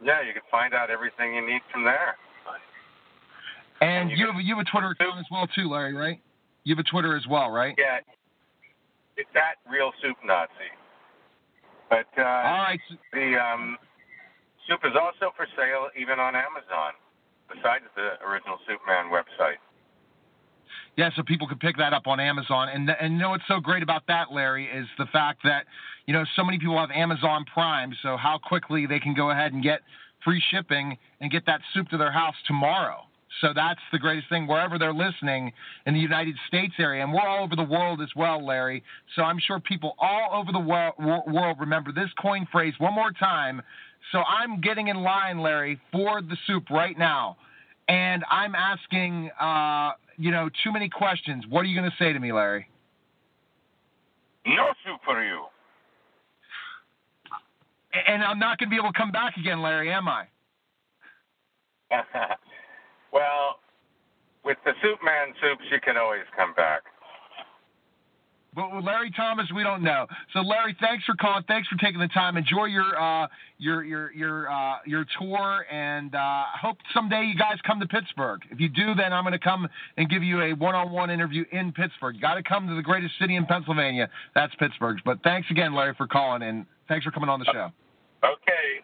yeah, 0.04 0.22
you 0.22 0.34
can 0.34 0.44
find 0.52 0.74
out 0.74 0.90
everything 0.90 1.34
you 1.36 1.46
need 1.46 1.62
from 1.72 1.84
there. 1.84 2.16
And, 3.82 4.10
And 4.10 4.12
you 4.12 4.18
you 4.18 4.32
have, 4.32 4.42
you 4.42 4.56
have 4.56 4.66
a 4.66 4.70
Twitter 4.70 4.90
account 4.92 5.20
as 5.20 5.26
well 5.32 5.48
too, 5.48 5.70
Larry, 5.70 5.94
right? 5.94 6.20
You 6.64 6.76
have 6.76 6.84
a 6.86 6.90
Twitter 6.90 7.16
as 7.16 7.26
well, 7.30 7.50
right? 7.50 7.76
Yeah, 7.78 8.00
it's 9.18 9.30
that 9.34 9.56
real 9.70 9.92
soup 10.02 10.18
Nazi. 10.26 10.72
But 11.90 12.08
uh, 12.18 12.22
All 12.22 12.64
right. 12.68 12.80
the 13.14 13.38
um, 13.40 13.78
soup 14.68 14.82
is 14.84 14.94
also 15.00 15.32
for 15.36 15.48
sale 15.56 15.88
even 15.96 16.20
on 16.20 16.36
Amazon, 16.36 16.94
besides 17.48 17.86
the 17.96 18.20
original 18.26 18.58
Soup 18.68 18.80
Man 18.88 19.12
website. 19.12 19.58
Yeah, 20.98 21.10
so 21.16 21.24
people 21.24 21.48
can 21.48 21.60
pick 21.60 21.78
that 21.78 21.94
up 21.94 22.08
on 22.08 22.20
Amazon. 22.20 22.70
And 22.70 22.90
and 22.90 23.14
you 23.14 23.20
know 23.20 23.30
what's 23.30 23.48
so 23.48 23.60
great 23.60 23.84
about 23.84 24.08
that, 24.08 24.32
Larry, 24.32 24.66
is 24.66 24.88
the 24.98 25.06
fact 25.08 25.42
that 25.44 25.66
you 26.06 26.14
know 26.14 26.26
so 26.36 26.44
many 26.44 26.60
people 26.60 26.78
have 26.78 26.92
Amazon 26.92 27.46
Prime. 27.52 27.94
So 28.02 28.18
how 28.18 28.38
quickly 28.38 28.86
they 28.86 29.00
can 29.00 29.14
go 29.14 29.32
ahead 29.32 29.54
and 29.54 29.64
get 29.64 29.82
free 30.24 30.42
shipping 30.52 30.98
and 31.22 31.32
get 31.32 31.46
that 31.46 31.62
soup 31.74 31.90
to 31.90 31.98
their 31.98 32.12
house 32.12 32.36
tomorrow. 32.48 33.07
So 33.42 33.50
that's 33.54 33.80
the 33.92 34.00
greatest 34.00 34.30
thing 34.30 34.48
wherever 34.48 34.80
they're 34.80 34.94
listening 34.94 35.52
in 35.86 35.94
the 35.94 36.00
United 36.00 36.36
States 36.48 36.74
area, 36.80 37.04
and 37.04 37.14
we're 37.14 37.28
all 37.28 37.44
over 37.44 37.56
the 37.56 37.64
world 37.64 38.02
as 38.02 38.10
well, 38.16 38.44
Larry. 38.44 38.84
So 39.16 39.22
I'm 39.22 39.40
sure 39.40 39.60
people 39.60 39.96
all 40.00 40.30
over 40.34 40.52
the 40.52 40.60
wor- 40.60 40.94
wor- 40.98 41.24
world 41.28 41.58
remember 41.60 41.92
this 41.92 42.10
coin 42.20 42.48
phrase 42.52 42.74
one 42.80 42.94
more 42.94 43.12
time. 43.12 43.62
So 44.12 44.20
I'm 44.20 44.62
getting 44.62 44.88
in 44.88 44.98
line, 44.98 45.40
Larry, 45.40 45.80
for 45.92 46.22
the 46.22 46.38
soup 46.48 46.70
right 46.70 46.98
now, 46.98 47.38
and 47.88 48.24
I'm 48.32 48.56
asking, 48.56 49.30
uh, 49.40 49.92
you 50.18 50.32
know, 50.32 50.50
too 50.64 50.72
many 50.72 50.90
questions. 50.90 51.44
What 51.50 51.62
are 51.62 51.66
you 51.66 51.80
going 51.80 51.90
to 51.90 51.98
say 51.98 52.14
to 52.14 52.20
me, 52.20 52.32
Larry? 52.32 52.68
No 54.46 54.74
soup 54.86 55.02
for 55.04 55.24
you. 55.24 55.44
And 58.08 58.24
I'm 58.24 58.40
not 58.40 58.58
going 58.60 58.70
to 58.70 58.74
be 58.74 58.78
able 58.78 58.94
to 58.94 58.98
come 58.98 59.12
back 59.12 59.36
again, 59.38 59.62
Larry, 59.62 59.92
am 59.92 60.08
I? 60.08 60.28
well, 63.12 63.60
with 64.44 64.58
the 64.66 64.72
Soup 64.82 65.00
Man 65.04 65.34
soups, 65.42 65.64
you 65.72 65.80
can 65.82 65.98
always 65.98 66.26
come 66.36 66.54
back. 66.54 66.84
But 68.58 68.76
with 68.76 68.86
Larry 68.86 69.12
Thomas, 69.12 69.46
we 69.54 69.62
don't 69.62 69.84
know. 69.84 70.08
So 70.34 70.40
Larry, 70.40 70.76
thanks 70.82 71.06
for 71.06 71.14
calling. 71.14 71.44
Thanks 71.48 71.68
for 71.68 71.76
taking 71.76 72.00
the 72.00 72.08
time. 72.08 72.38
Enjoy 72.38 72.66
your 72.66 73.00
uh, 73.00 73.28
your 73.60 73.84
your 73.84 74.12
your 74.14 74.52
uh, 74.52 74.78
your 74.84 75.06
tour, 75.20 75.64
and 75.70 76.16
uh, 76.16 76.46
hope 76.60 76.78
someday 76.92 77.26
you 77.32 77.38
guys 77.38 77.58
come 77.68 77.80
to 77.80 77.86
Pittsburgh. 77.86 78.42
If 78.50 78.60
you 78.60 78.68
do, 78.70 78.96
then 78.96 79.14
I'm 79.14 79.24
going 79.24 79.34
to 79.34 79.40
come 79.40 79.68
and 79.98 80.10
give 80.10 80.24
you 80.24 80.42
a 80.42 80.54
one-on-one 80.54 81.12
interview 81.12 81.46
in 81.52 81.72
Pittsburgh. 81.72 82.16
You 82.16 82.22
got 82.22 82.34
to 82.34 82.44
come 82.44 82.68
to 82.68 82.74
the 82.74 82.82
greatest 82.82 83.14
city 83.22 83.36
in 83.36 83.46
Pennsylvania. 83.46 84.10
That's 84.34 84.56
Pittsburgh. 84.56 84.98
But 85.06 85.22
thanks 85.24 85.52
again, 85.52 85.76
Larry, 85.76 85.94
for 85.96 86.08
calling, 86.08 86.42
and 86.42 86.66
thanks 86.88 87.06
for 87.06 87.12
coming 87.12 87.30
on 87.30 87.40
the 87.40 87.46
show. 87.54 87.70
Okay. 88.24 88.82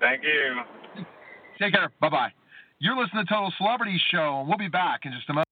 Thank 0.00 0.24
you. 0.24 1.04
Take 1.60 1.74
care. 1.74 1.92
Bye 2.00 2.08
bye. 2.08 2.32
You're 2.84 3.00
listening 3.00 3.24
to 3.24 3.32
Total 3.32 3.52
Celebrity 3.58 3.96
Show, 4.10 4.40
and 4.40 4.48
we'll 4.48 4.58
be 4.58 4.66
back 4.66 5.02
in 5.04 5.12
just 5.12 5.30
a 5.30 5.32
moment. 5.32 5.46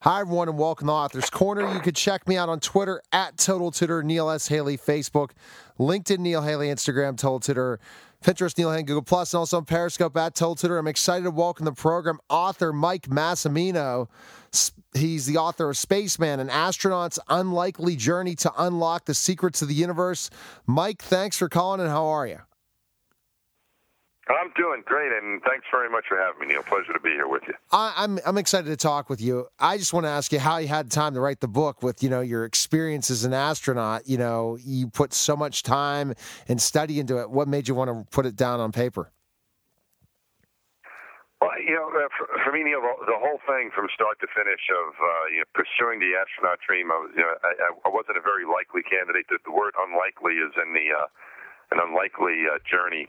Hi, 0.00 0.22
everyone, 0.22 0.48
and 0.48 0.58
welcome 0.58 0.88
to 0.88 0.92
Authors 0.92 1.30
Corner. 1.30 1.72
You 1.72 1.78
can 1.78 1.94
check 1.94 2.26
me 2.26 2.36
out 2.36 2.48
on 2.48 2.58
Twitter 2.58 3.00
at 3.12 3.36
Total 3.36 3.70
Tutor, 3.70 4.02
Neil 4.02 4.28
S. 4.28 4.48
Haley, 4.48 4.76
Facebook, 4.76 5.30
LinkedIn, 5.78 6.18
Neil 6.18 6.42
Haley, 6.42 6.66
Instagram, 6.66 7.16
Total 7.16 7.38
Tutor, 7.38 7.78
Pinterest, 8.24 8.58
Neil 8.58 8.72
Haley, 8.72 8.82
Google 8.82 9.02
Plus, 9.02 9.32
and 9.32 9.38
also 9.38 9.58
on 9.58 9.66
Periscope 9.66 10.16
at 10.16 10.34
Total 10.34 10.56
Tutor. 10.56 10.78
I'm 10.78 10.88
excited 10.88 11.22
to 11.22 11.30
welcome 11.30 11.64
the 11.64 11.70
program 11.70 12.18
author 12.28 12.72
Mike 12.72 13.02
Massimino. 13.02 14.08
He's 14.92 15.26
the 15.26 15.36
author 15.36 15.70
of 15.70 15.76
Spaceman, 15.76 16.40
an 16.40 16.50
astronaut's 16.50 17.20
unlikely 17.28 17.94
journey 17.94 18.34
to 18.34 18.52
unlock 18.58 19.04
the 19.04 19.14
secrets 19.14 19.62
of 19.62 19.68
the 19.68 19.74
universe. 19.74 20.28
Mike, 20.66 21.02
thanks 21.02 21.38
for 21.38 21.48
calling, 21.48 21.80
and 21.80 21.88
how 21.88 22.06
are 22.06 22.26
you? 22.26 22.40
I'm 24.36 24.52
doing 24.56 24.82
great, 24.84 25.12
and 25.12 25.42
thanks 25.42 25.66
very 25.70 25.88
much 25.90 26.04
for 26.08 26.16
having 26.16 26.40
me, 26.40 26.54
Neil. 26.54 26.62
Pleasure 26.62 26.92
to 26.92 27.00
be 27.00 27.10
here 27.10 27.28
with 27.28 27.42
you. 27.48 27.54
I, 27.72 27.94
I'm 27.96 28.18
I'm 28.26 28.38
excited 28.38 28.68
to 28.68 28.76
talk 28.76 29.10
with 29.10 29.20
you. 29.20 29.46
I 29.58 29.78
just 29.78 29.92
want 29.92 30.04
to 30.04 30.10
ask 30.10 30.32
you 30.32 30.38
how 30.38 30.58
you 30.58 30.68
had 30.68 30.90
time 30.90 31.14
to 31.14 31.20
write 31.20 31.40
the 31.40 31.48
book 31.48 31.82
with 31.82 32.02
you 32.02 32.10
know 32.10 32.20
your 32.20 32.44
experience 32.44 33.10
as 33.10 33.24
an 33.24 33.32
astronaut. 33.32 34.08
You 34.08 34.18
know, 34.18 34.58
you 34.62 34.88
put 34.88 35.12
so 35.12 35.36
much 35.36 35.62
time 35.62 36.14
and 36.48 36.60
study 36.60 37.00
into 37.00 37.18
it. 37.20 37.30
What 37.30 37.48
made 37.48 37.68
you 37.68 37.74
want 37.74 37.90
to 37.90 38.06
put 38.10 38.26
it 38.26 38.36
down 38.36 38.60
on 38.60 38.72
paper? 38.72 39.10
Well, 41.40 41.56
you 41.56 41.72
know, 41.72 41.88
uh, 41.88 42.12
for, 42.12 42.28
for 42.44 42.52
me, 42.52 42.60
Neil, 42.62 42.84
the, 42.84 43.16
the 43.16 43.16
whole 43.16 43.40
thing 43.48 43.72
from 43.72 43.88
start 43.96 44.20
to 44.20 44.28
finish 44.28 44.60
of 44.68 44.92
uh, 45.00 45.24
you 45.32 45.40
know, 45.40 45.48
pursuing 45.56 45.96
the 45.96 46.12
astronaut 46.12 46.60
dream, 46.60 46.92
I, 46.92 47.00
was, 47.00 47.10
you 47.16 47.24
know, 47.24 47.32
I, 47.40 47.72
I 47.72 47.88
wasn't 47.88 48.20
a 48.20 48.24
very 48.24 48.44
likely 48.44 48.84
candidate. 48.84 49.24
The, 49.32 49.40
the 49.48 49.52
word 49.52 49.72
"unlikely" 49.80 50.36
is 50.36 50.52
in 50.60 50.76
the 50.76 50.92
uh, 50.92 51.08
an 51.72 51.80
unlikely 51.80 52.44
uh, 52.44 52.60
journey. 52.68 53.08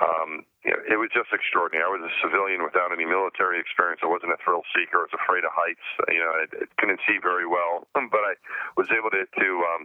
Um, 0.00 0.48
you 0.64 0.72
know, 0.72 0.80
it 0.88 0.96
was 0.96 1.12
just 1.12 1.28
extraordinary. 1.36 1.84
I 1.84 1.92
was 1.92 2.00
a 2.00 2.14
civilian 2.24 2.64
without 2.64 2.96
any 2.96 3.04
military 3.04 3.60
experience. 3.60 4.00
I 4.00 4.08
wasn't 4.08 4.32
a 4.32 4.40
thrill 4.40 4.64
seeker. 4.72 5.04
I 5.04 5.10
was 5.10 5.12
afraid 5.12 5.44
of 5.44 5.52
heights. 5.52 5.84
You 6.08 6.24
know, 6.24 6.32
I, 6.32 6.48
I 6.48 6.66
couldn't 6.80 7.04
see 7.04 7.20
very 7.20 7.44
well, 7.44 7.84
but 7.94 8.24
I 8.24 8.40
was 8.80 8.88
able 8.88 9.12
to 9.12 9.28
to 9.28 9.48
um, 9.68 9.84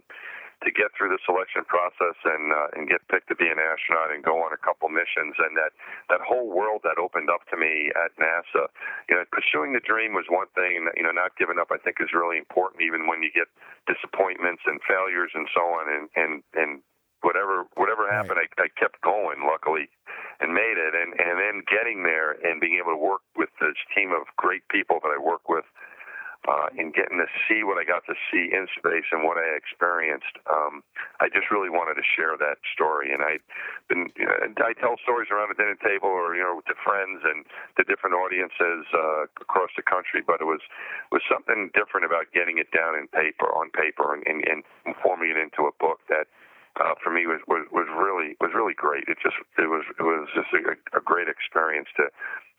to 0.63 0.71
get 0.71 0.89
through 0.97 1.13
the 1.13 1.21
selection 1.27 1.67
process 1.67 2.17
and 2.23 2.49
uh, 2.49 2.71
and 2.73 2.87
get 2.87 3.03
picked 3.11 3.27
to 3.29 3.37
be 3.37 3.51
an 3.51 3.59
astronaut 3.59 4.09
and 4.09 4.23
go 4.23 4.41
on 4.41 4.55
a 4.55 4.61
couple 4.63 4.87
missions. 4.89 5.35
And 5.37 5.59
that 5.59 5.75
that 6.07 6.23
whole 6.23 6.49
world 6.49 6.81
that 6.87 6.97
opened 6.97 7.27
up 7.29 7.43
to 7.51 7.59
me 7.59 7.91
at 7.93 8.15
NASA. 8.15 8.71
You 9.11 9.19
know, 9.19 9.27
pursuing 9.29 9.75
the 9.75 9.83
dream 9.83 10.15
was 10.15 10.25
one 10.31 10.47
thing. 10.55 10.87
You 10.95 11.03
know, 11.03 11.11
not 11.11 11.35
giving 11.35 11.59
up 11.59 11.69
I 11.69 11.77
think 11.77 11.99
is 11.99 12.15
really 12.15 12.39
important, 12.39 12.81
even 12.81 13.11
when 13.11 13.21
you 13.21 13.29
get 13.29 13.51
disappointments 13.85 14.63
and 14.65 14.79
failures 14.87 15.35
and 15.35 15.51
so 15.51 15.67
on. 15.67 15.85
And 15.91 16.05
and 16.15 16.31
and 16.55 16.71
whatever 17.21 17.65
whatever 17.75 18.09
happened, 18.11 18.39
I, 18.39 18.47
I 18.61 18.67
kept 18.79 19.01
going. 19.01 19.45
Luckily, 19.45 19.89
and 20.39 20.53
made 20.53 20.77
it. 20.77 20.93
And 20.93 21.13
and 21.17 21.37
then 21.39 21.63
getting 21.65 22.03
there 22.03 22.37
and 22.45 22.61
being 22.61 22.77
able 22.77 22.93
to 22.93 23.01
work 23.01 23.21
with 23.35 23.49
this 23.59 23.77
team 23.95 24.11
of 24.11 24.27
great 24.37 24.67
people 24.69 24.99
that 25.01 25.09
I 25.09 25.19
work 25.21 25.49
with 25.49 25.65
uh, 26.47 26.71
and 26.77 26.95
getting 26.95 27.19
to 27.19 27.27
see 27.43 27.67
what 27.67 27.75
I 27.75 27.83
got 27.83 28.07
to 28.07 28.15
see 28.31 28.47
in 28.53 28.71
space 28.77 29.03
and 29.11 29.27
what 29.27 29.35
I 29.35 29.51
experienced, 29.57 30.31
um, 30.47 30.79
I 31.19 31.27
just 31.27 31.51
really 31.51 31.67
wanted 31.67 31.99
to 31.99 32.05
share 32.05 32.39
that 32.39 32.63
story. 32.71 33.11
And 33.11 33.19
I, 33.19 33.43
been, 33.91 34.07
you 34.15 34.23
know, 34.23 34.37
I 34.63 34.71
tell 34.79 34.95
stories 35.03 35.27
around 35.27 35.51
the 35.51 35.59
dinner 35.59 35.75
table 35.75 36.07
or 36.07 36.37
you 36.37 36.43
know 36.43 36.63
to 36.63 36.75
friends 36.85 37.25
and 37.25 37.43
to 37.75 37.83
different 37.83 38.15
audiences 38.15 38.87
uh, 38.93 39.27
across 39.41 39.75
the 39.75 39.83
country. 39.83 40.23
But 40.23 40.39
it 40.39 40.47
was 40.47 40.63
was 41.11 41.21
something 41.27 41.73
different 41.73 42.07
about 42.07 42.31
getting 42.31 42.61
it 42.61 42.71
down 42.71 42.95
in 42.95 43.11
paper 43.11 43.51
on 43.51 43.73
paper 43.73 44.13
and, 44.15 44.23
and, 44.23 44.63
and 44.85 44.95
forming 45.03 45.35
it 45.35 45.37
into 45.37 45.67
a 45.67 45.73
book 45.81 45.99
that 46.07 46.31
uh, 46.79 46.93
for 47.03 47.11
me 47.11 47.25
was, 47.27 47.41
was 47.47 47.65
was 47.71 47.87
really 47.97 48.35
was 48.39 48.51
really 48.53 48.73
great. 48.73 49.05
It 49.07 49.17
just 49.21 49.35
it 49.57 49.69
was 49.69 49.83
it 49.99 50.03
was 50.03 50.27
just 50.35 50.47
a, 50.53 50.97
a 50.97 51.01
great 51.01 51.27
experience 51.27 51.87
to 51.97 52.03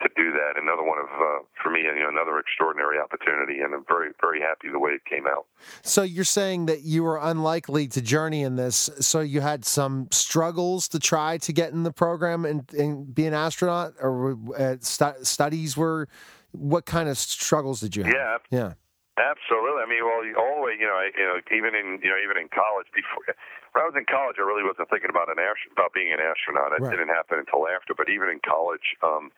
to 0.03 0.09
do 0.17 0.33
that. 0.33 0.61
Another 0.61 0.83
one 0.83 0.99
of 0.99 1.07
uh, 1.07 1.45
for 1.63 1.71
me, 1.71 1.81
you 1.81 1.93
know, 1.93 2.09
another 2.09 2.39
extraordinary 2.39 2.99
opportunity, 2.99 3.61
and 3.61 3.75
I'm 3.75 3.85
very 3.89 4.11
very 4.21 4.41
happy 4.41 4.69
the 4.71 4.79
way 4.79 4.93
it 4.93 5.05
came 5.05 5.27
out. 5.27 5.47
So 5.83 6.03
you're 6.03 6.25
saying 6.25 6.67
that 6.67 6.83
you 6.83 7.03
were 7.03 7.19
unlikely 7.19 7.89
to 7.89 8.01
journey 8.01 8.43
in 8.43 8.57
this. 8.57 8.91
So 9.01 9.21
you 9.21 9.41
had 9.41 9.65
some 9.65 10.09
struggles 10.11 10.89
to 10.89 10.99
try 10.99 11.39
to 11.39 11.53
get 11.53 11.73
in 11.73 11.83
the 11.83 11.93
program 11.93 12.45
and, 12.45 12.73
and 12.75 13.15
be 13.15 13.27
an 13.27 13.35
astronaut, 13.35 13.95
or 14.01 14.37
uh, 14.57 14.77
stu- 14.81 15.23
studies 15.23 15.77
were. 15.77 16.09
What 16.53 16.87
kind 16.87 17.11
of 17.11 17.19
struggles 17.19 17.81
did 17.81 17.95
you 17.95 18.05
have? 18.05 18.15
Yeah. 18.15 18.39
Yeah. 18.51 18.73
Absolutely. 19.19 19.83
I 19.83 19.89
mean, 19.91 20.01
well, 20.01 20.23
all 20.41 20.57
the 20.57 20.65
way, 20.65 20.73
you 20.79 20.87
know, 20.87 20.95
I, 20.95 21.11
you 21.13 21.27
know, 21.27 21.37
even 21.51 21.75
in, 21.75 22.01
you 22.03 22.09
know, 22.09 22.17
even 22.23 22.41
in 22.41 22.49
college, 22.49 22.87
before 22.95 23.35
when 23.73 23.85
I 23.85 23.87
was 23.87 23.97
in 23.97 24.07
college, 24.09 24.37
I 24.41 24.45
really 24.47 24.65
wasn't 24.65 24.89
thinking 24.89 25.11
about 25.11 25.29
an 25.29 25.39
ast- 25.39 25.69
about 25.73 25.93
being 25.93 26.13
an 26.13 26.21
astronaut. 26.21 26.73
It 26.73 26.83
right. 26.83 26.93
didn't 26.93 27.13
happen 27.13 27.39
until 27.39 27.69
after. 27.69 27.93
But 27.95 28.09
even 28.09 28.29
in 28.29 28.41
college, 28.41 28.97
um, 29.03 29.31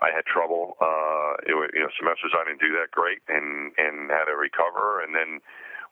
I 0.00 0.12
had 0.12 0.24
trouble. 0.24 0.76
Uh, 0.80 1.40
it 1.44 1.54
you 1.74 1.82
know, 1.82 1.92
semesters 1.96 2.32
I 2.36 2.44
didn't 2.44 2.60
do 2.60 2.72
that 2.80 2.90
great, 2.90 3.20
and 3.28 3.72
and 3.76 4.10
had 4.10 4.28
to 4.28 4.36
recover. 4.36 5.00
And 5.00 5.14
then 5.14 5.40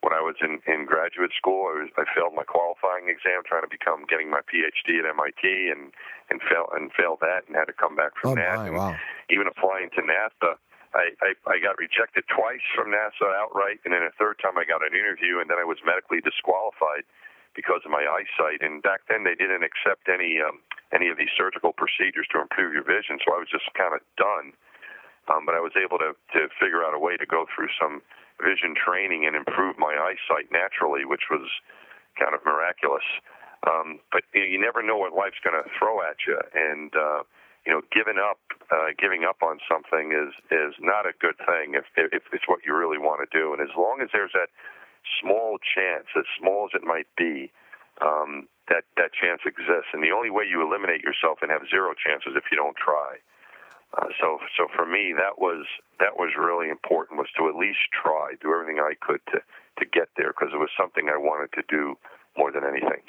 when 0.00 0.12
I 0.12 0.20
was 0.20 0.36
in 0.40 0.60
in 0.68 0.84
graduate 0.84 1.32
school, 1.36 1.72
I 1.72 1.84
was 1.84 1.90
I 1.96 2.04
failed 2.12 2.36
my 2.36 2.44
qualifying 2.44 3.08
exam, 3.08 3.44
trying 3.44 3.64
to 3.64 3.72
become 3.72 4.04
getting 4.08 4.28
my 4.28 4.40
PhD 4.44 5.00
at 5.00 5.06
MIT, 5.08 5.44
and 5.72 5.92
and 6.32 6.40
failed 6.44 6.72
and 6.72 6.92
failed 6.92 7.20
that, 7.20 7.48
and 7.48 7.56
had 7.56 7.68
to 7.68 7.76
come 7.76 7.96
back 7.96 8.16
from 8.20 8.32
oh 8.32 8.40
that. 8.40 8.56
My, 8.60 8.66
and 8.68 8.76
wow. 8.76 8.96
Even 9.28 9.48
applying 9.48 9.88
to 9.96 10.04
NASA 10.04 10.60
I, 10.94 11.10
I, 11.18 11.30
I 11.50 11.56
got 11.58 11.74
rejected 11.76 12.22
twice 12.30 12.62
from 12.70 12.94
NASA 12.94 13.26
outright, 13.34 13.82
and 13.84 13.90
then 13.90 14.06
a 14.06 14.14
third 14.14 14.38
time 14.38 14.54
I 14.54 14.64
got 14.64 14.86
an 14.86 14.94
interview, 14.94 15.42
and 15.42 15.50
then 15.50 15.58
I 15.58 15.66
was 15.66 15.82
medically 15.82 16.22
disqualified 16.22 17.02
because 17.54 17.82
of 17.86 17.90
my 17.90 18.04
eyesight. 18.04 18.60
And 18.60 18.82
back 18.82 19.06
then 19.08 19.24
they 19.24 19.34
didn't 19.34 19.62
accept 19.62 20.10
any 20.10 20.38
um, 20.42 20.60
any 20.92 21.08
of 21.08 21.18
these 21.18 21.32
surgical 21.34 21.72
procedures 21.72 22.26
to 22.30 22.38
improve 22.38 22.74
your 22.74 22.86
vision, 22.86 23.18
so 23.24 23.34
I 23.34 23.38
was 23.42 23.50
just 23.50 23.66
kind 23.74 23.94
of 23.94 24.02
done. 24.14 24.54
Um, 25.26 25.48
but 25.48 25.56
I 25.56 25.62
was 25.62 25.72
able 25.74 25.98
to 25.98 26.12
to 26.36 26.40
figure 26.60 26.84
out 26.84 26.94
a 26.94 27.00
way 27.00 27.16
to 27.16 27.26
go 27.26 27.46
through 27.50 27.72
some 27.80 28.02
vision 28.42 28.74
training 28.74 29.26
and 29.26 29.34
improve 29.34 29.78
my 29.78 29.94
eyesight 29.94 30.50
naturally, 30.50 31.06
which 31.06 31.30
was 31.30 31.46
kind 32.18 32.34
of 32.34 32.44
miraculous. 32.44 33.06
Um, 33.64 34.00
but 34.12 34.22
you, 34.34 34.40
know, 34.42 34.46
you 34.46 34.58
never 34.60 34.82
know 34.82 34.98
what 34.98 35.14
life's 35.14 35.40
going 35.42 35.56
to 35.56 35.66
throw 35.78 36.02
at 36.02 36.20
you, 36.26 36.36
and 36.52 36.92
uh, 36.94 37.22
you 37.64 37.72
know, 37.72 37.80
giving 37.88 38.20
up, 38.20 38.38
uh, 38.68 38.92
giving 39.00 39.24
up 39.24 39.40
on 39.40 39.58
something 39.64 40.12
is 40.12 40.34
is 40.52 40.76
not 40.80 41.06
a 41.06 41.16
good 41.16 41.36
thing 41.48 41.74
if 41.74 41.88
if 41.96 42.22
it's 42.32 42.44
what 42.46 42.60
you 42.66 42.76
really 42.76 42.98
want 42.98 43.24
to 43.24 43.28
do. 43.32 43.56
And 43.56 43.62
as 43.62 43.72
long 43.76 44.00
as 44.02 44.08
there's 44.12 44.32
that 44.36 44.52
small 45.20 45.58
chance, 45.58 46.06
as 46.16 46.24
small 46.38 46.66
as 46.66 46.74
it 46.74 46.84
might 46.86 47.08
be, 47.16 47.52
um, 48.00 48.48
that 48.68 48.84
that 48.96 49.12
chance 49.12 49.42
exists. 49.44 49.92
And 49.92 50.02
the 50.02 50.12
only 50.12 50.30
way 50.30 50.44
you 50.44 50.62
eliminate 50.62 51.02
yourself 51.02 51.38
and 51.42 51.50
have 51.50 51.62
zero 51.68 51.92
chances 51.94 52.32
if 52.36 52.44
you 52.50 52.56
don't 52.56 52.76
try. 52.76 53.20
Uh, 53.94 54.10
so 54.20 54.38
so 54.56 54.66
for 54.74 54.86
me, 54.86 55.14
that 55.14 55.38
was 55.38 55.66
that 56.00 56.16
was 56.16 56.34
really 56.38 56.68
important 56.68 57.18
was 57.18 57.30
to 57.38 57.48
at 57.48 57.54
least 57.54 57.78
try, 57.92 58.34
do 58.40 58.52
everything 58.52 58.80
I 58.80 58.94
could 59.00 59.20
to 59.32 59.40
to 59.78 59.84
get 59.84 60.08
there 60.16 60.32
because 60.32 60.52
it 60.52 60.58
was 60.58 60.70
something 60.76 61.08
I 61.08 61.18
wanted 61.18 61.52
to 61.54 61.62
do 61.68 61.94
more 62.36 62.50
than 62.50 62.64
anything. 62.64 63.02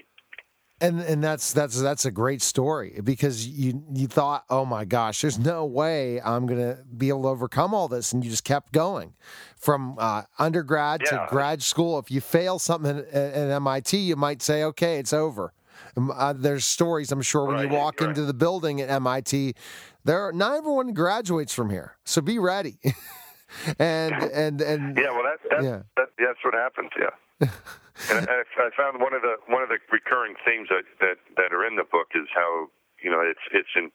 And 0.82 1.00
and 1.00 1.24
that's 1.24 1.54
that's 1.54 1.82
that's 1.82 2.04
a 2.04 2.12
great 2.12 2.42
story 2.42 3.00
because 3.02 3.48
you 3.48 3.82
you 3.94 4.08
thought, 4.08 4.44
oh 4.50 4.66
my 4.66 4.84
gosh, 4.84 5.22
there's 5.22 5.40
no 5.40 5.66
way 5.66 6.20
I'm 6.22 6.46
gonna 6.46 6.80
be 6.98 7.08
able 7.08 7.24
to 7.24 7.28
overcome 7.30 7.74
all 7.74 7.88
this, 7.88 8.12
and 8.12 8.26
you 8.26 8.30
just 8.30 8.44
kept 8.44 8.74
going 8.74 9.14
from 9.58 9.96
uh, 9.98 10.24
undergrad 10.38 11.02
yeah. 11.06 11.12
to 11.12 11.28
grad 11.30 11.64
school. 11.64 11.98
If 11.98 12.12
you 12.12 12.20
fail 12.20 12.60
something 12.60 12.98
at, 12.98 13.08
at 13.08 13.52
MIT, 13.52 13.98
you 13.98 14.18
might 14.18 14.42
say, 14.42 14.64
okay, 14.64 14.98
it's 15.00 15.14
over. 15.14 15.54
Um, 15.96 16.12
uh, 16.12 16.34
there's 16.34 16.66
stories 16.66 17.12
I'm 17.12 17.22
sure 17.22 17.46
when 17.46 17.56
right, 17.56 17.72
you 17.72 17.78
walk 17.78 18.02
right. 18.02 18.10
into 18.10 18.24
the 18.24 18.34
building 18.34 18.82
at 18.82 18.90
MIT, 18.90 19.56
there 20.04 20.28
are, 20.28 20.34
not 20.34 20.58
everyone 20.58 20.94
graduates 20.94 21.54
from 21.54 21.70
here, 21.70 21.98
so 22.04 22.22
be 22.22 22.38
ready. 22.38 22.80
and 23.80 24.14
and 24.14 24.62
and 24.62 24.98
yeah, 24.98 25.12
well, 25.12 25.24
that, 25.24 25.50
that, 25.50 25.64
yeah. 25.64 25.82
That, 25.96 26.08
that's 26.18 26.40
what 26.44 26.54
happens. 26.54 26.90
Yeah. 27.00 27.48
and 28.12 28.28
I, 28.28 28.44
I 28.44 28.70
found 28.76 29.00
one 29.00 29.14
of 29.14 29.24
the 29.24 29.40
one 29.48 29.64
of 29.64 29.70
the 29.70 29.80
recurring 29.92 30.36
themes 30.44 30.68
that, 30.70 30.84
that 31.00 31.18
that 31.38 31.50
are 31.56 31.66
in 31.66 31.76
the 31.76 31.88
book 31.88 32.12
is 32.16 32.28
how 32.34 32.68
you 33.02 33.10
know 33.10 33.24
it's 33.24 33.42
it's 33.52 33.72
in, 33.76 33.92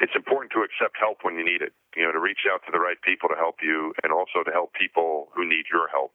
it's 0.00 0.14
important 0.14 0.52
to 0.54 0.62
accept 0.62 0.94
help 0.98 1.26
when 1.26 1.34
you 1.34 1.44
need 1.44 1.62
it. 1.62 1.74
You 1.96 2.06
know, 2.06 2.12
to 2.12 2.22
reach 2.22 2.46
out 2.46 2.62
to 2.66 2.70
the 2.72 2.78
right 2.78 3.00
people 3.02 3.28
to 3.28 3.34
help 3.34 3.58
you, 3.62 3.92
and 4.02 4.12
also 4.12 4.46
to 4.46 4.52
help 4.54 4.72
people 4.74 5.28
who 5.34 5.42
need 5.42 5.66
your 5.72 5.90
help. 5.90 6.14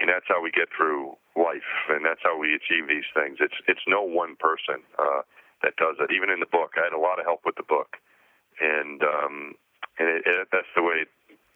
And 0.00 0.08
that's 0.08 0.24
how 0.28 0.40
we 0.40 0.48
get 0.50 0.72
through 0.72 1.12
life, 1.36 1.68
and 1.92 2.00
that's 2.00 2.24
how 2.24 2.40
we 2.40 2.56
achieve 2.56 2.88
these 2.88 3.08
things. 3.12 3.36
It's 3.40 3.56
it's 3.68 3.84
no 3.86 4.00
one 4.00 4.36
person 4.40 4.80
uh, 4.96 5.22
that 5.62 5.76
does 5.76 6.00
it. 6.00 6.08
Even 6.08 6.32
in 6.32 6.40
the 6.40 6.48
book, 6.48 6.80
I 6.80 6.88
had 6.88 6.96
a 6.96 7.00
lot 7.00 7.20
of 7.20 7.28
help 7.28 7.44
with 7.44 7.60
the 7.60 7.68
book, 7.68 8.00
and 8.64 9.04
um, 9.04 9.60
and 10.00 10.08
it, 10.08 10.24
it, 10.24 10.48
that's 10.48 10.72
the 10.72 10.80
way 10.80 11.04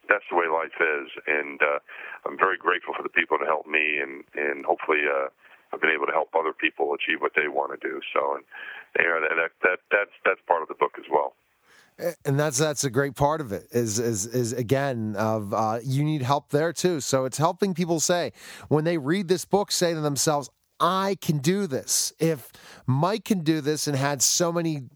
that's 0.09 0.25
the 0.31 0.37
way 0.37 0.47
life 0.47 0.77
is, 0.81 1.09
and 1.27 1.61
uh, 1.63 1.79
I'm 2.27 2.39
very 2.39 2.59
grateful 2.59 2.95
for 2.97 3.03
the 3.03 3.13
people 3.13 3.39
to 3.39 3.45
help 3.45 3.67
me, 3.67 4.01
and 4.01 4.25
and 4.35 4.65
hopefully 4.65 5.03
uh, 5.09 5.29
I've 5.73 5.81
been 5.81 5.91
able 5.91 6.07
to 6.07 6.13
help 6.13 6.35
other 6.35 6.53
people 6.53 6.95
achieve 6.95 7.21
what 7.21 7.33
they 7.35 7.49
want 7.49 7.73
to 7.73 7.81
do. 7.81 8.01
So, 8.13 8.37
and 8.37 8.45
you 8.99 9.05
know, 9.05 9.21
that 9.21 9.51
that 9.63 9.79
that's 9.91 10.15
that's 10.25 10.41
part 10.47 10.63
of 10.63 10.69
the 10.69 10.75
book 10.75 10.93
as 10.99 11.07
well. 11.11 11.35
And 12.25 12.39
that's 12.39 12.59
that's 12.59 12.83
a 12.83 12.91
great 12.91 13.15
part 13.15 13.41
of 13.41 13.53
it 13.53 13.69
is 13.71 13.99
is 13.99 14.27
is 14.27 14.53
again 14.53 15.15
of 15.17 15.55
uh, 15.55 15.79
you 15.85 16.03
need 16.05 16.23
help 16.23 16.51
there 16.51 16.73
too. 16.73 17.01
So 17.01 17.25
it's 17.25 17.39
helping 17.39 17.73
people 17.73 18.01
say 18.01 18.33
when 18.69 18.85
they 18.85 18.99
read 18.99 19.29
this 19.29 19.45
book, 19.45 19.71
say 19.71 19.95
to 19.95 20.01
themselves, 20.01 20.51
"I 20.81 21.17
can 21.21 21.39
do 21.39 21.69
this." 21.69 22.13
If 22.19 22.51
Mike 22.87 23.25
can 23.25 23.41
do 23.41 23.61
this 23.61 23.87
and 23.87 23.97
had 23.97 24.23
so 24.23 24.53
many 24.53 24.89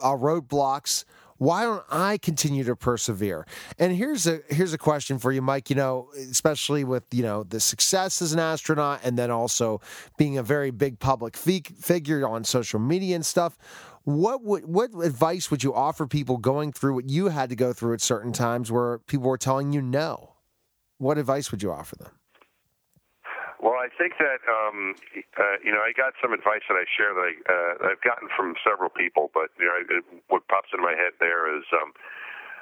uh, 0.00 0.14
roadblocks 0.14 1.04
why 1.40 1.62
don't 1.62 1.82
I 1.90 2.18
continue 2.18 2.64
to 2.64 2.76
persevere? 2.76 3.46
And 3.78 3.96
here's 3.96 4.26
a 4.26 4.42
here's 4.50 4.74
a 4.74 4.78
question 4.78 5.18
for 5.18 5.32
you, 5.32 5.40
Mike. 5.40 5.70
You 5.70 5.76
know, 5.76 6.10
especially 6.14 6.84
with 6.84 7.04
you 7.12 7.22
know 7.22 7.44
the 7.44 7.60
success 7.60 8.20
as 8.20 8.34
an 8.34 8.38
astronaut, 8.38 9.00
and 9.04 9.18
then 9.18 9.30
also 9.30 9.80
being 10.18 10.36
a 10.36 10.42
very 10.42 10.70
big 10.70 10.98
public 10.98 11.38
figure 11.38 12.28
on 12.28 12.44
social 12.44 12.78
media 12.78 13.16
and 13.16 13.24
stuff. 13.24 13.56
What 14.04 14.44
would 14.44 14.66
what 14.66 14.90
advice 15.02 15.50
would 15.50 15.64
you 15.64 15.74
offer 15.74 16.06
people 16.06 16.36
going 16.36 16.72
through 16.72 16.96
what 16.96 17.08
you 17.08 17.28
had 17.28 17.48
to 17.48 17.56
go 17.56 17.72
through 17.72 17.94
at 17.94 18.02
certain 18.02 18.34
times, 18.34 18.70
where 18.70 18.98
people 18.98 19.30
were 19.30 19.38
telling 19.38 19.72
you 19.72 19.80
no? 19.80 20.34
What 20.98 21.16
advice 21.16 21.50
would 21.50 21.62
you 21.62 21.72
offer 21.72 21.96
them? 21.96 22.19
I 23.80 23.88
think 23.88 24.20
that 24.20 24.44
um, 24.44 24.94
uh, 25.40 25.56
you 25.64 25.72
know 25.72 25.80
I 25.80 25.96
got 25.96 26.12
some 26.20 26.36
advice 26.36 26.62
that 26.68 26.76
I 26.76 26.84
share 26.84 27.16
that 27.16 27.24
I, 27.24 27.34
uh, 27.48 27.72
I've 27.92 28.04
gotten 28.04 28.28
from 28.36 28.54
several 28.60 28.92
people, 28.92 29.32
but 29.32 29.48
you 29.56 29.66
know 29.66 29.80
it, 29.80 30.04
what 30.28 30.46
pops 30.52 30.68
into 30.72 30.84
my 30.84 30.94
head 30.94 31.16
there 31.18 31.48
is 31.48 31.64
um, 31.72 31.90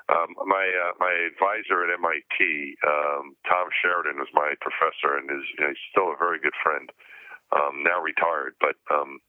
um, 0.08 0.30
my 0.46 0.64
uh, 0.64 0.94
my 1.02 1.12
advisor 1.26 1.84
at 1.84 1.90
MIT, 1.92 2.78
um, 2.86 3.36
Tom 3.44 3.68
Sheridan, 3.82 4.16
was 4.22 4.30
my 4.32 4.54
professor 4.62 5.18
and 5.18 5.28
is 5.28 5.44
you 5.58 5.60
know, 5.60 5.70
he's 5.74 5.84
still 5.90 6.14
a 6.14 6.18
very 6.18 6.38
good 6.38 6.56
friend, 6.62 6.88
um, 7.52 7.82
now 7.82 8.00
retired, 8.00 8.54
but. 8.60 8.78
Um, 8.88 9.20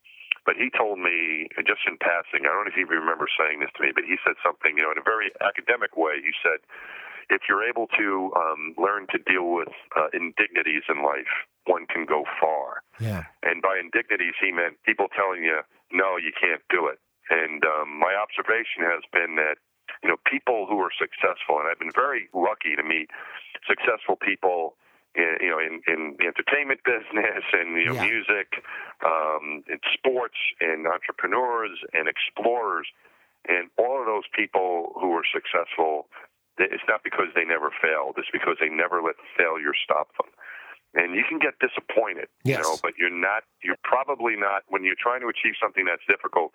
but 0.47 0.57
he 0.57 0.73
told 0.73 0.97
me 0.97 1.45
just 1.61 1.85
in 1.85 2.01
passing. 2.01 2.47
I 2.47 2.49
don't 2.49 2.65
know 2.65 2.73
if 2.73 2.79
he 2.79 2.87
remembers 2.87 3.29
saying 3.37 3.59
this 3.61 3.69
to 3.77 3.85
me, 3.85 3.93
but 3.93 4.01
he 4.07 4.17
said 4.25 4.33
something, 4.41 4.73
you 4.73 4.81
know, 4.81 4.89
in 4.89 4.97
a 4.97 5.05
very 5.05 5.29
academic 5.45 5.93
way. 5.93 6.25
He 6.25 6.33
said, 6.41 6.63
if 7.29 7.41
you're 7.47 7.63
able 7.63 7.87
to 7.97 8.31
um, 8.35 8.73
learn 8.77 9.07
to 9.11 9.17
deal 9.19 9.53
with 9.53 9.69
uh, 9.95 10.07
indignities 10.13 10.83
in 10.89 11.03
life, 11.03 11.29
one 11.65 11.85
can 11.85 12.05
go 12.05 12.23
far. 12.41 12.81
Yeah. 12.99 13.25
And 13.43 13.61
by 13.61 13.79
indignities, 13.79 14.33
he 14.41 14.51
meant 14.51 14.81
people 14.85 15.07
telling 15.15 15.43
you, 15.43 15.61
no, 15.91 16.17
you 16.17 16.31
can't 16.33 16.61
do 16.69 16.87
it. 16.87 16.99
And 17.29 17.63
um, 17.63 17.99
my 17.99 18.15
observation 18.17 18.81
has 18.81 19.03
been 19.13 19.35
that, 19.37 19.57
you 20.01 20.09
know, 20.09 20.17
people 20.25 20.65
who 20.67 20.79
are 20.79 20.89
successful, 20.97 21.59
and 21.61 21.67
I've 21.69 21.79
been 21.79 21.93
very 21.93 22.29
lucky 22.33 22.75
to 22.75 22.83
meet 22.83 23.09
successful 23.67 24.15
people 24.17 24.73
in, 25.13 25.37
you 25.41 25.49
know, 25.49 25.59
in, 25.59 25.81
in 25.85 26.15
the 26.17 26.25
entertainment 26.25 26.81
business 26.85 27.43
and 27.53 27.77
you 27.77 27.85
know, 27.85 27.93
Yeah. 27.93 28.05
music, 28.05 28.63
um, 29.05 29.63
in 29.69 29.79
sports, 29.93 30.37
and 30.61 30.87
entrepreneurs 30.87 31.77
and 31.93 32.07
explorers, 32.09 32.87
and 33.47 33.69
all 33.77 33.99
of 33.99 34.05
those 34.05 34.25
people 34.33 34.93
who 34.99 35.13
are 35.13 35.23
successful 35.31 36.07
it's 36.59 36.83
not 36.87 37.01
because 37.03 37.31
they 37.35 37.45
never 37.45 37.71
failed. 37.81 38.15
It's 38.19 38.31
because 38.31 38.57
they 38.59 38.69
never 38.69 39.01
let 39.01 39.15
failure 39.37 39.71
stop 39.83 40.11
them. 40.19 40.29
And 40.95 41.13
you 41.15 41.23
can 41.27 41.37
get 41.39 41.53
disappointed, 41.61 42.27
Yes. 42.43 42.57
you 42.57 42.63
know, 42.63 42.77
but 42.81 42.93
you're 42.97 43.13
not. 43.13 43.43
You're 43.63 43.79
probably 43.83 44.35
not 44.35 44.63
when 44.67 44.83
you're 44.83 44.97
trying 44.99 45.21
to 45.21 45.29
achieve 45.29 45.53
something 45.61 45.85
that's 45.85 46.03
difficult. 46.09 46.53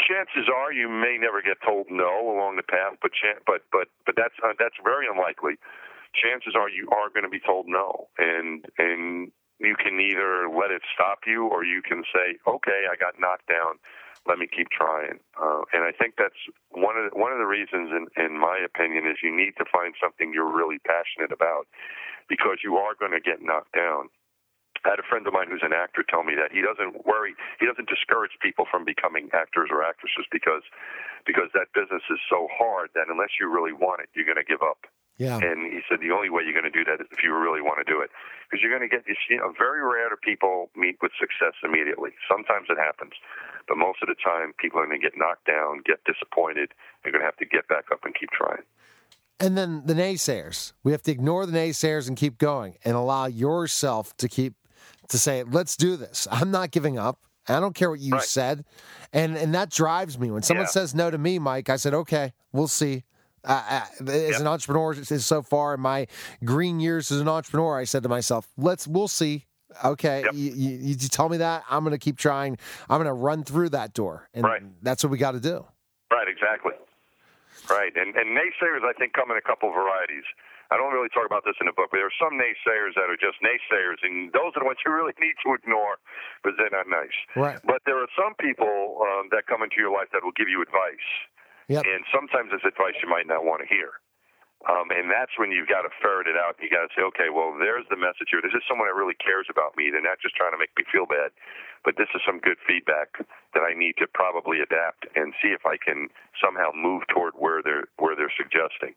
Chances 0.00 0.48
are 0.48 0.72
you 0.72 0.88
may 0.88 1.18
never 1.20 1.42
get 1.42 1.60
told 1.60 1.86
no 1.92 2.32
along 2.32 2.56
the 2.56 2.64
path, 2.64 2.96
but 3.04 3.12
chan- 3.12 3.44
but 3.46 3.60
but 3.70 3.88
but 4.06 4.16
that's 4.16 4.34
uh, 4.42 4.56
that's 4.58 4.76
very 4.82 5.04
unlikely. 5.06 5.60
chances 6.16 6.54
are 6.56 6.68
you 6.68 6.88
are 6.90 7.08
going 7.12 7.24
to 7.24 7.32
be 7.32 7.40
told 7.44 7.66
no, 7.68 8.08
and 8.16 8.64
and 8.78 9.30
you 9.60 9.76
can 9.76 10.00
either 10.00 10.48
let 10.48 10.70
it 10.72 10.82
stop 10.96 11.20
you 11.28 11.46
or 11.46 11.62
you 11.62 11.82
can 11.82 12.02
say, 12.08 12.34
okay, 12.48 12.88
I 12.90 12.96
got 12.96 13.20
knocked 13.20 13.46
down. 13.48 13.76
Let 14.26 14.38
me 14.38 14.46
keep 14.46 14.70
trying. 14.70 15.18
Uh, 15.34 15.66
and 15.74 15.82
I 15.82 15.90
think 15.90 16.14
that's 16.14 16.38
one 16.70 16.94
of 16.96 17.10
the, 17.10 17.18
one 17.18 17.32
of 17.32 17.38
the 17.42 17.48
reasons, 17.48 17.90
in, 17.90 18.06
in 18.14 18.38
my 18.38 18.62
opinion, 18.62 19.06
is 19.06 19.18
you 19.22 19.34
need 19.34 19.58
to 19.58 19.66
find 19.66 19.94
something 19.98 20.30
you're 20.32 20.50
really 20.50 20.78
passionate 20.78 21.32
about, 21.34 21.66
because 22.28 22.62
you 22.62 22.76
are 22.78 22.94
going 22.94 23.12
to 23.12 23.20
get 23.20 23.42
knocked 23.42 23.74
down. 23.74 24.08
I 24.84 24.94
had 24.94 24.98
a 24.98 25.06
friend 25.06 25.26
of 25.26 25.32
mine 25.32 25.46
who's 25.50 25.62
an 25.62 25.74
actor 25.74 26.02
tell 26.02 26.22
me 26.22 26.34
that 26.34 26.50
he 26.50 26.62
doesn't 26.62 27.06
worry, 27.06 27.34
he 27.58 27.66
doesn't 27.66 27.88
discourage 27.88 28.34
people 28.42 28.66
from 28.66 28.84
becoming 28.84 29.30
actors 29.30 29.70
or 29.70 29.82
actresses 29.82 30.26
because 30.30 30.62
because 31.22 31.54
that 31.54 31.70
business 31.70 32.02
is 32.10 32.18
so 32.26 32.48
hard 32.50 32.90
that 32.98 33.06
unless 33.06 33.38
you 33.38 33.46
really 33.46 33.72
want 33.72 34.02
it, 34.02 34.10
you're 34.14 34.26
going 34.26 34.42
to 34.42 34.46
give 34.46 34.62
up. 34.62 34.90
Yeah. 35.18 35.38
And 35.38 35.70
he 35.72 35.80
said 35.88 36.00
the 36.00 36.10
only 36.10 36.30
way 36.30 36.42
you're 36.42 36.56
going 36.56 36.70
to 36.70 36.72
do 36.72 36.84
that 36.84 37.00
is 37.00 37.06
if 37.12 37.22
you 37.22 37.32
really 37.36 37.60
want 37.60 37.84
to 37.84 37.88
do 37.90 38.00
it, 38.00 38.10
because 38.48 38.62
you're 38.62 38.72
going 38.76 38.88
to 38.88 38.90
get 38.94 39.04
you 39.06 39.36
know 39.38 39.52
very 39.56 39.82
rare 39.84 40.08
do 40.10 40.16
people 40.16 40.70
meet 40.74 40.96
with 41.02 41.12
success 41.20 41.54
immediately. 41.62 42.10
Sometimes 42.28 42.66
it 42.70 42.78
happens, 42.78 43.12
but 43.68 43.76
most 43.76 44.00
of 44.02 44.08
the 44.08 44.16
time 44.18 44.52
people 44.58 44.80
are 44.80 44.86
going 44.86 45.00
to 45.00 45.04
get 45.04 45.16
knocked 45.16 45.46
down, 45.46 45.82
get 45.84 46.02
disappointed. 46.04 46.72
They're 47.02 47.12
going 47.12 47.22
to 47.22 47.26
have 47.26 47.36
to 47.38 47.46
get 47.46 47.68
back 47.68 47.84
up 47.92 48.00
and 48.04 48.14
keep 48.18 48.30
trying. 48.30 48.62
And 49.38 49.56
then 49.58 49.82
the 49.86 49.94
naysayers. 49.94 50.72
We 50.82 50.92
have 50.92 51.02
to 51.02 51.10
ignore 51.12 51.46
the 51.46 51.52
naysayers 51.52 52.08
and 52.08 52.16
keep 52.16 52.38
going 52.38 52.76
and 52.84 52.94
allow 52.96 53.26
yourself 53.26 54.16
to 54.18 54.28
keep 54.28 54.54
to 55.08 55.18
say, 55.18 55.42
let's 55.42 55.76
do 55.76 55.96
this. 55.96 56.26
I'm 56.30 56.50
not 56.50 56.70
giving 56.70 56.98
up. 56.98 57.18
I 57.48 57.58
don't 57.58 57.74
care 57.74 57.90
what 57.90 57.98
you 58.00 58.14
Right. 58.14 58.22
said. 58.22 58.64
And 59.12 59.36
and 59.36 59.52
that 59.54 59.68
drives 59.70 60.18
me. 60.18 60.30
When 60.30 60.42
someone 60.42 60.66
Yeah. 60.66 60.70
says 60.70 60.94
no 60.94 61.10
to 61.10 61.18
me, 61.18 61.38
Mike, 61.38 61.68
I 61.68 61.76
said, 61.76 61.92
okay, 61.92 62.32
we'll 62.52 62.68
see. 62.68 63.04
Uh, 63.44 63.80
uh, 64.00 64.10
as 64.10 64.40
an 64.40 64.46
entrepreneur 64.46 64.94
so 64.94 65.42
far 65.42 65.74
in 65.74 65.80
my 65.80 66.06
green 66.44 66.78
years 66.80 67.10
as 67.10 67.20
an 67.20 67.28
entrepreneur, 67.28 67.78
I 67.78 67.84
said 67.84 68.02
to 68.04 68.08
myself, 68.08 68.48
let's, 68.56 68.86
we'll 68.86 69.08
see. 69.08 69.46
Okay, 69.84 70.22
Yep. 70.24 70.34
you, 70.34 70.52
you, 70.52 70.70
you 70.82 70.94
tell 71.08 71.28
me 71.28 71.38
that, 71.38 71.64
I'm 71.68 71.82
going 71.82 71.92
to 71.96 71.98
keep 71.98 72.18
trying. 72.18 72.58
I'm 72.90 72.98
going 72.98 73.06
to 73.08 73.12
run 73.16 73.42
through 73.42 73.70
that 73.70 73.94
door. 73.94 74.28
And 74.34 74.44
Right. 74.44 74.62
that's 74.82 75.02
what 75.02 75.10
we 75.10 75.18
got 75.18 75.32
to 75.32 75.40
do. 75.40 75.64
Right, 76.12 76.28
exactly. 76.28 76.72
Right, 77.70 77.92
and 77.96 78.14
and 78.16 78.36
naysayers 78.36 78.82
I 78.82 78.92
think 78.98 79.12
come 79.14 79.30
in 79.30 79.36
a 79.38 79.40
couple 79.44 79.70
varieties. 79.70 80.24
I 80.72 80.76
don't 80.76 80.92
really 80.92 81.08
talk 81.12 81.24
about 81.26 81.44
this 81.44 81.54
in 81.60 81.66
the 81.68 81.72
book, 81.76 81.88
but 81.92 81.98
there 82.00 82.08
are 82.08 82.18
some 82.20 82.34
naysayers 82.34 82.96
that 82.96 83.06
are 83.12 83.16
just 83.20 83.38
naysayers, 83.44 84.00
and 84.02 84.32
those 84.32 84.56
are 84.56 84.60
the 84.60 84.68
ones 84.68 84.78
you 84.84 84.90
really 84.92 85.12
need 85.20 85.36
to 85.46 85.54
ignore 85.54 86.00
because 86.42 86.56
they're 86.58 86.72
not 86.74 86.88
nice. 86.90 87.14
Right. 87.36 87.60
But 87.64 87.80
there 87.86 87.96
are 88.02 88.08
some 88.18 88.34
people 88.40 88.98
um, 89.04 89.28
that 89.30 89.46
come 89.46 89.62
into 89.62 89.76
your 89.78 89.92
life 89.92 90.08
that 90.12 90.24
will 90.24 90.34
give 90.34 90.48
you 90.48 90.60
advice, 90.60 91.06
Yep. 91.72 91.84
and 91.88 92.04
sometimes 92.12 92.52
it's 92.52 92.64
advice 92.64 92.94
you 93.02 93.08
might 93.08 93.26
not 93.26 93.44
want 93.44 93.64
to 93.64 93.68
hear. 93.68 93.96
Um, 94.62 94.94
and 94.94 95.10
that's 95.10 95.34
when 95.42 95.50
you've 95.50 95.66
got 95.66 95.82
to 95.82 95.90
ferret 95.98 96.30
it 96.30 96.38
out. 96.38 96.54
You 96.62 96.70
got 96.70 96.86
to 96.86 96.92
say, 96.94 97.02
okay, 97.10 97.34
well, 97.34 97.50
there's 97.58 97.82
the 97.90 97.98
message 97.98 98.30
here. 98.30 98.38
This 98.38 98.54
is 98.54 98.62
someone 98.70 98.86
that 98.86 98.94
really 98.94 99.18
cares 99.18 99.50
about 99.50 99.74
me. 99.74 99.90
They're 99.90 100.04
not 100.04 100.22
just 100.22 100.38
trying 100.38 100.54
to 100.54 100.60
make 100.60 100.70
me 100.78 100.86
feel 100.86 101.02
bad, 101.02 101.34
but 101.82 101.98
this 101.98 102.06
is 102.14 102.22
some 102.22 102.38
good 102.38 102.62
feedback 102.62 103.18
that 103.58 103.66
I 103.66 103.74
need 103.74 103.98
to 103.98 104.06
probably 104.06 104.62
adapt 104.62 105.10
and 105.18 105.34
see 105.42 105.50
if 105.50 105.66
I 105.66 105.82
can 105.82 106.14
somehow 106.38 106.70
move 106.70 107.02
toward 107.10 107.34
where 107.34 107.58
they're 107.58 107.90
where 107.98 108.14
they're 108.14 108.32
suggesting. 108.38 108.94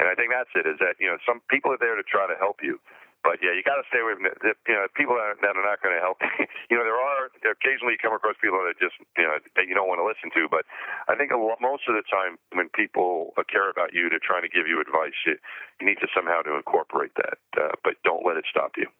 And 0.00 0.08
I 0.08 0.16
think 0.16 0.32
that's 0.32 0.48
it. 0.56 0.64
Is 0.64 0.80
that 0.80 0.96
you 0.96 1.12
know 1.12 1.20
some 1.28 1.44
people 1.52 1.68
are 1.76 1.80
there 1.80 1.94
to 1.94 2.06
try 2.08 2.24
to 2.24 2.36
help 2.40 2.64
you, 2.64 2.80
but 3.22 3.38
yeah, 3.38 3.54
you 3.54 3.62
got 3.62 3.78
to 3.78 3.86
stay 3.86 4.02
away 4.02 4.18
from 4.18 4.26
the, 4.26 4.54
you 4.66 4.74
know 4.74 4.86
people 4.98 5.14
that 5.14 5.34
are, 5.34 5.38
that 5.38 5.54
are 5.54 5.66
not 5.66 5.78
going 5.78 5.94
to 5.94 6.02
help. 6.02 6.18
you 6.70 6.74
know, 6.74 6.82
there 6.82 6.98
are 6.98 7.30
occasionally 7.46 7.94
you 7.94 8.02
come 8.02 8.14
across 8.14 8.34
people 8.42 8.58
that 8.66 8.74
just 8.82 8.98
you 9.16 9.24
know 9.24 9.38
that 9.38 9.64
you 9.70 9.74
don't 9.74 9.86
want 9.86 10.02
to 10.02 10.06
listen 10.06 10.30
to, 10.34 10.50
but 10.50 10.66
I 11.06 11.14
think 11.14 11.30
a 11.30 11.38
lot, 11.38 11.62
most 11.62 11.86
of 11.86 11.94
the 11.94 12.02
time 12.06 12.36
when 12.54 12.68
people 12.74 13.34
care 13.46 13.70
about 13.70 13.94
you 13.94 14.10
they're 14.10 14.22
trying 14.22 14.42
to 14.42 14.52
give 14.52 14.66
you 14.66 14.82
advice, 14.82 15.16
you, 15.24 15.38
you 15.80 15.86
need 15.86 16.02
to 16.02 16.10
somehow 16.10 16.42
to 16.42 16.58
incorporate 16.58 17.14
that, 17.16 17.38
uh, 17.56 17.74
but 17.86 17.94
don't 18.02 18.26
let 18.26 18.36
it 18.36 18.44
stop 18.50 18.74
you. 18.76 18.90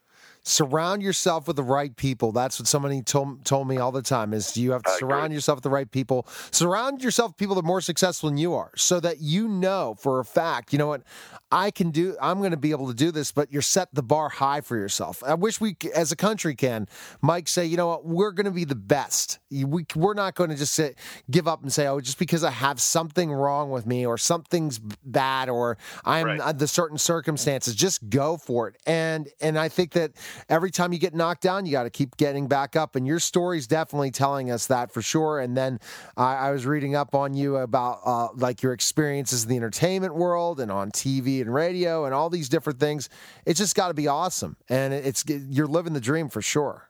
Surround 0.45 1.03
yourself 1.03 1.47
with 1.47 1.57
the 1.57 1.63
right 1.63 1.95
people. 1.97 2.33
That's 2.33 2.59
what 2.59 2.67
somebody 2.67 3.03
told 3.03 3.45
told 3.45 3.69
me 3.69 3.79
all 3.79 3.93
the 3.93 4.03
time. 4.03 4.33
Is 4.33 4.57
you 4.57 4.73
have 4.73 4.83
to 4.83 4.91
I 4.91 4.99
surround 4.99 5.25
agree. 5.27 5.37
yourself 5.37 5.57
with 5.59 5.63
the 5.65 5.71
right 5.71 5.91
people. 5.91 6.27
Surround 6.51 7.03
yourself 7.03 7.31
with 7.31 7.37
people 7.37 7.55
that 7.55 7.63
are 7.65 7.67
more 7.67 7.81
successful 7.81 8.29
than 8.29 8.39
you 8.39 8.55
are, 8.55 8.71
so 8.77 9.01
that 9.01 9.21
you 9.21 9.49
know 9.49 9.95
for 9.99 10.21
a 10.21 10.25
fact. 10.25 10.73
You 10.73 10.79
know 10.79 10.89
what? 10.89 11.03
I 11.51 11.71
can 11.71 11.91
do. 11.91 12.17
I'm 12.21 12.39
going 12.39 12.51
to 12.53 12.57
be 12.57 12.71
able 12.71 12.89
to 12.89 12.95
do 12.95 13.11
this. 13.11 13.31
But 13.33 13.53
you're 13.53 13.63
set 13.63 13.89
the 13.95 14.03
bar 14.03 14.29
high 14.29 14.61
for 14.63 14.77
yourself. 14.77 15.23
I 15.25 15.35
wish 15.35 15.61
we, 15.61 15.77
as 15.95 16.11
a 16.13 16.17
country, 16.17 16.55
can 16.55 16.89
Mike 17.21 17.47
say, 17.49 17.65
you 17.67 17.77
know 17.77 17.89
what? 17.89 18.05
We're 18.07 18.33
going 18.33 18.47
to 18.47 18.51
be 18.51 18.65
the 18.65 18.75
best. 18.75 19.39
We 19.51 19.85
we're 19.95 20.15
not 20.15 20.35
going 20.35 20.51
to 20.51 20.57
just 20.57 20.73
sit, 20.75 20.99
give 21.31 21.47
up 21.47 21.63
and 21.63 21.73
say, 21.73 21.87
oh, 21.87 22.01
just 22.01 22.19
because 22.19 22.43
I 22.43 22.51
have 22.51 22.81
something 22.81 23.31
wrong 23.33 23.71
with 23.71 23.87
me 23.87 24.07
or 24.07 24.19
something's 24.19 24.79
bad 25.05 25.49
or 25.49 25.77
I'm 26.05 26.23
Right. 26.23 26.59
the 26.59 26.67
certain 26.69 26.99
circumstances. 26.99 27.75
Just 27.75 28.09
go 28.09 28.37
for 28.37 28.69
it. 28.69 28.77
And 28.87 29.29
and 29.41 29.59
I 29.59 29.69
think 29.69 29.93
that 29.93 30.13
every 30.49 30.71
time 30.71 30.93
you 30.93 30.99
get 30.99 31.15
knocked 31.15 31.43
down, 31.43 31.67
you 31.67 31.73
got 31.73 31.85
to 31.85 31.91
keep 31.91 32.17
getting 32.17 32.47
back 32.47 32.77
up. 32.77 32.97
And 32.97 33.07
your 33.07 33.19
story's 33.19 33.67
definitely 33.67 34.11
telling 34.11 34.51
us 34.51 34.67
that 34.67 34.93
for 34.93 35.03
sure. 35.03 35.41
And 35.41 35.57
then 35.57 35.81
I, 36.17 36.35
I 36.35 36.51
was 36.51 36.67
reading 36.67 36.95
up 36.95 37.15
on 37.15 37.35
you 37.35 37.57
about 37.57 38.01
uh, 38.05 38.29
like 38.35 38.63
your 38.63 38.73
experiences 38.73 39.45
in 39.45 39.51
the 39.51 39.57
entertainment 39.57 40.15
world 40.15 40.61
and 40.61 40.71
on 40.71 40.91
TV 40.91 41.41
and 41.41 41.53
radio 41.53 42.05
and 42.05 42.15
all 42.15 42.31
these 42.31 42.49
different 42.49 42.81
things. 42.81 43.09
It's 43.47 43.59
just 43.59 43.77
got 43.77 43.89
to 43.89 43.95
be 43.95 44.09
awesome. 44.09 44.57
And 44.69 44.93
it's 44.93 45.25
you're 45.27 45.67
living 45.67 45.93
the 45.93 46.01
dream 46.01 46.29
for 46.29 46.43
sure. 46.43 46.89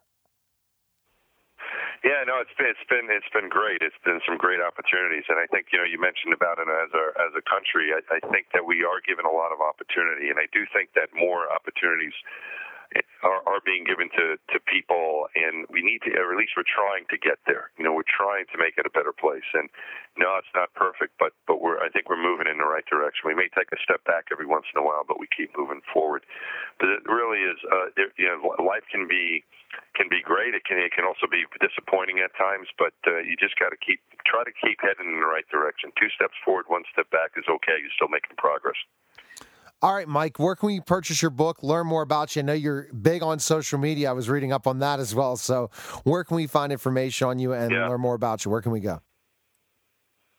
Yeah, 2.02 2.26
no, 2.26 2.42
it's 2.42 2.50
been 2.58 2.66
it's 2.66 2.86
been 2.90 3.06
it's 3.14 3.30
been 3.30 3.46
great. 3.46 3.78
It's 3.78 3.98
been 4.02 4.18
some 4.26 4.34
great 4.34 4.58
opportunities, 4.58 5.22
and 5.30 5.38
I 5.38 5.46
think 5.46 5.70
you 5.70 5.78
know 5.78 5.86
you 5.86 6.02
mentioned 6.02 6.34
about 6.34 6.58
it 6.58 6.66
as 6.66 6.90
a 6.90 7.04
as 7.14 7.30
a 7.38 7.42
country. 7.46 7.94
I, 7.94 8.02
I 8.10 8.18
think 8.34 8.50
that 8.58 8.66
we 8.66 8.82
are 8.82 8.98
given 9.06 9.22
a 9.22 9.30
lot 9.30 9.54
of 9.54 9.62
opportunity, 9.62 10.26
and 10.26 10.34
I 10.34 10.50
do 10.50 10.66
think 10.74 10.98
that 10.98 11.14
more 11.14 11.46
opportunities 11.46 12.14
are, 13.22 13.40
are 13.46 13.62
being 13.64 13.84
given 13.84 14.10
to 14.18 14.36
to 14.52 14.58
people, 14.66 15.28
and 15.34 15.66
we 15.70 15.82
need 15.82 16.02
to, 16.04 16.10
or 16.18 16.32
at 16.32 16.38
least 16.38 16.54
we're 16.56 16.68
trying 16.68 17.06
to 17.10 17.18
get 17.18 17.38
there. 17.46 17.70
You 17.78 17.84
know, 17.84 17.94
we're 17.94 18.08
trying 18.08 18.46
to 18.50 18.56
make 18.58 18.76
it 18.76 18.86
a 18.86 18.92
better 18.92 19.12
place, 19.14 19.46
and 19.54 19.70
no, 20.18 20.36
it's 20.36 20.52
not 20.54 20.74
perfect, 20.74 21.16
but 21.18 21.32
but 21.46 21.62
we're 21.62 21.78
I 21.80 21.88
think 21.88 22.08
we're 22.08 22.20
moving 22.20 22.50
in 22.50 22.58
the 22.58 22.68
right 22.68 22.84
direction. 22.86 23.28
We 23.30 23.38
may 23.38 23.48
take 23.52 23.70
a 23.72 23.80
step 23.82 24.04
back 24.04 24.28
every 24.30 24.46
once 24.46 24.66
in 24.74 24.80
a 24.80 24.84
while, 24.84 25.06
but 25.06 25.18
we 25.18 25.26
keep 25.30 25.54
moving 25.56 25.80
forward. 25.92 26.26
But 26.78 26.90
it 26.90 27.02
really 27.06 27.42
is, 27.46 27.58
uh, 27.70 27.94
it, 27.96 28.12
you 28.18 28.26
know, 28.26 28.56
life 28.62 28.84
can 28.90 29.06
be 29.06 29.44
can 29.94 30.08
be 30.08 30.20
great. 30.20 30.54
It 30.54 30.64
can 30.64 30.78
it 30.78 30.92
can 30.92 31.04
also 31.04 31.26
be 31.30 31.44
disappointing 31.60 32.20
at 32.20 32.34
times, 32.36 32.68
but 32.76 32.96
uh, 33.06 33.24
you 33.24 33.36
just 33.38 33.56
got 33.58 33.70
to 33.70 33.80
keep 33.80 34.00
try 34.26 34.44
to 34.44 34.52
keep 34.52 34.80
heading 34.82 35.08
in 35.08 35.20
the 35.20 35.28
right 35.28 35.46
direction. 35.48 35.92
Two 35.96 36.10
steps 36.12 36.36
forward, 36.44 36.66
one 36.68 36.84
step 36.92 37.08
back 37.10 37.32
is 37.36 37.46
okay. 37.48 37.80
You're 37.80 37.96
still 37.96 38.12
making 38.12 38.36
progress. 38.36 38.76
All 39.82 39.92
right, 39.92 40.06
Mike, 40.06 40.38
where 40.38 40.54
can 40.54 40.68
we 40.68 40.78
purchase 40.80 41.20
your 41.20 41.32
book, 41.34 41.58
learn 41.66 41.88
more 41.88 42.02
about 42.02 42.36
you? 42.36 42.42
I 42.42 42.44
know 42.46 42.52
you're 42.54 42.86
big 42.94 43.20
on 43.22 43.40
social 43.40 43.82
media. 43.82 44.10
I 44.10 44.12
was 44.14 44.30
reading 44.30 44.52
up 44.54 44.68
on 44.70 44.78
that 44.78 45.00
as 45.00 45.12
well. 45.12 45.34
So, 45.34 45.70
where 46.04 46.22
can 46.22 46.36
we 46.38 46.46
find 46.46 46.70
information 46.70 47.26
on 47.26 47.40
you 47.42 47.52
and 47.52 47.72
Yeah. 47.72 47.88
learn 47.88 48.00
more 48.00 48.14
about 48.14 48.44
you? 48.44 48.52
Where 48.52 48.62
can 48.62 48.70
we 48.70 48.78
go? 48.78 49.02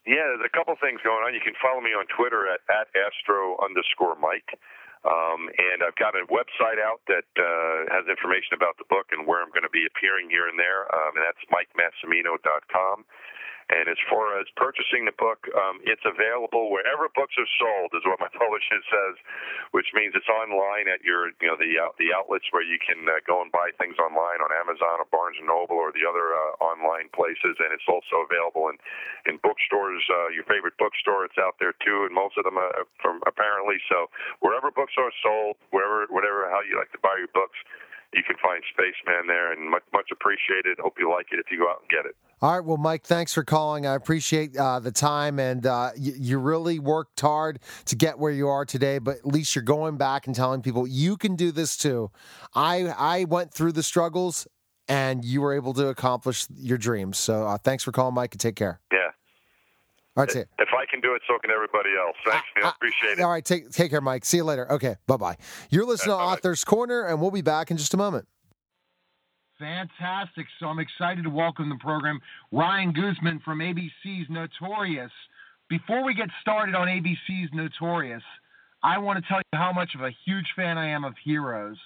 Yeah, 0.06 0.24
there's 0.32 0.44
a 0.44 0.56
couple 0.56 0.74
things 0.80 1.00
going 1.04 1.24
on. 1.24 1.34
You 1.34 1.40
can 1.44 1.52
follow 1.60 1.80
me 1.82 1.92
on 1.92 2.06
Twitter 2.16 2.48
at, 2.48 2.60
at 2.72 2.88
astro 2.96 3.56
underscore 3.62 4.16
Mike. 4.16 4.48
Um, 5.04 5.50
and 5.60 5.84
I've 5.84 5.96
got 5.96 6.16
a 6.16 6.24
website 6.32 6.80
out 6.80 7.00
that 7.08 7.28
uh, 7.36 7.92
has 7.92 8.08
information 8.08 8.56
about 8.56 8.78
the 8.80 8.88
book 8.88 9.12
and 9.12 9.26
where 9.28 9.42
I'm 9.44 9.50
going 9.52 9.68
to 9.68 9.72
be 9.72 9.84
appearing 9.84 10.30
here 10.30 10.48
and 10.48 10.58
there. 10.58 10.88
Um, 10.88 11.16
and 11.20 11.24
that's 11.24 11.44
MikeMassimino.com. 11.52 13.04
And 13.72 13.88
as 13.88 13.96
far 14.12 14.36
as 14.36 14.44
purchasing 14.60 15.08
the 15.08 15.16
book, 15.16 15.48
um, 15.56 15.80
it's 15.88 16.04
available 16.04 16.68
wherever 16.68 17.08
books 17.16 17.32
are 17.40 17.48
sold, 17.56 17.96
is 17.96 18.04
what 18.04 18.20
my 18.20 18.28
publisher 18.36 18.80
says, 18.92 19.14
which 19.72 19.88
means 19.96 20.12
it's 20.12 20.28
online 20.28 20.84
at 20.88 21.00
your, 21.00 21.32
you 21.40 21.48
know, 21.48 21.56
the 21.56 21.80
out 21.80 21.96
the 21.96 22.12
outlets 22.12 22.44
where 22.52 22.64
you 22.64 22.76
can 22.76 23.08
uh, 23.08 23.24
go 23.24 23.40
and 23.40 23.48
buy 23.48 23.72
things 23.80 23.96
online 23.96 24.44
on 24.44 24.52
Amazon 24.52 25.00
or 25.00 25.08
Barnes 25.08 25.40
and 25.40 25.48
Noble 25.48 25.80
or 25.80 25.96
the 25.96 26.04
other 26.04 26.36
uh, 26.36 26.60
online 26.60 27.08
places, 27.16 27.56
and 27.56 27.72
it's 27.72 27.88
also 27.88 28.20
available 28.28 28.68
in 28.68 28.76
in 29.24 29.40
bookstores. 29.40 30.04
Uh, 30.12 30.28
your 30.28 30.44
favorite 30.44 30.76
bookstore, 30.76 31.24
it's 31.24 31.40
out 31.40 31.56
there 31.56 31.72
too, 31.80 32.04
and 32.04 32.12
most 32.12 32.36
of 32.36 32.44
them 32.44 32.60
are 32.60 32.84
from 33.00 33.24
apparently. 33.24 33.80
So 33.88 34.12
wherever 34.44 34.68
books 34.68 34.92
are 35.00 35.12
sold, 35.24 35.56
wherever 35.72 36.04
whatever 36.12 36.52
how 36.52 36.60
you 36.60 36.76
like 36.76 36.92
to 36.92 37.00
buy 37.00 37.16
your 37.16 37.32
books. 37.32 37.56
You 38.14 38.22
can 38.22 38.36
find 38.42 38.62
Spaceman 38.72 39.26
there, 39.26 39.52
and 39.52 39.68
much 39.70 39.82
much 39.92 40.08
appreciated. 40.12 40.78
Hope 40.78 40.94
you 40.98 41.10
like 41.10 41.26
it 41.32 41.38
if 41.38 41.50
you 41.50 41.58
go 41.58 41.68
out 41.68 41.80
and 41.80 41.90
get 41.90 42.06
it. 42.06 42.16
All 42.40 42.56
right. 42.58 42.64
Well, 42.64 42.76
Mike, 42.76 43.04
thanks 43.04 43.32
for 43.32 43.42
calling. 43.42 43.86
I 43.86 43.94
appreciate 43.94 44.56
uh, 44.56 44.78
the 44.78 44.92
time, 44.92 45.38
and 45.38 45.66
uh, 45.66 45.90
you, 45.96 46.12
you 46.16 46.38
really 46.38 46.78
worked 46.78 47.20
hard 47.20 47.60
to 47.86 47.96
get 47.96 48.18
where 48.18 48.32
you 48.32 48.48
are 48.48 48.64
today. 48.64 48.98
But 48.98 49.18
at 49.18 49.26
least 49.26 49.54
you're 49.54 49.62
going 49.62 49.96
back 49.96 50.26
and 50.26 50.34
telling 50.34 50.62
people 50.62 50.86
you 50.86 51.16
can 51.16 51.36
do 51.36 51.50
this 51.52 51.76
too. 51.76 52.10
I 52.54 52.86
I 52.96 53.24
went 53.24 53.52
through 53.52 53.72
the 53.72 53.82
struggles, 53.82 54.46
and 54.88 55.24
you 55.24 55.40
were 55.40 55.54
able 55.54 55.74
to 55.74 55.88
accomplish 55.88 56.46
your 56.54 56.78
dreams. 56.78 57.18
So 57.18 57.46
uh, 57.46 57.58
thanks 57.58 57.84
for 57.84 57.92
calling, 57.92 58.14
Mike, 58.14 58.34
and 58.34 58.40
take 58.40 58.56
care. 58.56 58.80
Yeah. 58.92 59.10
All 60.16 60.22
right, 60.22 60.30
see. 60.30 60.40
If 60.58 60.68
I 60.72 60.86
can 60.88 61.00
do 61.00 61.14
it, 61.14 61.22
so 61.26 61.38
can 61.40 61.50
everybody 61.50 61.90
else. 61.98 62.16
Thanks, 62.24 62.46
Neil. 62.56 62.68
Appreciate 62.68 63.18
it. 63.18 63.20
All 63.20 63.30
right, 63.30 63.44
take 63.44 63.70
take 63.70 63.90
care, 63.90 64.00
Mike. 64.00 64.24
See 64.24 64.36
you 64.36 64.44
later. 64.44 64.70
Okay, 64.72 64.96
bye 65.06 65.16
bye. 65.16 65.36
You're 65.70 65.84
listening 65.84 66.14
to 66.14 66.18
Bye-bye. 66.18 66.32
Author's 66.32 66.64
Corner, 66.64 67.02
and 67.02 67.20
we'll 67.20 67.32
be 67.32 67.42
back 67.42 67.70
in 67.70 67.76
just 67.76 67.94
a 67.94 67.96
moment. 67.96 68.28
Fantastic. 69.58 70.46
So 70.60 70.66
I'm 70.66 70.78
excited 70.78 71.24
to 71.24 71.30
welcome 71.30 71.68
the 71.68 71.78
program 71.80 72.20
Ryan 72.52 72.92
Guzman 72.92 73.40
from 73.44 73.58
ABC's 73.58 74.28
Notorious. 74.28 75.12
Before 75.68 76.04
we 76.04 76.14
get 76.14 76.28
started 76.40 76.74
on 76.74 76.86
ABC's 76.86 77.50
Notorious, 77.52 78.22
I 78.82 78.98
want 78.98 79.22
to 79.22 79.28
tell 79.28 79.38
you 79.38 79.58
how 79.58 79.72
much 79.72 79.94
of 79.94 80.02
a 80.02 80.10
huge 80.24 80.46
fan 80.54 80.76
I 80.78 80.88
am 80.88 81.04
of 81.04 81.14
Heroes, 81.24 81.78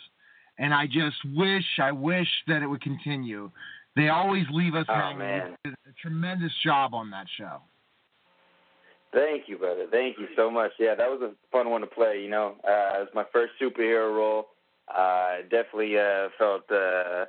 and 0.59 0.75
I 0.75 0.87
just 0.87 1.17
wish, 1.35 1.65
I 1.81 1.93
wish 1.93 2.29
that 2.49 2.63
it 2.63 2.67
would 2.67 2.83
continue. 2.83 3.51
They 3.97 4.09
always 4.09 4.45
leave 4.51 4.75
us 4.75 4.87
oh, 4.89 4.95
hanging. 4.95 5.19
Man. 5.19 5.57
a 5.65 5.71
tremendous 6.03 6.53
job 6.65 6.95
on 6.95 7.11
that 7.11 7.27
show. 7.39 7.61
Thank 9.13 9.45
you, 9.49 9.57
brother. 9.57 9.87
Thank 9.91 10.19
you 10.19 10.27
so 10.37 10.51
much. 10.51 10.73
Yeah, 10.79 10.95
that 10.95 11.09
was 11.09 11.21
a 11.23 11.33
fun 11.51 11.71
one 11.71 11.81
to 11.81 11.87
play. 11.87 12.21
You 12.23 12.31
know, 12.31 12.57
uh, 12.65 13.01
it 13.01 13.09
was 13.09 13.09
my 13.15 13.25
first 13.33 13.53
superhero 13.61 14.15
role. 14.15 14.49
Uh, 14.95 15.43
definitely 15.51 15.99
uh, 15.99 16.29
felt 16.39 16.71
uh, 16.71 17.25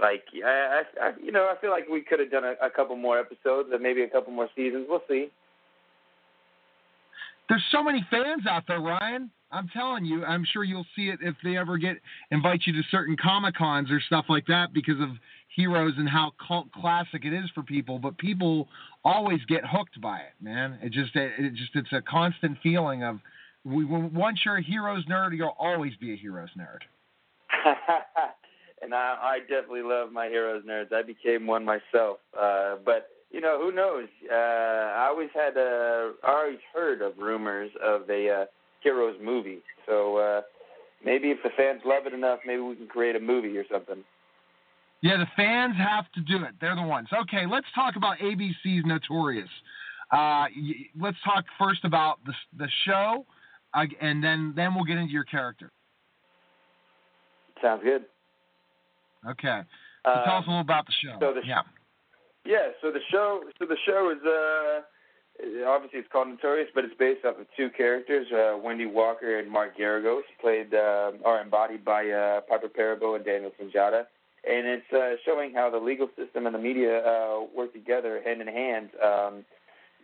like 0.00 0.22
I, 0.44 0.48
I, 0.48 0.82
I, 1.02 1.12
you 1.22 1.32
know, 1.32 1.50
I 1.52 1.60
feel 1.60 1.70
like 1.70 1.88
we 1.88 2.02
could 2.02 2.20
have 2.20 2.30
done 2.30 2.44
a, 2.44 2.54
a 2.64 2.70
couple 2.70 2.96
more 2.96 3.18
episodes 3.18 3.70
and 3.72 3.82
maybe 3.82 4.02
a 4.02 4.08
couple 4.08 4.32
more 4.32 4.48
seasons. 4.54 4.86
We'll 4.88 5.02
see. 5.08 5.28
There's 7.48 7.64
so 7.70 7.82
many 7.82 8.04
fans 8.10 8.46
out 8.48 8.64
there, 8.66 8.80
Ryan. 8.80 9.30
I'm 9.52 9.68
telling 9.68 10.04
you, 10.04 10.24
I'm 10.24 10.44
sure 10.52 10.64
you'll 10.64 10.86
see 10.96 11.08
it 11.08 11.20
if 11.22 11.36
they 11.44 11.56
ever 11.56 11.78
get 11.78 11.96
invite 12.30 12.62
you 12.66 12.72
to 12.72 12.82
certain 12.90 13.16
comic 13.16 13.54
cons 13.54 13.90
or 13.90 14.00
stuff 14.00 14.24
like 14.28 14.46
that 14.46 14.72
because 14.72 15.00
of 15.00 15.10
heroes 15.54 15.94
and 15.96 16.08
how 16.08 16.32
cult 16.46 16.70
classic 16.72 17.24
it 17.24 17.32
is 17.32 17.50
for 17.54 17.62
people. 17.62 17.98
But 17.98 18.18
people 18.18 18.68
always 19.04 19.40
get 19.48 19.62
hooked 19.64 20.00
by 20.00 20.18
it, 20.18 20.34
man. 20.40 20.78
It 20.82 20.92
just 20.92 21.14
it, 21.16 21.32
it 21.38 21.54
just 21.54 21.70
it's 21.74 21.92
a 21.92 22.02
constant 22.02 22.58
feeling 22.62 23.02
of 23.02 23.18
we 23.64 23.84
once 23.84 24.40
you're 24.44 24.58
a 24.58 24.62
heroes 24.62 25.04
nerd, 25.06 25.36
you'll 25.36 25.56
always 25.58 25.94
be 25.96 26.12
a 26.12 26.16
heroes 26.16 26.50
nerd. 26.56 26.80
and 28.82 28.94
I, 28.94 29.16
I 29.20 29.38
definitely 29.40 29.82
love 29.82 30.12
my 30.12 30.26
heroes 30.28 30.64
nerds. 30.64 30.92
I 30.92 31.02
became 31.02 31.46
one 31.46 31.64
myself, 31.64 32.18
uh, 32.38 32.76
but 32.84 33.08
you 33.30 33.40
know 33.40 33.58
who 33.60 33.72
knows? 33.72 34.08
Uh, 34.30 34.34
I 34.34 35.08
always 35.10 35.30
had 35.34 35.56
uh, 35.56 36.12
I 36.22 36.42
always 36.44 36.58
heard 36.74 37.02
of 37.02 37.18
rumors 37.18 37.70
of 37.82 38.08
a 38.08 38.30
uh, 38.30 38.44
heroes 38.82 39.16
movie. 39.22 39.58
So 39.86 40.16
uh, 40.16 40.40
maybe 41.04 41.30
if 41.30 41.38
the 41.42 41.50
fans 41.56 41.82
love 41.84 42.06
it 42.06 42.14
enough, 42.14 42.40
maybe 42.46 42.60
we 42.62 42.76
can 42.76 42.86
create 42.86 43.16
a 43.16 43.20
movie 43.20 43.56
or 43.56 43.64
something. 43.70 44.04
Yeah, 45.02 45.18
the 45.18 45.26
fans 45.36 45.74
have 45.76 46.10
to 46.12 46.20
do 46.20 46.44
it. 46.44 46.54
They're 46.60 46.74
the 46.74 46.82
ones. 46.82 47.08
Okay, 47.12 47.44
let's 47.50 47.66
talk 47.74 47.96
about 47.96 48.18
ABC's 48.18 48.84
Notorious. 48.84 49.48
Uh, 50.10 50.46
let's 50.98 51.16
talk 51.24 51.44
first 51.58 51.84
about 51.84 52.18
the 52.24 52.32
the 52.58 52.68
show, 52.84 53.26
uh, 53.74 53.84
and 54.00 54.22
then 54.22 54.52
then 54.56 54.74
we'll 54.74 54.84
get 54.84 54.96
into 54.96 55.12
your 55.12 55.24
character. 55.24 55.70
Sounds 57.60 57.82
good. 57.82 58.04
Okay. 59.28 59.62
So 60.04 60.10
um, 60.12 60.18
tell 60.24 60.36
us 60.36 60.44
a 60.46 60.50
little 60.50 60.60
about 60.60 60.86
the 60.86 60.92
show. 61.02 61.16
So 61.20 61.34
the 61.34 61.46
yeah. 61.46 61.62
Yeah. 62.44 62.68
So 62.80 62.90
the 62.90 63.00
show. 63.10 63.42
So 63.58 63.66
the 63.66 63.76
show 63.84 64.12
is 64.14 64.24
uh, 64.24 64.82
obviously 65.66 65.98
it's 66.00 66.08
called 66.10 66.28
Notorious, 66.28 66.68
but 66.74 66.84
it's 66.84 66.94
based 66.98 67.24
off 67.24 67.38
of 67.38 67.46
two 67.56 67.70
characters, 67.76 68.26
uh, 68.32 68.56
Wendy 68.62 68.86
Walker 68.86 69.38
and 69.38 69.50
Mark 69.50 69.76
Geragos, 69.76 70.22
played 70.40 70.72
uh, 70.74 71.12
are 71.24 71.42
embodied 71.42 71.84
by 71.84 72.08
uh, 72.08 72.40
Piper 72.42 72.68
Perabo 72.68 73.16
and 73.16 73.24
Daniel 73.24 73.50
Sunjata, 73.60 74.04
and 74.48 74.66
it's 74.66 74.92
uh, 74.92 75.16
showing 75.24 75.52
how 75.52 75.70
the 75.70 75.78
legal 75.78 76.08
system 76.16 76.46
and 76.46 76.54
the 76.54 76.58
media 76.58 77.00
uh, 77.00 77.40
work 77.56 77.72
together 77.72 78.22
hand 78.24 78.40
in 78.40 78.48
hand. 78.48 78.90
Um, 79.02 79.44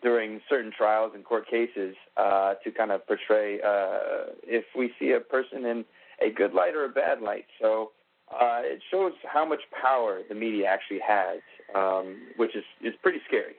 during 0.03 0.41
certain 0.51 0.73
trials 0.77 1.13
and 1.15 1.25
court 1.25 1.49
cases, 1.49 1.95
uh, 2.17 2.55
to 2.65 2.73
kind 2.73 2.91
of 2.91 3.07
portray 3.07 3.61
uh, 3.61 4.33
if 4.43 4.65
we 4.77 4.93
see 4.99 5.13
a 5.13 5.21
person 5.21 5.65
in 5.65 5.85
a 6.21 6.31
good 6.31 6.53
light 6.53 6.75
or 6.75 6.85
a 6.85 6.89
bad 6.89 7.23
light. 7.23 7.47
So 7.61 7.93
uh, 8.33 8.61
it 8.63 8.81
shows 8.91 9.13
how 9.33 9.47
much 9.47 9.61
power 9.81 10.21
the 10.29 10.35
media 10.35 10.67
actually 10.67 11.01
has, 11.07 11.39
um, 11.75 12.17
which 12.37 12.57
is 12.57 12.65
is 12.83 12.95
pretty 13.03 13.21
scary. 13.27 13.55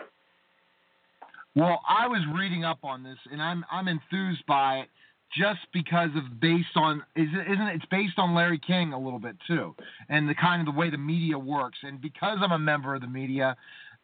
Well, 1.56 1.82
I 1.88 2.08
was 2.08 2.22
reading 2.36 2.64
up 2.66 2.80
on 2.84 3.04
this, 3.04 3.18
and 3.32 3.42
I'm 3.42 3.64
I'm 3.72 3.88
enthused 3.88 4.46
by 4.46 4.80
it 4.80 4.90
just 5.38 5.60
because 5.74 6.10
of 6.16 6.40
based 6.40 6.76
on 6.76 7.04
isn't 7.16 7.36
it, 7.36 7.76
it's 7.76 7.86
based 7.86 8.18
on 8.18 8.36
Larry 8.36 8.60
King 8.60 8.94
a 8.94 9.00
little 9.00 9.20
bit 9.20 9.36
too, 9.48 9.76
and 10.10 10.30
the 10.30 10.36
kind 10.36 10.68
of 10.68 10.74
the 10.74 10.78
way 10.80 10.90
the 10.90 10.98
media 10.98 11.38
works, 11.38 11.78
and 11.84 12.02
because 12.02 12.40
I'm 12.42 12.52
a 12.52 12.60
member 12.60 12.96
of 12.96 13.02
the 13.02 13.08
media. 13.08 13.56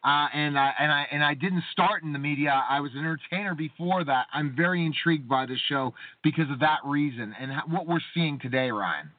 Uh, 0.01 0.29
and 0.33 0.57
I 0.57 0.71
and 0.79 0.89
I 0.89 1.07
and 1.11 1.21
I 1.21 1.33
didn't 1.33 1.63
start 1.73 2.03
in 2.03 2.13
the 2.13 2.19
media. 2.19 2.63
I 2.69 2.79
was 2.79 2.91
an 2.93 2.99
entertainer 2.99 3.53
before 3.53 4.05
that. 4.05 4.27
I'm 4.33 4.55
very 4.55 4.85
intrigued 4.85 5.27
by 5.27 5.45
the 5.45 5.57
show 5.67 5.93
because 6.23 6.49
of 6.49 6.61
that 6.61 6.77
reason 6.85 7.35
and 7.37 7.51
what 7.69 7.85
we're 7.85 7.99
seeing 8.13 8.39
today, 8.39 8.71
Ryan. 8.71 9.11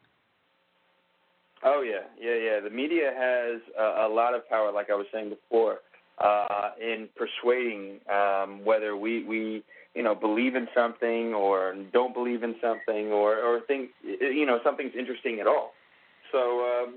Oh 1.62 1.82
yeah, 1.82 2.08
yeah, 2.18 2.34
yeah. 2.34 2.60
The 2.60 2.70
media 2.70 3.12
has 3.14 3.60
a, 3.78 4.06
a 4.06 4.08
lot 4.08 4.34
of 4.34 4.48
power, 4.48 4.72
like 4.72 4.88
I 4.88 4.94
was 4.94 5.04
saying 5.12 5.28
before, 5.28 5.80
uh, 6.18 6.70
in 6.80 7.08
persuading 7.14 8.00
um, 8.10 8.64
whether 8.64 8.96
we 8.96 9.24
we 9.24 9.62
you 9.94 10.02
know 10.02 10.14
believe 10.14 10.54
in 10.54 10.68
something 10.74 11.34
or 11.34 11.74
don't 11.92 12.14
believe 12.14 12.42
in 12.42 12.54
something 12.60 13.12
or 13.12 13.36
or 13.36 13.60
think 13.66 13.90
you 14.02 14.46
know 14.46 14.60
something's 14.64 14.94
interesting 14.98 15.40
at 15.40 15.46
all. 15.46 15.72
So 16.32 16.38
um, 16.38 16.94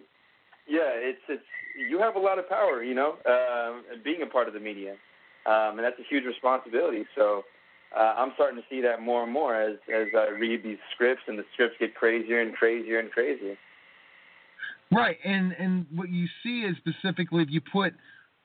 yeah, 0.68 0.92
it's 0.94 1.22
it's 1.28 1.44
you 1.90 2.00
have 2.00 2.16
a 2.16 2.20
lot 2.20 2.38
of 2.38 2.48
power, 2.48 2.84
you 2.84 2.94
know, 2.94 3.16
uh, 3.26 3.96
being 4.04 4.22
a 4.22 4.28
part 4.28 4.48
of 4.48 4.54
the 4.54 4.60
media, 4.60 4.92
um, 5.46 5.78
and 5.78 5.80
that's 5.80 6.00
a 6.00 6.08
huge 6.10 6.26
responsibility. 6.26 7.06
So. 7.16 7.44
Uh, 7.96 8.16
I'm 8.18 8.32
starting 8.34 8.58
to 8.58 8.66
see 8.72 8.82
that 8.82 9.04
more 9.04 9.22
and 9.22 9.32
more 9.32 9.54
as 9.56 9.78
as 9.96 10.08
I 10.18 10.30
read 10.30 10.64
these 10.64 10.80
scripts, 10.96 11.22
and 11.28 11.38
the 11.38 11.44
scripts 11.54 11.76
get 11.80 11.94
crazier 11.94 12.42
and 12.42 12.56
crazier 12.56 12.98
and 12.98 13.12
crazier. 13.12 13.56
Right, 14.92 15.18
and 15.24 15.54
and 15.60 15.86
what 15.94 16.10
you 16.10 16.26
see 16.42 16.62
is 16.62 16.76
specifically 16.78 17.44
if 17.44 17.50
you 17.52 17.62
put 17.62 17.94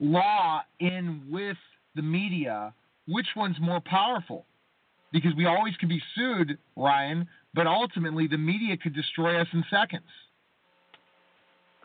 law 0.00 0.60
in 0.80 1.22
with 1.30 1.56
the 1.94 2.02
media, 2.02 2.74
which 3.08 3.26
one's 3.34 3.56
more 3.60 3.80
powerful? 3.80 4.46
Because 5.12 5.32
we 5.36 5.46
always 5.46 5.74
can 5.76 5.88
be 5.88 6.00
sued, 6.14 6.58
Ryan, 6.76 7.26
but 7.54 7.66
ultimately 7.66 8.26
the 8.26 8.38
media 8.38 8.76
could 8.76 8.94
destroy 8.94 9.40
us 9.40 9.48
in 9.52 9.64
seconds. 9.70 10.08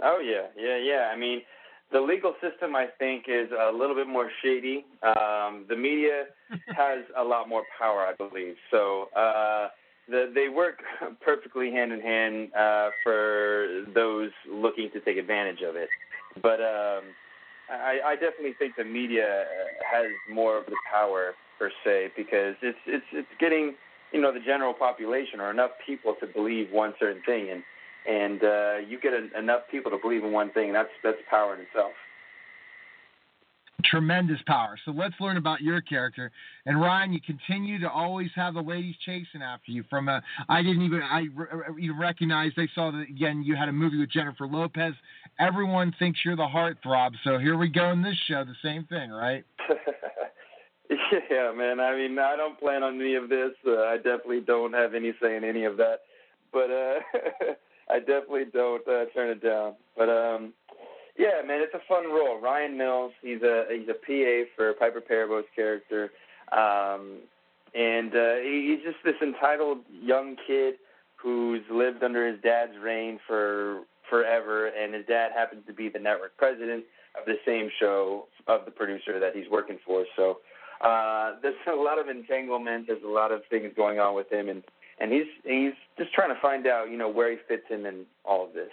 Oh 0.03 0.19
yeah, 0.19 0.47
yeah, 0.61 0.77
yeah. 0.77 1.11
I 1.13 1.17
mean, 1.17 1.41
the 1.91 2.01
legal 2.01 2.33
system 2.41 2.75
I 2.75 2.87
think 2.99 3.25
is 3.27 3.49
a 3.51 3.71
little 3.71 3.95
bit 3.95 4.07
more 4.07 4.29
shady. 4.43 4.85
Um, 5.01 5.65
the 5.69 5.77
media 5.77 6.25
has 6.75 7.05
a 7.17 7.23
lot 7.23 7.47
more 7.47 7.63
power, 7.79 8.05
I 8.05 8.13
believe. 8.15 8.55
So. 8.69 9.09
Uh, 9.15 9.69
the, 10.09 10.29
they 10.35 10.49
work 10.49 10.79
perfectly 11.21 11.71
hand 11.71 11.93
in 11.93 12.01
hand 12.01 12.53
uh, 12.53 12.89
for 13.03 13.85
those 13.95 14.31
looking 14.51 14.89
to 14.91 14.99
take 14.99 15.15
advantage 15.17 15.61
of 15.61 15.77
it. 15.77 15.87
But 16.41 16.59
um, 16.59 17.03
I, 17.69 17.99
I 18.05 18.13
definitely 18.15 18.53
think 18.53 18.75
the 18.75 18.83
media 18.83 19.45
has 19.89 20.07
more 20.29 20.57
of 20.57 20.65
the 20.65 20.75
power 20.91 21.33
per 21.57 21.71
se 21.83 22.11
because 22.15 22.55
it's 22.61 22.77
it's 22.85 23.05
it's 23.11 23.27
getting 23.39 23.75
you 24.11 24.21
know 24.21 24.33
the 24.33 24.39
general 24.39 24.73
population 24.73 25.39
or 25.39 25.49
enough 25.49 25.71
people 25.85 26.15
to 26.19 26.27
believe 26.27 26.71
one 26.71 26.93
certain 26.99 27.21
thing, 27.23 27.49
and 27.49 27.63
and 28.07 28.43
uh, 28.43 28.75
you 28.87 28.99
get 28.99 29.13
a, 29.13 29.37
enough 29.37 29.61
people 29.71 29.91
to 29.91 29.97
believe 29.97 30.23
in 30.23 30.31
one 30.31 30.51
thing, 30.51 30.67
and 30.67 30.75
that's 30.75 30.91
that's 31.03 31.17
power 31.29 31.55
in 31.55 31.61
itself 31.61 31.93
tremendous 33.93 34.39
power. 34.47 34.75
So 34.85 34.91
let's 34.91 35.13
learn 35.19 35.37
about 35.37 35.61
your 35.61 35.79
character. 35.79 36.31
And 36.65 36.81
Ryan, 36.81 37.13
you 37.13 37.19
continue 37.21 37.79
to 37.79 37.89
always 37.89 38.29
have 38.35 38.55
the 38.55 38.61
ladies 38.61 38.95
chasing 39.05 39.43
after 39.43 39.71
you. 39.71 39.83
From 39.87 40.09
a, 40.09 40.19
I 40.49 40.63
didn't 40.63 40.81
even 40.81 41.01
I 41.03 41.25
even 41.79 41.99
recognize. 41.99 42.51
They 42.57 42.67
saw 42.73 42.89
that 42.89 43.05
again. 43.07 43.43
You 43.43 43.55
had 43.55 43.69
a 43.69 43.71
movie 43.71 43.99
with 43.99 44.09
Jennifer 44.09 44.47
Lopez. 44.47 44.93
Everyone 45.39 45.93
thinks 45.99 46.21
you're 46.25 46.35
the 46.35 46.41
heartthrob. 46.41 47.11
So 47.23 47.37
here 47.37 47.55
we 47.55 47.69
go 47.69 47.91
in 47.91 48.01
this 48.01 48.17
show. 48.27 48.43
The 48.43 48.55
same 48.63 48.85
thing, 48.85 49.11
right? 49.11 49.45
yeah, 51.29 51.51
man. 51.55 51.79
I 51.79 51.95
mean, 51.95 52.17
I 52.17 52.35
don't 52.35 52.59
plan 52.59 52.81
on 52.81 52.99
any 52.99 53.13
of 53.13 53.29
this. 53.29 53.51
Uh, 53.65 53.83
I 53.83 53.97
definitely 53.97 54.41
don't 54.41 54.73
have 54.73 54.95
any 54.95 55.13
say 55.21 55.37
in 55.37 55.43
any 55.43 55.65
of 55.65 55.77
that. 55.77 55.99
But 56.51 56.71
uh, 56.71 56.99
I 57.93 57.99
definitely 57.99 58.45
don't 58.51 58.87
uh, 58.87 59.05
turn 59.13 59.29
it 59.29 59.43
down. 59.43 59.75
But 59.95 60.09
um, 60.09 60.53
yeah, 61.17 61.41
man, 61.45 61.61
it's 61.61 61.73
a 61.73 61.81
fun 61.87 62.05
role. 62.05 62.39
Ryan 62.39 62.77
Mills, 62.77 63.11
he's 63.21 63.41
a 63.41 63.65
he's 63.69 63.87
a 63.87 63.93
PA 63.93 64.49
for 64.55 64.73
Piper 64.73 65.01
Perabo's 65.01 65.45
character, 65.55 66.11
um, 66.51 67.17
and 67.75 68.15
uh, 68.15 68.35
he's 68.41 68.79
just 68.83 68.97
this 69.03 69.15
entitled 69.21 69.79
young 69.91 70.35
kid 70.47 70.75
who's 71.15 71.61
lived 71.71 72.03
under 72.03 72.27
his 72.27 72.41
dad's 72.41 72.73
reign 72.81 73.19
for 73.27 73.83
forever, 74.09 74.67
and 74.67 74.93
his 74.93 75.05
dad 75.05 75.31
happens 75.35 75.65
to 75.67 75.73
be 75.73 75.87
the 75.87 75.99
network 75.99 76.35
president 76.37 76.83
of 77.19 77.25
the 77.25 77.35
same 77.45 77.69
show 77.79 78.27
of 78.47 78.65
the 78.65 78.71
producer 78.71 79.19
that 79.19 79.35
he's 79.35 79.49
working 79.49 79.77
for. 79.85 80.05
So 80.15 80.39
uh, 80.81 81.35
there's 81.41 81.55
a 81.71 81.75
lot 81.75 81.99
of 81.99 82.09
entanglement. 82.09 82.87
There's 82.87 83.03
a 83.03 83.07
lot 83.07 83.31
of 83.31 83.41
things 83.49 83.71
going 83.75 83.99
on 83.99 84.15
with 84.15 84.31
him, 84.31 84.49
and 84.49 84.63
and 84.99 85.11
he's 85.11 85.27
he's 85.45 85.73
just 85.97 86.13
trying 86.13 86.33
to 86.33 86.41
find 86.41 86.67
out, 86.67 86.89
you 86.89 86.97
know, 86.97 87.09
where 87.09 87.31
he 87.31 87.37
fits 87.47 87.63
in 87.69 87.85
in 87.85 88.05
all 88.25 88.45
of 88.45 88.53
this. 88.53 88.71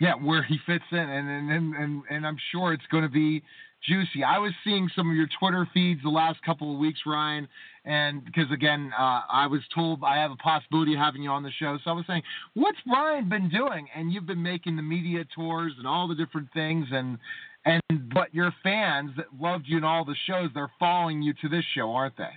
Yeah, 0.00 0.14
where 0.14 0.42
he 0.42 0.58
fits 0.66 0.84
in, 0.92 0.98
and 0.98 1.50
and 1.50 1.74
and 1.74 2.02
and 2.10 2.26
I'm 2.26 2.36
sure 2.52 2.72
it's 2.72 2.86
going 2.90 3.04
to 3.04 3.10
be 3.10 3.42
juicy. 3.88 4.22
I 4.22 4.38
was 4.38 4.52
seeing 4.62 4.90
some 4.94 5.08
of 5.10 5.16
your 5.16 5.28
Twitter 5.38 5.66
feeds 5.72 6.02
the 6.02 6.10
last 6.10 6.42
couple 6.42 6.72
of 6.72 6.78
weeks, 6.78 7.00
Ryan, 7.06 7.48
and 7.84 8.24
because 8.24 8.50
again, 8.52 8.92
uh, 8.98 9.22
I 9.30 9.46
was 9.46 9.60
told 9.74 10.00
I 10.04 10.16
have 10.16 10.30
a 10.30 10.36
possibility 10.36 10.92
of 10.92 10.98
having 10.98 11.22
you 11.22 11.30
on 11.30 11.42
the 11.42 11.52
show, 11.58 11.78
so 11.82 11.90
I 11.90 11.94
was 11.94 12.04
saying, 12.06 12.22
what's 12.54 12.78
Ryan 12.86 13.28
been 13.28 13.48
doing? 13.48 13.88
And 13.96 14.12
you've 14.12 14.26
been 14.26 14.42
making 14.42 14.76
the 14.76 14.82
media 14.82 15.24
tours 15.34 15.72
and 15.78 15.86
all 15.86 16.08
the 16.08 16.14
different 16.14 16.48
things, 16.52 16.88
and 16.92 17.16
and 17.64 17.82
but 18.12 18.34
your 18.34 18.52
fans 18.62 19.12
that 19.16 19.26
loved 19.40 19.64
you 19.66 19.78
in 19.78 19.84
all 19.84 20.04
the 20.04 20.16
shows, 20.26 20.50
they're 20.54 20.70
following 20.78 21.22
you 21.22 21.32
to 21.40 21.48
this 21.48 21.64
show, 21.74 21.92
aren't 21.92 22.18
they? 22.18 22.34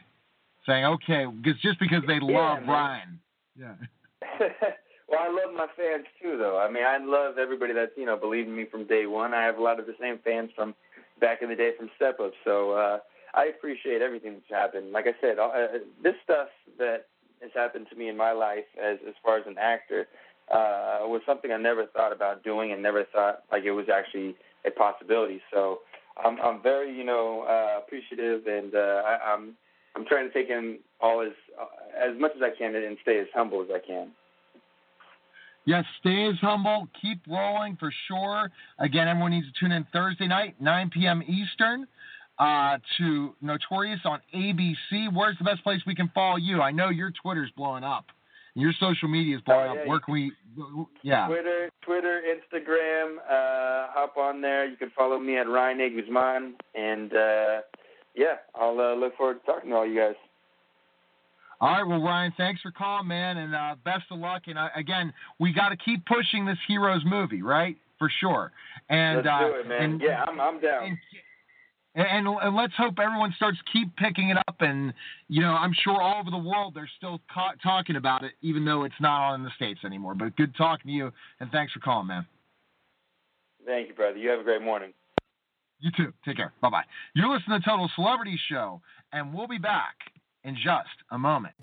saying, 0.70 0.86
okay, 0.86 1.26
because 1.26 1.60
just 1.62 1.80
because 1.80 2.03
they 2.07 2.20
love 2.22 2.60
man. 2.60 2.68
Ryan. 2.68 3.20
Yeah. 3.57 3.76
well, 5.10 5.20
I 5.22 5.30
love 5.30 5.55
my 5.55 5.68
fans 5.76 6.05
too, 6.22 6.38
though. 6.38 6.60
I 6.60 6.70
mean, 6.70 6.84
I 6.84 6.97
love 6.97 7.38
everybody 7.38 7.74
that's 7.74 7.91
you 7.97 8.05
know 8.05 8.18
believed 8.18 8.47
in 8.47 8.55
me 8.55 8.66
from 8.70 8.86
day 8.86 9.05
one. 9.05 9.34
I 9.34 9.43
have 9.43 9.57
a 9.57 9.62
lot 9.64 9.80
of 9.80 9.86
the 9.86 9.95
same 9.99 10.20
fans 10.24 10.51
from 10.55 10.76
back 11.20 11.41
in 11.41 11.49
the 11.49 11.55
day 11.55 11.72
from 11.78 11.89
Step 11.95 12.20
Up, 12.20 12.32
so 12.45 12.72
uh, 12.72 12.99
I 13.34 13.45
appreciate 13.45 14.01
everything 14.01 14.34
that's 14.34 14.49
happened. 14.49 14.91
Like 14.91 15.05
I 15.07 15.14
said, 15.22 15.39
uh, 15.39 15.80
this 16.03 16.16
stuff 16.24 16.47
that 16.78 17.07
has 17.41 17.51
happened 17.53 17.88
to 17.89 17.95
me 17.95 18.10
in 18.10 18.18
my 18.18 18.32
life 18.32 18.66
as 18.82 18.97
as 19.07 19.16
far 19.24 19.38
as 19.38 19.43
an 19.47 19.57
actor 19.57 20.07
uh, 20.51 20.99
was 21.03 21.22
something 21.26 21.51
I 21.51 21.57
never 21.57 21.86
thought 21.86 22.12
about 22.12 22.43
doing 22.43 22.72
and 22.72 22.82
never 22.82 23.03
thought 23.05 23.43
like 23.51 23.64
it 23.64 23.72
was 23.72 23.88
actually 23.89 24.36
a 24.66 24.72
possibility. 24.72 25.41
So 25.51 25.80
I'm 26.24 26.39
I'm 26.41 26.62
very 26.62 26.95
you 26.95 27.03
know 27.03 27.45
uh, 27.47 27.80
appreciative 27.80 28.47
and 28.47 28.76
uh, 28.76 29.01
I, 29.05 29.34
I'm 29.34 29.55
I'm 29.95 30.05
trying 30.05 30.28
to 30.28 30.34
take 30.34 30.49
in 30.49 30.80
all 31.01 31.22
as 31.22 31.34
uh, 31.60 31.66
as 32.12 32.20
much 32.20 32.32
as 32.36 32.41
I 32.41 32.55
can 32.57 32.76
and 32.76 32.97
stay 33.01 33.20
as 33.20 33.28
humble 33.34 33.62
as 33.62 33.70
I 33.74 33.80
can. 33.86 34.12
Yes, 35.70 35.86
stay 36.00 36.26
as 36.26 36.34
humble. 36.42 36.90
Keep 37.00 37.28
rolling 37.28 37.76
for 37.76 37.94
sure. 38.08 38.50
Again, 38.80 39.08
everyone 39.08 39.30
needs 39.30 39.46
to 39.46 39.54
tune 39.60 39.72
in 39.72 39.86
Thursday 39.94 40.26
night, 40.26 40.60
9 40.60 40.90
p.m. 40.90 41.22
Eastern, 41.28 41.86
uh, 42.40 42.80
to 42.98 43.36
Notorious 43.40 44.00
on 44.04 44.20
ABC. 44.34 45.14
Where's 45.14 45.38
the 45.38 45.44
best 45.44 45.62
place 45.62 45.80
we 45.86 45.94
can 45.94 46.10
follow 46.16 46.38
you? 46.38 46.60
I 46.60 46.72
know 46.72 46.90
your 46.90 47.12
Twitter's 47.22 47.52
blowing 47.56 47.84
up. 47.84 48.06
Your 48.56 48.74
social 48.80 49.10
media 49.10 49.36
is 49.36 49.44
blowing 49.44 49.70
Oh, 49.70 49.74
yeah, 49.76 49.82
up. 49.82 49.88
Where 49.88 50.00
can 50.00 50.14
we? 50.16 50.32
Yeah. 51.04 51.28
Twitter, 51.28 51.70
Twitter, 51.84 52.22
Instagram. 52.26 53.18
Uh, 53.18 53.92
hop 53.94 54.18
on 54.18 54.42
there. 54.42 54.68
You 54.68 54.76
can 54.76 54.90
follow 54.98 55.20
me 55.20 55.38
at 55.38 55.48
Ryan 55.48 55.82
A. 55.82 55.90
Guzman, 55.92 56.56
and 56.74 57.14
uh, 57.14 57.62
yeah, 58.16 58.38
I'll 58.56 58.80
uh, 58.80 58.96
look 58.96 59.16
forward 59.18 59.42
to 59.42 59.46
talking 59.46 59.70
to 59.70 59.76
all 59.76 59.86
you 59.86 60.00
guys. 60.00 60.16
All 61.62 61.70
right, 61.70 61.86
well, 61.86 62.01
Ryan, 62.01 62.34
thanks 62.38 62.62
for 62.62 62.72
calling, 62.72 63.07
man, 63.07 63.38
and 63.38 63.53
uh, 63.53 63.76
best 63.84 64.05
of 64.12 64.20
luck. 64.20 64.43
And 64.47 64.57
uh, 64.57 64.70
again, 64.76 65.12
we 65.39 65.53
got 65.53 65.70
to 65.70 65.78
keep 65.78 66.05
pushing 66.05 66.45
this 66.45 66.57
Heroes 66.68 67.01
movie, 67.05 67.41
right? 67.41 67.76
For 67.97 68.10
sure. 68.22 68.53
And 68.89 69.18
Let's 69.18 69.28
uh, 69.28 69.39
do 69.39 69.55
it, 69.55 69.68
man. 69.68 69.84
And, 69.84 70.01
yeah, 70.01 70.24
I'm 70.24 70.39
I'm 70.39 70.62
down. 70.62 70.97
and, 71.95 72.07
and, 72.07 72.28
and 72.28 72.55
let's 72.55 72.72
hope 72.78 72.93
everyone 72.97 73.34
starts 73.36 73.57
keep 73.74 73.93
picking 73.97 74.30
it 74.30 74.38
up. 74.38 74.55
And 74.62 74.93
you 75.28 75.41
know, 75.41 75.51
I'm 75.51 75.74
sure 75.84 76.01
all 76.01 76.22
over 76.22 76.32
the 76.32 76.38
world 76.38 76.76
they're 76.76 76.89
still 76.95 77.20
ca- 77.34 77.55
talking 77.62 77.97
about 77.97 78.24
it, 78.24 78.32
even 78.41 78.64
though 78.64 78.86
it's 78.86 78.95
not 79.01 79.20
on 79.20 79.41
in 79.41 79.43
the 79.43 79.51
states 79.57 79.82
anymore. 79.84 80.16
But 80.16 80.38
good 80.38 80.55
talking 80.55 80.88
to 80.88 80.93
you, 80.93 81.12
and 81.41 81.51
thanks 81.51 81.74
for 81.74 81.82
calling, 81.82 82.07
man. 82.07 82.26
Thank 83.66 83.89
you, 83.89 83.95
brother. 83.95 84.18
You 84.18 84.30
have 84.30 84.39
a 84.39 84.43
great 84.43 84.62
morning. 84.62 84.93
You 85.82 85.91
too. 85.95 86.14
Take 86.24 86.38
care. 86.38 86.53
Bye 86.62 86.70
bye. 86.70 86.84
You're 87.16 87.28
listening 87.34 87.60
to 87.60 87.66
Total 87.70 87.89
Celebrity 87.95 88.39
Show, 88.49 88.80
and 89.12 89.34
we'll 89.34 89.47
be 89.47 89.57
back 89.57 89.95
in 90.44 90.56
just 90.56 91.04
a 91.12 91.18
moment. 91.18 91.56